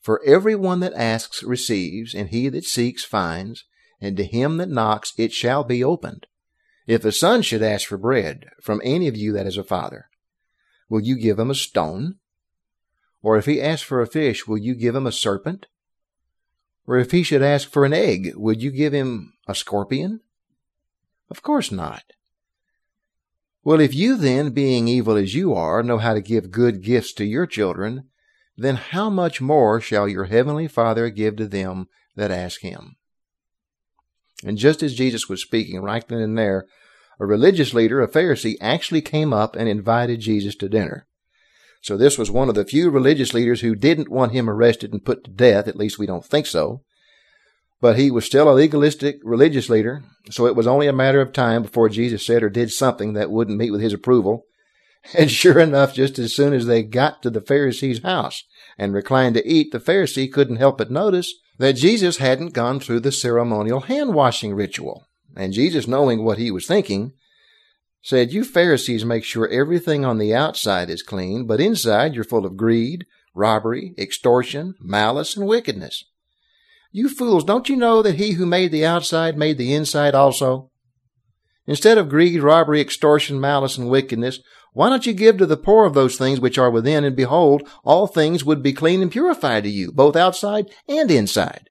For 0.00 0.22
every 0.24 0.54
one 0.54 0.80
that 0.80 0.92
asks 0.92 1.42
receives, 1.42 2.14
and 2.14 2.28
he 2.28 2.48
that 2.50 2.64
seeks 2.64 3.04
finds, 3.04 3.64
and 4.00 4.16
to 4.18 4.24
him 4.24 4.58
that 4.58 4.68
knocks 4.68 5.12
it 5.16 5.32
shall 5.32 5.64
be 5.64 5.82
opened. 5.82 6.26
If 6.86 7.04
a 7.04 7.12
son 7.12 7.42
should 7.42 7.62
ask 7.62 7.88
for 7.88 7.96
bread 7.96 8.46
from 8.62 8.82
any 8.84 9.08
of 9.08 9.16
you 9.16 9.32
that 9.32 9.46
is 9.46 9.56
a 9.56 9.64
father, 9.64 10.10
will 10.88 11.00
you 11.00 11.16
give 11.16 11.38
him 11.38 11.50
a 11.50 11.54
stone? 11.54 12.16
Or 13.22 13.38
if 13.38 13.46
he 13.46 13.62
asks 13.62 13.86
for 13.86 14.02
a 14.02 14.06
fish, 14.06 14.46
will 14.46 14.58
you 14.58 14.74
give 14.74 14.94
him 14.94 15.06
a 15.06 15.12
serpent? 15.12 15.66
Or 16.86 16.98
if 16.98 17.10
he 17.10 17.22
should 17.22 17.42
ask 17.42 17.70
for 17.70 17.86
an 17.86 17.94
egg, 17.94 18.34
would 18.36 18.62
you 18.62 18.70
give 18.70 18.92
him 18.92 19.32
a 19.48 19.54
scorpion? 19.54 20.20
Of 21.34 21.42
course 21.42 21.72
not. 21.72 22.04
Well, 23.64 23.80
if 23.80 23.92
you 23.92 24.16
then, 24.16 24.50
being 24.50 24.86
evil 24.86 25.16
as 25.16 25.34
you 25.34 25.52
are, 25.52 25.82
know 25.82 25.98
how 25.98 26.14
to 26.14 26.20
give 26.20 26.52
good 26.52 26.80
gifts 26.80 27.12
to 27.14 27.24
your 27.24 27.44
children, 27.44 28.04
then 28.56 28.76
how 28.76 29.10
much 29.10 29.40
more 29.40 29.80
shall 29.80 30.06
your 30.06 30.26
heavenly 30.26 30.68
Father 30.68 31.10
give 31.10 31.34
to 31.38 31.48
them 31.48 31.88
that 32.14 32.30
ask 32.30 32.60
him? 32.60 32.94
And 34.44 34.56
just 34.56 34.80
as 34.80 34.94
Jesus 34.94 35.28
was 35.28 35.42
speaking 35.42 35.80
right 35.80 36.06
then 36.06 36.20
and 36.20 36.38
there, 36.38 36.68
a 37.18 37.26
religious 37.26 37.74
leader, 37.74 38.00
a 38.00 38.06
Pharisee, 38.06 38.54
actually 38.60 39.02
came 39.02 39.32
up 39.32 39.56
and 39.56 39.68
invited 39.68 40.20
Jesus 40.20 40.54
to 40.58 40.68
dinner. 40.68 41.08
So 41.82 41.96
this 41.96 42.16
was 42.16 42.30
one 42.30 42.48
of 42.48 42.54
the 42.54 42.64
few 42.64 42.90
religious 42.90 43.34
leaders 43.34 43.60
who 43.60 43.74
didn't 43.74 44.08
want 44.08 44.30
him 44.30 44.48
arrested 44.48 44.92
and 44.92 45.04
put 45.04 45.24
to 45.24 45.32
death, 45.32 45.66
at 45.66 45.74
least 45.74 45.98
we 45.98 46.06
don't 46.06 46.24
think 46.24 46.46
so 46.46 46.84
but 47.84 47.98
he 47.98 48.10
was 48.10 48.24
still 48.24 48.50
a 48.50 48.54
legalistic 48.54 49.20
religious 49.22 49.68
leader, 49.68 50.02
so 50.30 50.46
it 50.46 50.56
was 50.56 50.66
only 50.66 50.86
a 50.86 50.92
matter 50.94 51.20
of 51.20 51.34
time 51.34 51.60
before 51.60 51.90
Jesus 51.90 52.24
said 52.24 52.42
or 52.42 52.48
did 52.48 52.72
something 52.72 53.12
that 53.12 53.30
wouldn't 53.30 53.58
meet 53.58 53.72
with 53.72 53.82
his 53.82 53.92
approval. 53.92 54.46
And 55.14 55.30
sure 55.30 55.58
enough, 55.58 55.92
just 55.92 56.18
as 56.18 56.34
soon 56.34 56.54
as 56.54 56.64
they 56.64 56.82
got 56.82 57.22
to 57.22 57.28
the 57.28 57.42
Pharisee's 57.42 58.02
house 58.02 58.42
and 58.78 58.94
reclined 58.94 59.34
to 59.34 59.46
eat, 59.46 59.70
the 59.70 59.80
Pharisee 59.80 60.32
couldn't 60.32 60.56
help 60.56 60.78
but 60.78 60.90
notice 60.90 61.34
that 61.58 61.74
Jesus 61.74 62.16
hadn't 62.16 62.54
gone 62.54 62.80
through 62.80 63.00
the 63.00 63.12
ceremonial 63.12 63.80
hand 63.80 64.14
washing 64.14 64.54
ritual. 64.54 65.04
And 65.36 65.52
Jesus, 65.52 65.86
knowing 65.86 66.24
what 66.24 66.38
he 66.38 66.50
was 66.50 66.66
thinking, 66.66 67.12
said, 68.00 68.32
You 68.32 68.44
Pharisees 68.44 69.04
make 69.04 69.24
sure 69.24 69.46
everything 69.46 70.06
on 70.06 70.16
the 70.16 70.34
outside 70.34 70.88
is 70.88 71.02
clean, 71.02 71.46
but 71.46 71.60
inside 71.60 72.14
you're 72.14 72.24
full 72.24 72.46
of 72.46 72.56
greed, 72.56 73.04
robbery, 73.34 73.94
extortion, 73.98 74.74
malice, 74.80 75.36
and 75.36 75.46
wickedness. 75.46 76.04
You 76.96 77.08
fools, 77.08 77.42
don't 77.42 77.68
you 77.68 77.74
know 77.74 78.02
that 78.02 78.14
he 78.14 78.34
who 78.34 78.46
made 78.46 78.70
the 78.70 78.86
outside 78.86 79.36
made 79.36 79.58
the 79.58 79.74
inside 79.74 80.14
also? 80.14 80.70
Instead 81.66 81.98
of 81.98 82.08
greed, 82.08 82.40
robbery, 82.40 82.80
extortion, 82.80 83.40
malice, 83.40 83.76
and 83.76 83.90
wickedness, 83.90 84.38
why 84.74 84.90
don't 84.90 85.04
you 85.04 85.12
give 85.12 85.36
to 85.38 85.46
the 85.46 85.56
poor 85.56 85.86
of 85.86 85.94
those 85.94 86.16
things 86.16 86.38
which 86.38 86.56
are 86.56 86.70
within, 86.70 87.02
and 87.02 87.16
behold, 87.16 87.68
all 87.82 88.06
things 88.06 88.44
would 88.44 88.62
be 88.62 88.72
clean 88.72 89.02
and 89.02 89.10
purified 89.10 89.64
to 89.64 89.70
you, 89.70 89.90
both 89.90 90.14
outside 90.14 90.70
and 90.88 91.10
inside? 91.10 91.68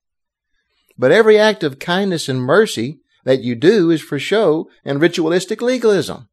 But 0.98 1.14
every 1.14 1.40
act 1.40 1.64
of 1.64 1.80
kindness 1.80 2.28
and 2.28 2.42
mercy 2.42 3.00
that 3.24 3.44
you 3.44 3.56
do 3.56 3.92
is 3.92 4.02
for 4.02 4.20
show 4.20 4.70
and 4.84 5.00
ritualistic 5.00 5.62
legalism. 5.62 6.28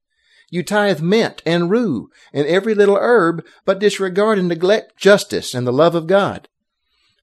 You 0.51 0.65
tithe 0.65 1.01
mint 1.01 1.45
and 1.47 1.71
rue 1.71 2.11
and 2.33 2.45
every 2.45 2.75
little 2.75 2.99
herb, 3.01 3.47
but 3.65 3.79
disregard 3.79 4.41
and 4.41 4.49
neglect 4.49 4.97
justice 4.97 5.55
and 5.55 5.65
the 5.65 5.73
love 5.73 5.95
of 5.95 6.09
God. 6.09 6.49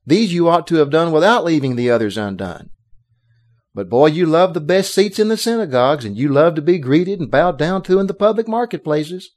These 0.07 0.33
you 0.33 0.47
ought 0.47 0.65
to 0.67 0.75
have 0.75 0.89
done 0.89 1.11
without 1.11 1.43
leaving 1.43 1.75
the 1.75 1.91
others 1.91 2.17
undone. 2.17 2.69
But 3.75 3.89
boy, 3.89 4.07
you 4.07 4.25
love 4.25 4.53
the 4.53 4.61
best 4.61 4.95
seats 4.95 5.19
in 5.19 5.27
the 5.27 5.35
synagogues, 5.35 6.05
and 6.05 6.17
you 6.17 6.29
love 6.29 6.55
to 6.55 6.61
be 6.61 6.79
greeted 6.79 7.19
and 7.19 7.29
bowed 7.29 7.59
down 7.59 7.83
to 7.83 7.99
in 7.99 8.07
the 8.07 8.13
public 8.13 8.47
marketplaces. 8.47 9.35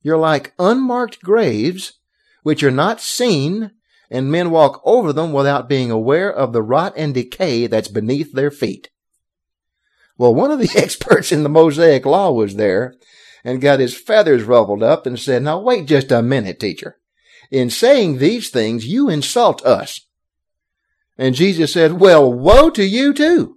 You're 0.00 0.16
like 0.16 0.54
unmarked 0.56 1.20
graves, 1.20 1.94
which 2.44 2.62
are 2.62 2.70
not 2.70 3.00
seen, 3.00 3.72
and 4.08 4.30
men 4.30 4.52
walk 4.52 4.80
over 4.84 5.12
them 5.12 5.32
without 5.32 5.68
being 5.68 5.90
aware 5.90 6.32
of 6.32 6.52
the 6.52 6.62
rot 6.62 6.94
and 6.96 7.12
decay 7.12 7.66
that's 7.66 7.88
beneath 7.88 8.32
their 8.32 8.52
feet. 8.52 8.90
Well, 10.16 10.32
one 10.32 10.52
of 10.52 10.60
the 10.60 10.70
experts 10.76 11.32
in 11.32 11.42
the 11.42 11.48
Mosaic 11.48 12.06
Law 12.06 12.30
was 12.30 12.54
there 12.54 12.94
and 13.44 13.60
got 13.60 13.80
his 13.80 13.98
feathers 13.98 14.44
ruffled 14.44 14.84
up 14.84 15.06
and 15.06 15.18
said, 15.18 15.42
Now 15.42 15.58
wait 15.58 15.86
just 15.86 16.12
a 16.12 16.22
minute, 16.22 16.60
teacher. 16.60 16.98
In 17.50 17.70
saying 17.70 18.18
these 18.18 18.50
things, 18.50 18.86
you 18.86 19.08
insult 19.08 19.64
us. 19.64 20.06
And 21.16 21.34
Jesus 21.34 21.72
said, 21.72 21.94
Well, 21.94 22.32
woe 22.32 22.70
to 22.70 22.84
you 22.84 23.14
too. 23.14 23.56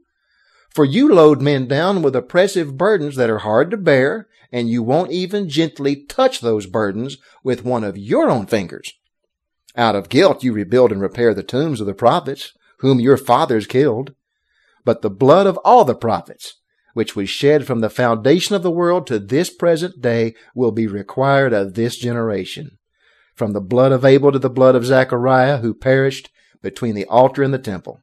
For 0.70 0.86
you 0.86 1.14
load 1.14 1.42
men 1.42 1.68
down 1.68 2.02
with 2.02 2.16
oppressive 2.16 2.78
burdens 2.78 3.18
that 3.18 3.30
are 3.30 3.40
hard 3.40 3.72
to 3.72 3.78
bear, 3.78 4.28
and 4.52 4.70
you 4.70 4.82
won't 4.82 5.12
even 5.12 5.50
gently 5.50 6.06
touch 6.06 6.40
those 6.40 6.66
burdens 6.66 7.18
with 7.44 7.66
one 7.66 7.84
of 7.84 7.98
your 7.98 8.30
own 8.30 8.46
fingers. 8.46 8.94
Out 9.76 9.96
of 9.96 10.10
guilt 10.10 10.44
you 10.44 10.54
rebuild 10.54 10.92
and 10.92 11.02
repair 11.02 11.34
the 11.34 11.44
tombs 11.44 11.82
of 11.82 11.88
the 11.88 11.94
prophets, 11.94 12.54
whom 12.80 13.00
your 13.00 13.18
fathers 13.18 13.68
killed. 13.68 14.14
But 14.86 15.02
the 15.02 15.10
blood 15.10 15.48
of 15.48 15.58
all 15.58 15.84
the 15.84 15.96
prophets, 15.96 16.56
which 16.94 17.16
was 17.16 17.30
shed 17.30 17.68
from 17.68 17.82
the 17.82 17.90
foundation 17.90 18.56
of 18.56 18.64
the 18.64 18.72
world 18.72 19.06
to 19.08 19.20
this 19.20 19.50
present 19.50 20.02
day, 20.02 20.34
will 20.56 20.72
be 20.72 20.88
required 20.88 21.54
of 21.54 21.74
this 21.74 21.98
generation 21.98 22.78
from 23.36 23.54
the 23.54 23.62
blood 23.62 23.92
of 23.92 24.06
Abel 24.06 24.32
to 24.32 24.40
the 24.40 24.50
blood 24.50 24.76
of 24.76 24.86
Zechariah, 24.86 25.58
who 25.58 25.74
perished 25.74 26.30
between 26.62 26.96
the 26.96 27.06
altar 27.06 27.44
and 27.44 27.54
the 27.54 27.60
temple. 27.60 28.00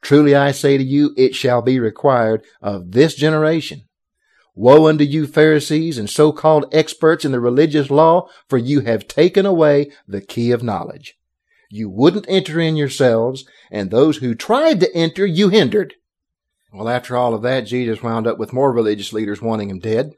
Truly 0.00 0.34
I 0.34 0.52
say 0.52 0.78
to 0.78 0.84
you, 0.84 1.12
it 1.16 1.34
shall 1.34 1.60
be 1.60 1.80
required 1.80 2.44
of 2.62 2.92
this 2.92 3.14
generation. 3.14 3.82
Woe 4.54 4.88
unto 4.88 5.04
you, 5.04 5.26
Pharisees 5.26 5.98
and 5.98 6.10
so-called 6.10 6.66
experts 6.72 7.24
in 7.24 7.32
the 7.32 7.40
religious 7.40 7.90
law, 7.90 8.28
for 8.48 8.58
you 8.58 8.80
have 8.80 9.06
taken 9.06 9.46
away 9.46 9.92
the 10.06 10.20
key 10.20 10.50
of 10.50 10.62
knowledge. 10.62 11.14
You 11.70 11.88
wouldn't 11.90 12.26
enter 12.28 12.58
in 12.58 12.76
yourselves, 12.76 13.44
and 13.70 13.90
those 13.90 14.16
who 14.16 14.34
tried 14.34 14.80
to 14.80 14.94
enter 14.96 15.26
you 15.26 15.50
hindered. 15.50 15.94
Well, 16.72 16.88
after 16.88 17.16
all 17.16 17.34
of 17.34 17.42
that, 17.42 17.62
Jesus 17.62 18.02
wound 18.02 18.26
up 18.26 18.38
with 18.38 18.52
more 18.52 18.72
religious 18.72 19.12
leaders 19.12 19.40
wanting 19.40 19.70
him 19.70 19.78
dead. 19.78 20.14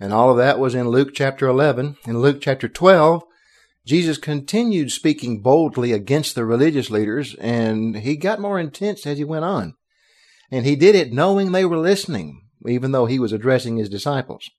And 0.00 0.12
all 0.12 0.30
of 0.30 0.38
that 0.38 0.58
was 0.58 0.74
in 0.74 0.88
Luke 0.88 1.10
chapter 1.14 1.46
11. 1.46 1.96
In 2.06 2.18
Luke 2.18 2.40
chapter 2.40 2.68
12, 2.68 3.22
Jesus 3.86 4.18
continued 4.18 4.92
speaking 4.92 5.40
boldly 5.40 5.92
against 5.92 6.34
the 6.34 6.44
religious 6.44 6.90
leaders, 6.90 7.34
and 7.36 7.96
he 7.96 8.16
got 8.16 8.40
more 8.40 8.60
intense 8.60 9.06
as 9.06 9.18
he 9.18 9.24
went 9.24 9.44
on. 9.44 9.74
And 10.50 10.66
he 10.66 10.76
did 10.76 10.94
it 10.94 11.12
knowing 11.12 11.52
they 11.52 11.64
were 11.64 11.78
listening, 11.78 12.42
even 12.66 12.92
though 12.92 13.06
he 13.06 13.18
was 13.18 13.32
addressing 13.32 13.76
his 13.76 13.88
disciples. 13.88 14.50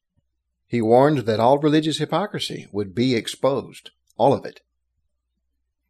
He 0.67 0.81
warned 0.81 1.19
that 1.19 1.39
all 1.39 1.59
religious 1.59 1.97
hypocrisy 1.97 2.67
would 2.71 2.95
be 2.95 3.13
exposed, 3.13 3.91
all 4.17 4.33
of 4.33 4.45
it. 4.45 4.61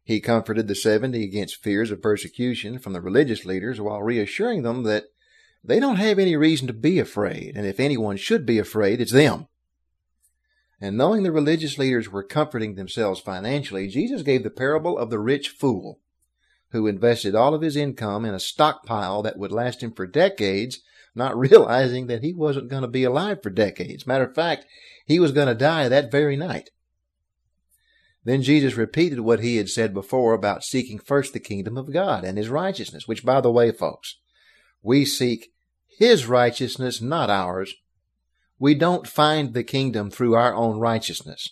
He 0.04 0.20
comforted 0.20 0.66
the 0.66 0.74
seventy 0.74 1.22
against 1.24 1.62
fears 1.62 1.90
of 1.90 2.02
persecution 2.02 2.80
from 2.80 2.92
the 2.92 3.00
religious 3.00 3.44
leaders 3.44 3.80
while 3.80 4.02
reassuring 4.02 4.62
them 4.62 4.82
that 4.82 5.04
they 5.62 5.78
don't 5.78 5.96
have 5.96 6.18
any 6.18 6.34
reason 6.34 6.66
to 6.66 6.72
be 6.72 6.98
afraid, 6.98 7.56
and 7.56 7.64
if 7.64 7.78
anyone 7.78 8.16
should 8.16 8.44
be 8.44 8.58
afraid, 8.58 9.00
it's 9.00 9.12
them. 9.12 9.46
And 10.82 10.98
knowing 10.98 11.22
the 11.22 11.30
religious 11.30 11.78
leaders 11.78 12.10
were 12.10 12.24
comforting 12.24 12.74
themselves 12.74 13.20
financially, 13.20 13.86
Jesus 13.86 14.22
gave 14.22 14.42
the 14.42 14.50
parable 14.50 14.98
of 14.98 15.10
the 15.10 15.20
rich 15.20 15.48
fool 15.48 16.00
who 16.72 16.88
invested 16.88 17.36
all 17.36 17.54
of 17.54 17.62
his 17.62 17.76
income 17.76 18.24
in 18.24 18.34
a 18.34 18.40
stockpile 18.40 19.22
that 19.22 19.38
would 19.38 19.52
last 19.52 19.80
him 19.80 19.92
for 19.92 20.08
decades, 20.08 20.80
not 21.14 21.38
realizing 21.38 22.08
that 22.08 22.24
he 22.24 22.32
wasn't 22.32 22.68
going 22.68 22.82
to 22.82 22.88
be 22.88 23.04
alive 23.04 23.40
for 23.44 23.48
decades. 23.48 24.08
Matter 24.08 24.24
of 24.24 24.34
fact, 24.34 24.66
he 25.06 25.20
was 25.20 25.30
going 25.30 25.46
to 25.46 25.54
die 25.54 25.88
that 25.88 26.10
very 26.10 26.34
night. 26.34 26.70
Then 28.24 28.42
Jesus 28.42 28.74
repeated 28.74 29.20
what 29.20 29.38
he 29.38 29.58
had 29.58 29.68
said 29.68 29.94
before 29.94 30.34
about 30.34 30.64
seeking 30.64 30.98
first 30.98 31.32
the 31.32 31.38
kingdom 31.38 31.76
of 31.76 31.92
God 31.92 32.24
and 32.24 32.36
his 32.36 32.48
righteousness, 32.48 33.06
which, 33.06 33.24
by 33.24 33.40
the 33.40 33.52
way, 33.52 33.70
folks, 33.70 34.18
we 34.82 35.04
seek 35.04 35.52
his 35.96 36.26
righteousness, 36.26 37.00
not 37.00 37.30
ours. 37.30 37.72
We 38.62 38.76
don't 38.76 39.08
find 39.08 39.54
the 39.54 39.64
kingdom 39.64 40.08
through 40.08 40.36
our 40.36 40.54
own 40.54 40.78
righteousness. 40.78 41.48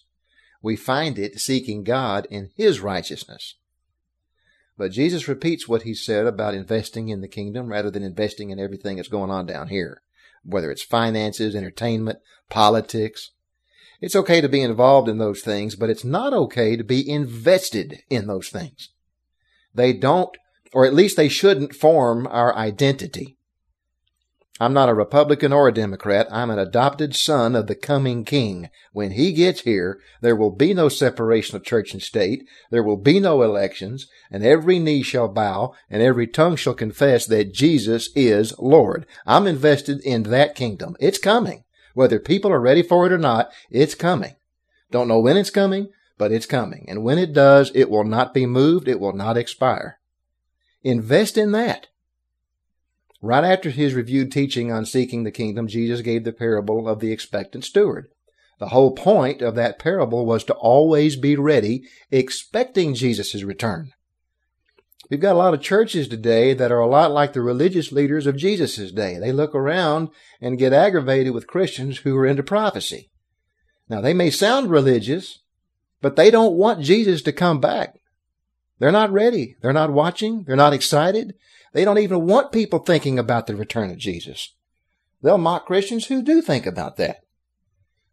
We 0.63 0.77
find 0.77 1.19
it 1.19 1.41
seeking 1.41 1.83
God 1.83 2.25
in 2.31 2.51
His 2.55 2.79
righteousness. 2.79 3.57
But 4.79 4.93
Jesus 4.93 5.27
repeats 5.27 5.67
what 5.67 5.83
he 5.83 5.93
said 5.93 6.29
about 6.29 6.55
investing 6.55 7.09
in 7.09 7.21
the 7.21 7.27
kingdom 7.27 7.67
rather 7.67 7.91
than 7.91 8.05
investing 8.05 8.51
in 8.51 8.61
everything 8.61 8.95
that's 8.95 9.09
going 9.09 9.29
on 9.29 9.45
down 9.45 9.71
here, 9.71 10.03
whether 10.45 10.71
it's 10.71 10.85
finances, 10.85 11.57
entertainment, 11.57 12.21
politics. 12.49 13.33
It's 14.01 14.15
okay 14.15 14.41
to 14.41 14.49
be 14.49 14.63
involved 14.63 15.09
in 15.09 15.19
those 15.19 15.41
things, 15.41 15.75
but 15.75 15.91
it's 15.91 16.05
not 16.05 16.33
okay 16.33 16.77
to 16.77 16.85
be 16.85 17.11
invested 17.11 18.05
in 18.09 18.29
those 18.29 18.51
things. 18.51 18.91
They 19.75 19.93
don't, 19.93 20.31
or 20.73 20.87
at 20.87 20.95
least 20.95 21.17
they 21.17 21.29
shouldn't 21.29 21.75
form 21.75 22.29
our 22.29 22.55
identity. 22.55 23.37
I'm 24.63 24.75
not 24.75 24.91
a 24.91 24.95
Republican 24.95 25.55
or 25.55 25.69
a 25.69 25.73
Democrat. 25.73 26.29
I'm 26.31 26.51
an 26.51 26.59
adopted 26.59 27.17
son 27.17 27.57
of 27.57 27.67
the 27.67 27.75
coming 27.75 28.27
King. 28.27 28.69
When 28.93 29.13
he 29.13 29.33
gets 29.33 29.63
here, 29.63 29.99
there 30.21 30.37
will 30.37 30.51
be 30.51 30.75
no 30.75 30.91
separation 30.91 31.57
of 31.57 31.65
church 31.65 31.95
and 31.95 32.03
state. 32.03 32.47
There 32.71 32.83
will 32.83 32.99
be 32.99 33.21
no 33.21 33.41
elections, 33.41 34.07
and 34.31 34.45
every 34.45 34.79
knee 34.79 35.03
shall 35.03 35.29
bow, 35.29 35.73
and 35.89 36.03
every 36.03 36.27
tongue 36.27 36.57
shall 36.57 36.75
confess 36.75 37.25
that 37.27 37.55
Jesus 37.55 38.11
is 38.15 38.55
Lord. 38.59 39.07
I'm 39.27 39.47
invested 39.47 40.03
in 40.05 40.25
that 40.25 40.55
kingdom. 40.55 40.95
It's 41.01 41.19
coming. 41.19 41.65
Whether 41.95 42.21
people 42.21 42.53
are 42.53 42.61
ready 42.61 42.83
for 42.83 43.07
it 43.07 43.13
or 43.13 43.19
not, 43.19 43.51
it's 43.71 43.95
coming. 43.95 44.37
Don't 44.91 45.09
know 45.09 45.21
when 45.21 45.39
it's 45.39 45.51
coming, 45.51 45.89
but 46.19 46.33
it's 46.33 46.45
coming. 46.45 46.85
And 46.87 47.03
when 47.03 47.17
it 47.17 47.33
does, 47.33 47.73
it 47.75 47.89
will 47.89 48.05
not 48.05 48.35
be 48.35 48.45
moved. 48.45 48.89
It 48.89 49.01
will 49.01 49.15
not 49.15 49.39
expire. 49.39 50.01
Invest 50.83 51.39
in 51.39 51.53
that. 51.53 51.87
Right 53.23 53.45
after 53.45 53.71
his 53.71 53.95
reviewed 53.95 54.33
teaching 54.33 54.73
on 54.73 54.87
seeking 54.87 55.25
the 55.25 55.31
kingdom, 55.31 55.67
Jesus 55.67 56.01
gave 56.01 56.25
the 56.25 56.33
parable 56.33 56.89
of 56.89 57.01
the 57.01 57.13
expectant 57.13 57.65
steward. 57.65 58.09
The 58.59 58.69
whole 58.69 58.93
point 58.93 59.43
of 59.43 59.55
that 59.55 59.79
parable 59.79 60.25
was 60.27 60.45
to 60.45 60.55
always 60.55 61.17
be 61.17 61.37
ready, 61.37 61.83
expecting 62.11 62.95
Jesus' 62.95 63.43
return. 63.43 63.93
We've 65.11 65.21
got 65.21 65.35
a 65.35 65.39
lot 65.39 65.55
of 65.55 65.61
churches 65.61 66.07
today 66.07 66.55
that 66.55 66.71
are 66.71 66.79
a 66.79 66.87
lot 66.87 67.11
like 67.11 67.33
the 67.33 67.41
religious 67.41 67.91
leaders 67.91 68.27
of 68.27 68.37
Jesus' 68.37 68.93
day. 68.93 69.19
They 69.19 69.33
look 69.33 69.55
around 69.55 70.11
and 70.41 70.59
get 70.59 70.73
aggravated 70.73 71.35
with 71.35 71.49
Christians 71.49 71.99
who 71.99 72.17
are 72.17 72.27
into 72.27 72.43
prophecy. 72.43 73.11
Now, 73.89 74.01
they 74.01 74.15
may 74.15 74.31
sound 74.31 74.71
religious, 74.71 75.41
but 76.01 76.15
they 76.15 76.31
don't 76.31 76.55
want 76.55 76.85
Jesus 76.85 77.23
to 77.23 77.33
come 77.33 77.61
back. 77.61 77.97
They're 78.79 78.93
not 78.93 79.13
ready. 79.13 79.57
They're 79.61 79.73
not 79.73 79.93
watching. 79.93 80.45
They're 80.45 80.55
not 80.55 80.73
excited. 80.73 81.35
They 81.73 81.85
don't 81.85 81.99
even 81.99 82.27
want 82.27 82.53
people 82.53 82.81
thinking 82.81 83.19
about 83.19 83.47
the 83.47 83.57
return 83.57 83.91
of 83.91 83.99
Jesus. 83.99 84.55
They'll 85.23 85.39
mock 85.39 85.67
Christians 85.67 86.07
who 86.07 86.23
do 86.23 86.43
think 86.43 86.67
about 86.67 86.97
that. 86.97 87.21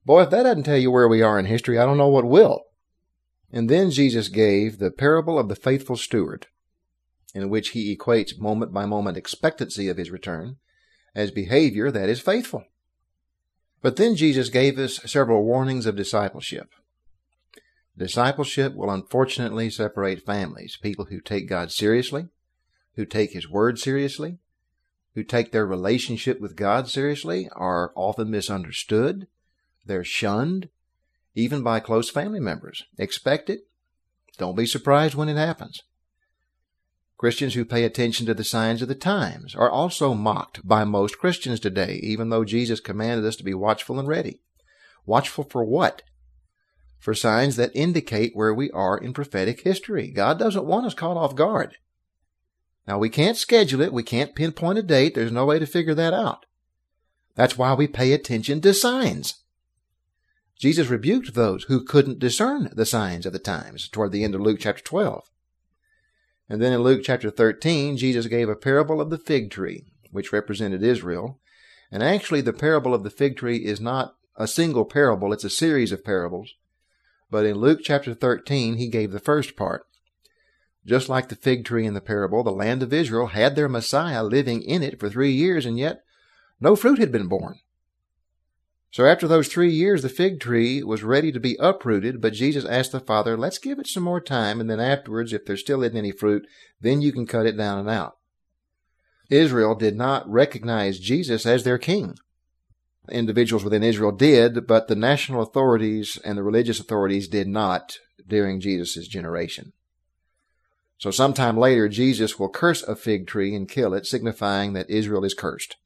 Boy, 0.06 0.24
if 0.24 0.30
that 0.30 0.44
doesn't 0.44 0.64
tell 0.64 0.78
you 0.78 0.92
where 0.92 1.08
we 1.08 1.22
are 1.22 1.40
in 1.40 1.46
history, 1.46 1.80
I 1.80 1.86
don't 1.86 1.98
know 1.98 2.08
what 2.08 2.26
will. 2.26 2.64
And 3.52 3.70
then 3.70 3.92
Jesus 3.92 4.30
gave 4.30 4.78
the 4.78 4.92
parable 4.92 5.40
of 5.40 5.50
the 5.50 5.56
faithful 5.56 5.98
steward, 5.98 6.48
in 7.34 7.50
which 7.50 7.70
he 7.70 7.96
equates 7.96 8.40
moment 8.40 8.74
by 8.74 8.86
moment 8.86 9.18
expectancy 9.18 9.90
of 9.90 9.98
his 9.98 10.12
return 10.12 10.58
as 11.16 11.32
behavior 11.32 11.90
that 11.92 12.10
is 12.10 12.20
faithful. 12.20 12.66
But 13.82 13.96
then 13.96 14.16
Jesus 14.16 14.50
gave 14.50 14.78
us 14.78 15.00
several 15.06 15.44
warnings 15.44 15.86
of 15.86 15.96
discipleship. 15.96 16.70
Discipleship 17.98 18.76
will 18.76 18.92
unfortunately 18.92 19.70
separate 19.70 20.26
families, 20.26 20.78
people 20.80 21.06
who 21.06 21.20
take 21.20 21.50
God 21.50 21.72
seriously 21.72 22.28
who 22.98 23.06
take 23.06 23.32
His 23.32 23.50
Word 23.50 23.80
seriously, 23.80 24.40
who 25.14 25.24
take 25.24 25.52
their 25.52 25.66
relationship 25.66 26.42
with 26.42 26.58
God 26.58 26.90
seriously, 26.90 27.48
are 27.56 27.94
often 27.96 28.30
misunderstood. 28.30 29.28
They're 29.86 30.04
shunned, 30.04 30.70
even 31.34 31.64
by 31.64 31.80
close 31.80 32.10
family 32.10 32.40
members. 32.40 32.84
Expect 32.98 33.50
it. 33.50 33.62
Don't 34.38 34.58
be 34.58 34.66
surprised 34.66 35.16
when 35.16 35.30
it 35.30 35.38
happens. 35.38 35.84
Christians 37.18 37.54
who 37.54 37.66
pay 37.66 37.84
attention 37.84 38.26
to 38.26 38.34
the 38.34 38.44
signs 38.44 38.82
of 38.82 38.88
the 38.88 38.96
times 38.96 39.56
are 39.56 39.70
also 39.70 40.14
mocked 40.14 40.68
by 40.68 40.84
most 40.84 41.18
Christians 41.18 41.60
today, 41.60 42.00
even 42.04 42.30
though 42.30 42.44
Jesus 42.44 42.80
commanded 42.80 43.26
us 43.26 43.36
to 43.38 43.44
be 43.44 43.54
watchful 43.54 44.00
and 44.00 44.08
ready. 44.08 44.42
Watchful 45.06 45.44
for 45.46 45.64
what? 45.64 46.02
For 47.00 47.14
signs 47.14 47.56
that 47.56 47.72
indicate 47.76 48.36
where 48.36 48.54
we 48.54 48.72
are 48.72 48.98
in 48.98 49.14
prophetic 49.14 49.62
history. 49.62 50.10
God 50.10 50.38
doesn't 50.38 50.66
want 50.66 50.88
us 50.88 50.94
caught 50.94 51.18
off 51.18 51.36
guard. 51.36 51.78
Now, 52.88 52.98
we 52.98 53.10
can't 53.10 53.36
schedule 53.36 53.82
it. 53.82 53.92
We 53.92 54.04
can't 54.04 54.36
pinpoint 54.36 54.80
a 54.80 54.84
date. 54.84 55.14
There's 55.14 55.32
no 55.32 55.46
way 55.46 55.60
to 55.60 55.66
figure 55.66 55.96
that 55.96 56.14
out. 56.14 56.46
That's 57.36 57.58
why 57.58 57.74
we 57.74 57.88
pay 57.88 58.14
attention 58.14 58.62
to 58.62 58.74
signs. 58.74 59.44
Jesus 60.58 60.88
rebuked 60.88 61.34
those 61.36 61.66
who 61.66 61.84
couldn't 61.84 62.20
discern 62.20 62.70
the 62.74 62.86
signs 62.86 63.26
of 63.26 63.34
the 63.34 63.40
times 63.40 63.88
toward 63.90 64.12
the 64.12 64.24
end 64.24 64.34
of 64.34 64.42
Luke 64.42 64.60
chapter 64.60 64.84
12. 64.84 65.30
And 66.50 66.62
then 66.62 66.74
in 66.74 66.82
Luke 66.82 67.02
chapter 67.04 67.30
13, 67.30 67.98
Jesus 67.98 68.28
gave 68.28 68.50
a 68.50 68.56
parable 68.56 69.02
of 69.02 69.10
the 69.10 69.18
fig 69.18 69.52
tree, 69.52 69.86
which 70.12 70.32
represented 70.32 70.82
Israel. 70.82 71.40
And 71.92 72.02
actually, 72.02 72.42
the 72.42 72.54
parable 72.54 72.94
of 72.94 73.04
the 73.04 73.10
fig 73.10 73.38
tree 73.38 73.58
is 73.58 73.82
not 73.82 74.16
a 74.36 74.48
single 74.48 74.86
parable, 74.86 75.34
it's 75.34 75.44
a 75.44 75.50
series 75.50 75.92
of 75.92 76.06
parables. 76.06 76.54
But 77.30 77.46
in 77.46 77.58
Luke 77.58 77.82
chapter 77.84 78.14
13, 78.14 78.78
he 78.78 78.88
gave 78.88 79.12
the 79.12 79.20
first 79.20 79.56
part. 79.58 79.87
Just 80.88 81.10
like 81.10 81.28
the 81.28 81.36
fig 81.36 81.66
tree 81.66 81.86
in 81.86 81.94
the 81.94 82.02
parable, 82.02 82.44
the 82.44 82.52
land 82.52 82.82
of 82.82 82.94
Israel 82.94 83.28
had 83.28 83.56
their 83.56 83.68
Messiah 83.68 84.24
living 84.24 84.62
in 84.62 84.82
it 84.82 85.00
for 85.00 85.10
three 85.10 85.34
years, 85.34 85.66
and 85.66 85.78
yet 85.78 86.04
no 86.62 86.78
fruit 86.78 86.98
had 86.98 87.12
been 87.12 87.28
borne. 87.28 87.60
So 88.92 89.06
after 89.06 89.28
those 89.28 89.50
three 89.50 89.70
years, 89.70 90.02
the 90.02 90.10
fig 90.10 90.40
tree 90.40 90.82
was 90.82 91.04
ready 91.04 91.32
to 91.34 91.42
be 91.42 91.58
uprooted, 91.60 92.22
but 92.22 92.32
Jesus 92.32 92.64
asked 92.64 92.94
the 92.94 93.02
Father, 93.02 93.36
let's 93.36 93.58
give 93.58 93.80
it 93.80 93.88
some 93.88 94.04
more 94.04 94.22
time, 94.22 94.62
and 94.62 94.70
then 94.70 94.80
afterwards, 94.80 95.34
if 95.34 95.46
there 95.46 95.58
still 95.58 95.84
isn't 95.84 95.98
any 95.98 96.12
fruit, 96.12 96.48
then 96.80 97.02
you 97.02 97.12
can 97.12 97.28
cut 97.28 97.46
it 97.46 97.58
down 97.58 97.80
and 97.80 97.90
out. 97.90 98.16
Israel 99.30 99.76
did 99.76 99.98
not 99.98 100.30
recognize 100.30 101.00
Jesus 101.00 101.46
as 101.46 101.66
their 101.66 101.78
king. 101.78 102.16
Individuals 103.12 103.66
within 103.66 103.84
Israel 103.84 104.14
did, 104.14 104.66
but 104.66 104.88
the 104.88 104.96
national 104.96 105.42
authorities 105.42 106.18
and 106.24 106.38
the 106.38 106.44
religious 106.44 106.80
authorities 106.80 107.28
did 107.28 107.48
not 107.48 107.98
during 108.26 108.62
Jesus' 108.62 109.08
generation. 109.08 109.74
So 110.98 111.12
sometime 111.12 111.58
later, 111.58 111.88
Jesus 111.88 112.40
will 112.40 112.50
curse 112.50 112.82
a 112.84 112.96
fig 112.96 113.28
tree 113.28 113.54
and 113.56 113.70
kill 113.70 113.94
it, 113.94 114.08
signifying 114.08 114.74
that 114.74 114.90
Israel 114.90 115.24
is 115.24 115.36
cursed. 115.36 115.78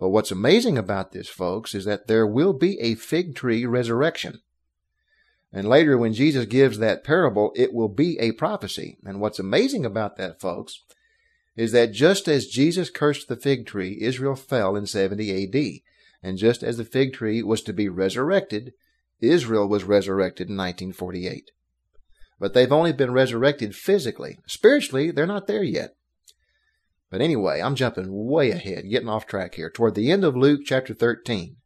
But 0.00 0.08
what's 0.08 0.32
amazing 0.32 0.76
about 0.76 1.12
this, 1.12 1.28
folks, 1.28 1.74
is 1.74 1.84
that 1.84 2.06
there 2.06 2.26
will 2.26 2.52
be 2.52 2.78
a 2.80 2.96
fig 2.96 3.34
tree 3.34 3.64
resurrection. 3.64 4.40
And 5.52 5.68
later, 5.68 5.96
when 5.96 6.12
Jesus 6.12 6.44
gives 6.46 6.78
that 6.78 7.04
parable, 7.04 7.52
it 7.54 7.72
will 7.72 7.88
be 7.88 8.18
a 8.18 8.32
prophecy. 8.32 8.98
And 9.04 9.20
what's 9.20 9.38
amazing 9.38 9.86
about 9.86 10.16
that, 10.16 10.40
folks, 10.40 10.82
is 11.54 11.72
that 11.72 11.92
just 11.92 12.28
as 12.28 12.46
Jesus 12.46 12.90
cursed 12.90 13.28
the 13.28 13.36
fig 13.36 13.64
tree, 13.64 13.96
Israel 14.00 14.34
fell 14.34 14.76
in 14.76 14.86
70 14.86 15.44
AD. 15.44 15.80
And 16.22 16.36
just 16.36 16.62
as 16.62 16.76
the 16.76 16.84
fig 16.84 17.14
tree 17.14 17.42
was 17.42 17.62
to 17.62 17.72
be 17.72 17.88
resurrected, 17.88 18.72
Israel 19.20 19.68
was 19.68 19.84
resurrected 19.84 20.48
in 20.48 20.56
1948 20.56 21.52
but 22.38 22.54
they've 22.54 22.72
only 22.72 22.92
been 22.92 23.12
resurrected 23.12 23.74
physically. 23.74 24.38
Spiritually, 24.46 25.10
they're 25.10 25.26
not 25.26 25.46
there 25.46 25.62
yet. 25.62 25.96
But 27.10 27.20
anyway, 27.20 27.60
I'm 27.60 27.76
jumping 27.76 28.08
way 28.10 28.50
ahead, 28.50 28.90
getting 28.90 29.08
off 29.08 29.26
track 29.26 29.54
here. 29.54 29.70
Toward 29.70 29.94
the 29.94 30.10
end 30.10 30.24
of 30.24 30.36
Luke 30.36 30.62
chapter 30.64 30.92
13, 30.92 31.56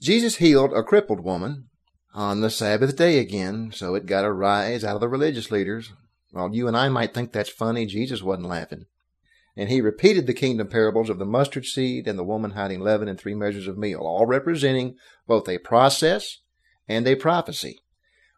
Jesus 0.00 0.36
healed 0.36 0.72
a 0.72 0.82
crippled 0.82 1.20
woman 1.20 1.68
on 2.14 2.40
the 2.40 2.50
Sabbath 2.50 2.96
day 2.96 3.18
again, 3.18 3.70
so 3.72 3.94
it 3.94 4.06
got 4.06 4.24
a 4.24 4.32
rise 4.32 4.84
out 4.84 4.94
of 4.94 5.00
the 5.00 5.08
religious 5.08 5.50
leaders. 5.50 5.92
While 6.30 6.54
you 6.54 6.68
and 6.68 6.76
I 6.76 6.88
might 6.88 7.12
think 7.12 7.32
that's 7.32 7.50
funny, 7.50 7.86
Jesus 7.86 8.22
wasn't 8.22 8.48
laughing. 8.48 8.86
And 9.56 9.68
he 9.68 9.82
repeated 9.82 10.26
the 10.26 10.32
kingdom 10.32 10.68
parables 10.68 11.10
of 11.10 11.18
the 11.18 11.26
mustard 11.26 11.66
seed 11.66 12.08
and 12.08 12.18
the 12.18 12.24
woman 12.24 12.52
hiding 12.52 12.80
leaven 12.80 13.08
and 13.08 13.20
three 13.20 13.34
measures 13.34 13.66
of 13.66 13.76
meal, 13.76 14.00
all 14.00 14.24
representing 14.24 14.96
both 15.26 15.48
a 15.48 15.58
process 15.58 16.38
and 16.88 17.06
a 17.06 17.16
prophecy 17.16 17.81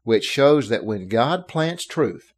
which 0.05 0.25
shows 0.25 0.69
that 0.69 0.85
when 0.85 1.09
God 1.09 1.49
plants 1.49 1.85
truth, 1.85 2.33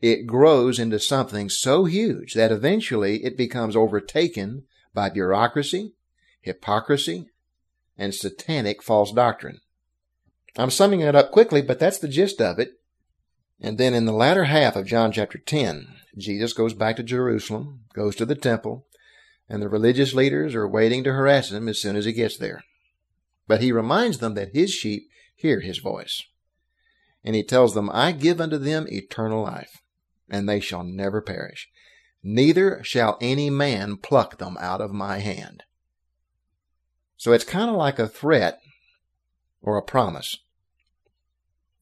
it 0.00 0.26
grows 0.26 0.78
into 0.78 0.98
something 1.00 1.48
so 1.50 1.84
huge 1.84 2.34
that 2.34 2.52
eventually 2.52 3.24
it 3.24 3.36
becomes 3.36 3.76
overtaken 3.76 4.64
by 4.94 5.10
bureaucracy, 5.10 5.94
hypocrisy, 6.40 7.28
and 7.96 8.14
satanic 8.14 8.82
false 8.82 9.12
doctrine. 9.12 9.60
I'm 10.56 10.70
summing 10.70 11.00
it 11.00 11.14
up 11.14 11.32
quickly, 11.32 11.60
but 11.60 11.78
that's 11.78 11.98
the 11.98 12.08
gist 12.08 12.40
of 12.40 12.58
it. 12.58 12.72
And 13.60 13.76
then 13.76 13.92
in 13.92 14.04
the 14.06 14.12
latter 14.12 14.44
half 14.44 14.76
of 14.76 14.86
John 14.86 15.10
chapter 15.10 15.38
10, 15.38 15.88
Jesus 16.16 16.52
goes 16.52 16.74
back 16.74 16.96
to 16.96 17.02
Jerusalem, 17.02 17.80
goes 17.92 18.14
to 18.16 18.24
the 18.24 18.36
temple, 18.36 18.86
and 19.48 19.60
the 19.60 19.68
religious 19.68 20.14
leaders 20.14 20.54
are 20.54 20.68
waiting 20.68 21.02
to 21.04 21.12
harass 21.12 21.50
him 21.50 21.68
as 21.68 21.80
soon 21.80 21.96
as 21.96 22.04
he 22.04 22.12
gets 22.12 22.36
there. 22.36 22.62
But 23.48 23.60
he 23.60 23.72
reminds 23.72 24.18
them 24.18 24.34
that 24.34 24.54
his 24.54 24.70
sheep 24.70 25.08
hear 25.34 25.60
his 25.60 25.78
voice. 25.78 26.22
And 27.24 27.34
he 27.34 27.42
tells 27.42 27.74
them, 27.74 27.90
I 27.92 28.12
give 28.12 28.40
unto 28.40 28.58
them 28.58 28.86
eternal 28.88 29.42
life, 29.42 29.82
and 30.28 30.48
they 30.48 30.60
shall 30.60 30.84
never 30.84 31.20
perish. 31.20 31.68
Neither 32.22 32.82
shall 32.82 33.18
any 33.20 33.50
man 33.50 33.96
pluck 33.96 34.38
them 34.38 34.56
out 34.60 34.80
of 34.80 34.92
my 34.92 35.18
hand. 35.18 35.64
So 37.16 37.32
it's 37.32 37.44
kind 37.44 37.68
of 37.68 37.76
like 37.76 37.98
a 37.98 38.08
threat 38.08 38.60
or 39.60 39.76
a 39.76 39.82
promise. 39.82 40.36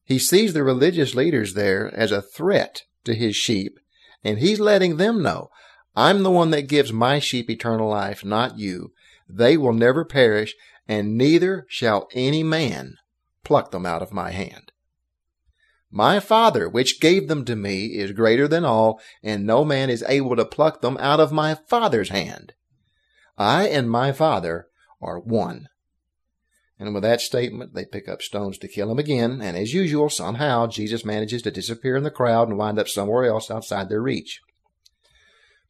He 0.05 0.19
sees 0.19 0.55
the 0.55 0.65
religious 0.65 1.15
leaders 1.15 1.55
there 1.55 1.93
as 1.95 2.13
a 2.13 2.23
threat 2.23 2.85
to 3.05 3.15
his 3.15 3.37
sheep, 3.37 3.79
And 4.25 4.39
he's 4.39 4.59
letting 4.59 4.97
them 4.97 5.23
know, 5.23 5.51
I'm 5.95 6.23
the 6.23 6.31
one 6.31 6.51
that 6.51 6.69
gives 6.69 6.93
my 6.93 7.19
sheep 7.19 7.49
eternal 7.49 7.89
life, 7.89 8.25
not 8.25 8.59
you. 8.59 8.93
They 9.29 9.57
will 9.57 9.73
never 9.73 10.05
perish, 10.05 10.55
and 10.87 11.17
neither 11.17 11.67
shall 11.69 12.09
any 12.13 12.43
man 12.43 12.97
pluck 13.45 13.71
them 13.71 13.87
out 13.87 14.03
of 14.03 14.13
my 14.13 14.31
hand. 14.31 14.73
My 15.91 16.21
Father, 16.21 16.69
which 16.69 17.01
gave 17.01 17.29
them 17.29 17.45
to 17.45 17.57
me, 17.57 17.87
is 17.87 18.13
greater 18.13 18.49
than 18.49 18.65
all, 18.65 19.01
and 19.23 19.47
no 19.47 19.65
man 19.65 19.89
is 19.89 20.05
able 20.09 20.37
to 20.37 20.45
pluck 20.45 20.81
them 20.81 20.97
out 20.99 21.21
of 21.21 21.33
my 21.33 21.55
Father's 21.55 22.11
hand. 22.11 22.53
I 23.39 23.69
and 23.69 23.91
my 23.91 24.13
Father 24.13 24.69
are 25.01 25.19
one. 25.19 25.69
And 26.79 26.93
with 26.93 27.03
that 27.05 27.21
statement, 27.21 27.75
they 27.75 27.87
pick 27.87 28.09
up 28.09 28.21
stones 28.21 28.59
to 28.59 28.69
kill 28.69 28.91
him 28.91 28.99
again, 28.99 29.41
and 29.41 29.57
as 29.57 29.73
usual, 29.73 30.11
somehow 30.11 30.67
Jesus 30.67 31.05
manages 31.05 31.41
to 31.43 31.51
disappear 31.51 31.97
in 31.97 32.03
the 32.03 32.11
crowd 32.11 32.49
and 32.49 32.59
wind 32.59 32.79
up 32.79 32.89
somewhere 32.89 33.25
else 33.25 33.51
outside 33.51 33.89
their 33.89 34.03
reach. 34.03 34.41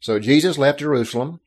So 0.00 0.18
Jesus 0.18 0.58
left 0.58 0.80
Jerusalem 0.80 1.40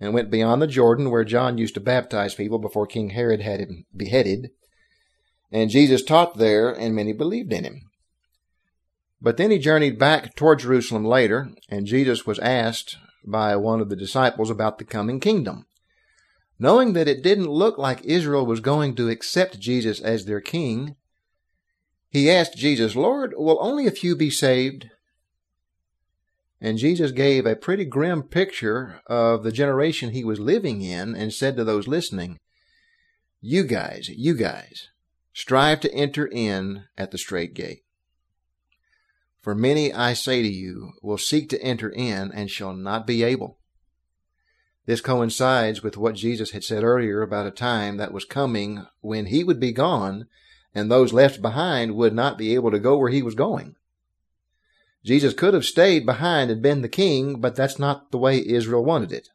and 0.00 0.12
went 0.14 0.30
beyond 0.30 0.60
the 0.60 0.66
Jordan 0.66 1.10
where 1.10 1.24
John 1.24 1.58
used 1.58 1.74
to 1.74 1.80
baptize 1.80 2.34
people 2.34 2.58
before 2.58 2.86
King 2.86 3.10
Herod 3.10 3.42
had 3.42 3.60
him 3.60 3.84
beheaded. 3.94 4.50
And 5.52 5.70
Jesus 5.70 6.02
taught 6.02 6.38
there, 6.38 6.70
and 6.70 6.94
many 6.94 7.12
believed 7.12 7.52
in 7.52 7.64
him. 7.64 7.89
But 9.22 9.36
then 9.36 9.50
he 9.50 9.58
journeyed 9.58 9.98
back 9.98 10.34
toward 10.34 10.60
Jerusalem 10.60 11.04
later, 11.04 11.50
and 11.68 11.86
Jesus 11.86 12.26
was 12.26 12.38
asked 12.38 12.96
by 13.24 13.54
one 13.56 13.80
of 13.80 13.90
the 13.90 13.96
disciples 13.96 14.48
about 14.50 14.78
the 14.78 14.84
coming 14.84 15.20
kingdom. 15.20 15.66
Knowing 16.58 16.94
that 16.94 17.08
it 17.08 17.22
didn't 17.22 17.48
look 17.48 17.78
like 17.78 18.04
Israel 18.04 18.46
was 18.46 18.60
going 18.60 18.94
to 18.94 19.08
accept 19.08 19.60
Jesus 19.60 20.00
as 20.00 20.24
their 20.24 20.40
king, 20.40 20.96
he 22.08 22.30
asked 22.30 22.56
Jesus, 22.56 22.96
Lord, 22.96 23.34
will 23.36 23.58
only 23.60 23.86
a 23.86 23.92
few 23.92 24.16
be 24.16 24.30
saved? 24.30 24.90
And 26.60 26.76
Jesus 26.76 27.12
gave 27.12 27.46
a 27.46 27.56
pretty 27.56 27.84
grim 27.84 28.22
picture 28.22 29.00
of 29.06 29.42
the 29.42 29.52
generation 29.52 30.10
he 30.10 30.24
was 30.24 30.40
living 30.40 30.82
in 30.82 31.14
and 31.14 31.32
said 31.32 31.56
to 31.56 31.64
those 31.64 31.88
listening, 31.88 32.38
You 33.40 33.64
guys, 33.64 34.08
you 34.08 34.34
guys, 34.34 34.88
strive 35.32 35.80
to 35.80 35.94
enter 35.94 36.26
in 36.26 36.84
at 36.98 37.10
the 37.10 37.18
straight 37.18 37.54
gate. 37.54 37.82
For 39.40 39.54
many, 39.54 39.92
I 39.92 40.12
say 40.12 40.42
to 40.42 40.48
you, 40.48 40.92
will 41.02 41.18
seek 41.18 41.48
to 41.50 41.62
enter 41.62 41.88
in 41.88 42.30
and 42.32 42.50
shall 42.50 42.74
not 42.74 43.06
be 43.06 43.22
able. 43.22 43.58
This 44.86 45.00
coincides 45.00 45.82
with 45.82 45.96
what 45.96 46.14
Jesus 46.14 46.50
had 46.50 46.64
said 46.64 46.82
earlier 46.82 47.22
about 47.22 47.46
a 47.46 47.50
time 47.50 47.96
that 47.96 48.12
was 48.12 48.24
coming 48.24 48.86
when 49.00 49.26
he 49.26 49.44
would 49.44 49.60
be 49.60 49.72
gone 49.72 50.26
and 50.74 50.90
those 50.90 51.12
left 51.12 51.42
behind 51.42 51.96
would 51.96 52.14
not 52.14 52.38
be 52.38 52.54
able 52.54 52.70
to 52.70 52.78
go 52.78 52.96
where 52.96 53.10
he 53.10 53.22
was 53.22 53.34
going. 53.34 53.76
Jesus 55.04 55.34
could 55.34 55.54
have 55.54 55.64
stayed 55.64 56.04
behind 56.04 56.50
and 56.50 56.62
been 56.62 56.82
the 56.82 56.88
king, 56.88 57.40
but 57.40 57.56
that's 57.56 57.78
not 57.78 58.10
the 58.10 58.18
way 58.18 58.44
Israel 58.46 58.84
wanted 58.84 59.12
it. 59.12 59.28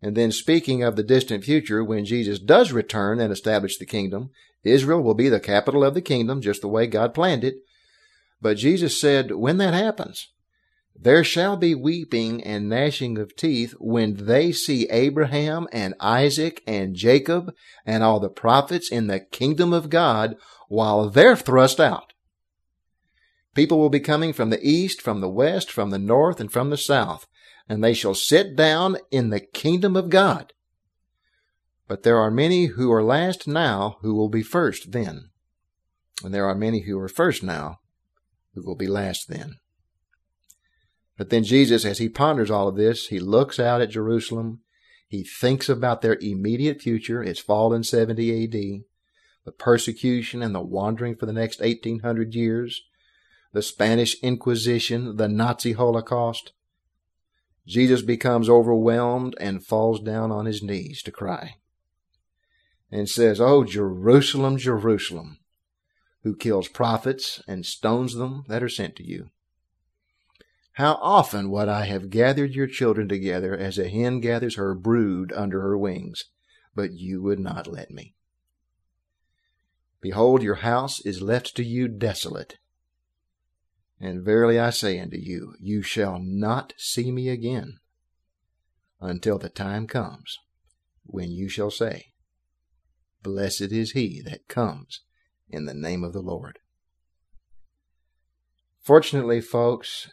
And 0.00 0.16
then 0.16 0.30
speaking 0.30 0.82
of 0.82 0.96
the 0.96 1.02
distant 1.02 1.44
future, 1.44 1.82
when 1.82 2.04
Jesus 2.04 2.38
does 2.38 2.72
return 2.72 3.20
and 3.20 3.32
establish 3.32 3.78
the 3.78 3.86
kingdom, 3.86 4.30
Israel 4.62 5.02
will 5.02 5.14
be 5.14 5.28
the 5.28 5.40
capital 5.40 5.82
of 5.82 5.94
the 5.94 6.02
kingdom, 6.02 6.40
just 6.40 6.60
the 6.60 6.68
way 6.68 6.86
God 6.86 7.14
planned 7.14 7.42
it. 7.42 7.56
But 8.44 8.58
Jesus 8.58 9.00
said, 9.00 9.30
when 9.30 9.56
that 9.56 9.72
happens, 9.72 10.30
there 10.94 11.24
shall 11.24 11.56
be 11.56 11.74
weeping 11.74 12.44
and 12.44 12.68
gnashing 12.68 13.16
of 13.16 13.34
teeth 13.34 13.72
when 13.78 14.26
they 14.26 14.52
see 14.52 14.86
Abraham 14.90 15.66
and 15.72 15.94
Isaac 15.98 16.62
and 16.66 16.94
Jacob 16.94 17.54
and 17.86 18.04
all 18.04 18.20
the 18.20 18.28
prophets 18.28 18.92
in 18.92 19.06
the 19.06 19.18
kingdom 19.18 19.72
of 19.72 19.88
God 19.88 20.36
while 20.68 21.08
they're 21.08 21.36
thrust 21.36 21.80
out. 21.80 22.12
People 23.54 23.78
will 23.78 23.88
be 23.88 23.98
coming 23.98 24.34
from 24.34 24.50
the 24.50 24.62
east, 24.62 25.00
from 25.00 25.22
the 25.22 25.30
west, 25.30 25.70
from 25.70 25.88
the 25.88 25.98
north, 25.98 26.38
and 26.38 26.52
from 26.52 26.68
the 26.68 26.76
south, 26.76 27.26
and 27.66 27.82
they 27.82 27.94
shall 27.94 28.14
sit 28.14 28.54
down 28.54 28.98
in 29.10 29.30
the 29.30 29.40
kingdom 29.40 29.96
of 29.96 30.10
God. 30.10 30.52
But 31.88 32.02
there 32.02 32.18
are 32.18 32.30
many 32.30 32.66
who 32.66 32.92
are 32.92 33.02
last 33.02 33.48
now 33.48 33.96
who 34.02 34.14
will 34.14 34.28
be 34.28 34.42
first 34.42 34.92
then. 34.92 35.30
And 36.22 36.34
there 36.34 36.44
are 36.44 36.54
many 36.54 36.80
who 36.80 36.98
are 36.98 37.08
first 37.08 37.42
now 37.42 37.78
who 38.54 38.62
will 38.64 38.76
be 38.76 38.86
last 38.86 39.28
then. 39.28 39.56
But 41.16 41.30
then 41.30 41.44
Jesus, 41.44 41.84
as 41.84 41.98
he 41.98 42.08
ponders 42.08 42.50
all 42.50 42.68
of 42.68 42.76
this, 42.76 43.08
he 43.08 43.20
looks 43.20 43.60
out 43.60 43.80
at 43.80 43.90
Jerusalem. 43.90 44.60
He 45.06 45.22
thinks 45.22 45.68
about 45.68 46.02
their 46.02 46.18
immediate 46.20 46.80
future. 46.80 47.22
Its 47.22 47.40
fall 47.40 47.72
in 47.72 47.84
70 47.84 48.44
AD, 48.44 48.84
the 49.44 49.52
persecution 49.52 50.42
and 50.42 50.54
the 50.54 50.60
wandering 50.60 51.14
for 51.14 51.26
the 51.26 51.32
next 51.32 51.60
1800 51.60 52.34
years, 52.34 52.82
the 53.52 53.62
Spanish 53.62 54.20
Inquisition, 54.22 55.16
the 55.16 55.28
Nazi 55.28 55.72
Holocaust. 55.72 56.52
Jesus 57.66 58.02
becomes 58.02 58.48
overwhelmed 58.48 59.36
and 59.38 59.64
falls 59.64 60.00
down 60.00 60.32
on 60.32 60.46
his 60.46 60.62
knees 60.62 61.02
to 61.02 61.12
cry 61.12 61.56
and 62.90 63.08
says, 63.08 63.40
Oh, 63.40 63.64
Jerusalem, 63.64 64.58
Jerusalem, 64.58 65.38
who 66.24 66.34
kills 66.34 66.68
prophets 66.68 67.42
and 67.46 67.64
stones 67.64 68.14
them 68.14 68.44
that 68.48 68.62
are 68.62 68.68
sent 68.68 68.96
to 68.96 69.06
you. 69.06 69.30
How 70.72 70.94
often 71.00 71.50
would 71.50 71.68
I 71.68 71.84
have 71.84 72.10
gathered 72.10 72.54
your 72.54 72.66
children 72.66 73.08
together 73.08 73.56
as 73.56 73.78
a 73.78 73.88
hen 73.88 74.20
gathers 74.20 74.56
her 74.56 74.74
brood 74.74 75.32
under 75.32 75.60
her 75.60 75.78
wings, 75.78 76.24
but 76.74 76.94
you 76.94 77.22
would 77.22 77.38
not 77.38 77.68
let 77.68 77.90
me. 77.90 78.16
Behold, 80.00 80.42
your 80.42 80.56
house 80.56 80.98
is 81.00 81.22
left 81.22 81.54
to 81.56 81.64
you 81.64 81.88
desolate. 81.88 82.56
And 84.00 84.24
verily 84.24 84.58
I 84.58 84.70
say 84.70 84.98
unto 84.98 85.16
you, 85.16 85.54
you 85.60 85.82
shall 85.82 86.18
not 86.18 86.72
see 86.76 87.12
me 87.12 87.28
again 87.28 87.78
until 89.00 89.38
the 89.38 89.48
time 89.50 89.86
comes 89.86 90.38
when 91.04 91.30
you 91.30 91.48
shall 91.48 91.70
say, 91.70 92.12
Blessed 93.22 93.72
is 93.72 93.92
he 93.92 94.20
that 94.22 94.48
comes 94.48 95.03
in 95.54 95.66
the 95.66 95.74
name 95.74 96.04
of 96.04 96.12
the 96.12 96.20
Lord. 96.20 96.58
Fortunately, 98.82 99.40
folks, 99.40 100.10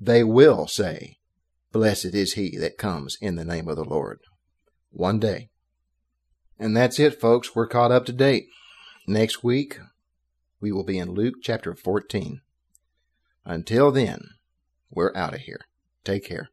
they 0.00 0.24
will 0.24 0.66
say, 0.66 1.18
Blessed 1.72 2.14
is 2.14 2.32
he 2.32 2.56
that 2.58 2.78
comes 2.78 3.16
in 3.20 3.36
the 3.36 3.44
name 3.44 3.68
of 3.68 3.76
the 3.76 3.84
Lord. 3.84 4.20
One 4.90 5.18
day. 5.18 5.50
And 6.58 6.76
that's 6.76 6.98
it, 6.98 7.20
folks. 7.20 7.54
We're 7.54 7.68
caught 7.68 7.92
up 7.92 8.06
to 8.06 8.12
date. 8.12 8.46
Next 9.06 9.44
week, 9.44 9.78
we 10.60 10.72
will 10.72 10.84
be 10.84 10.98
in 10.98 11.10
Luke 11.10 11.34
chapter 11.42 11.74
14. 11.74 12.40
Until 13.44 13.92
then, 13.92 14.30
we're 14.90 15.14
out 15.14 15.34
of 15.34 15.40
here. 15.40 15.60
Take 16.02 16.24
care. 16.24 16.48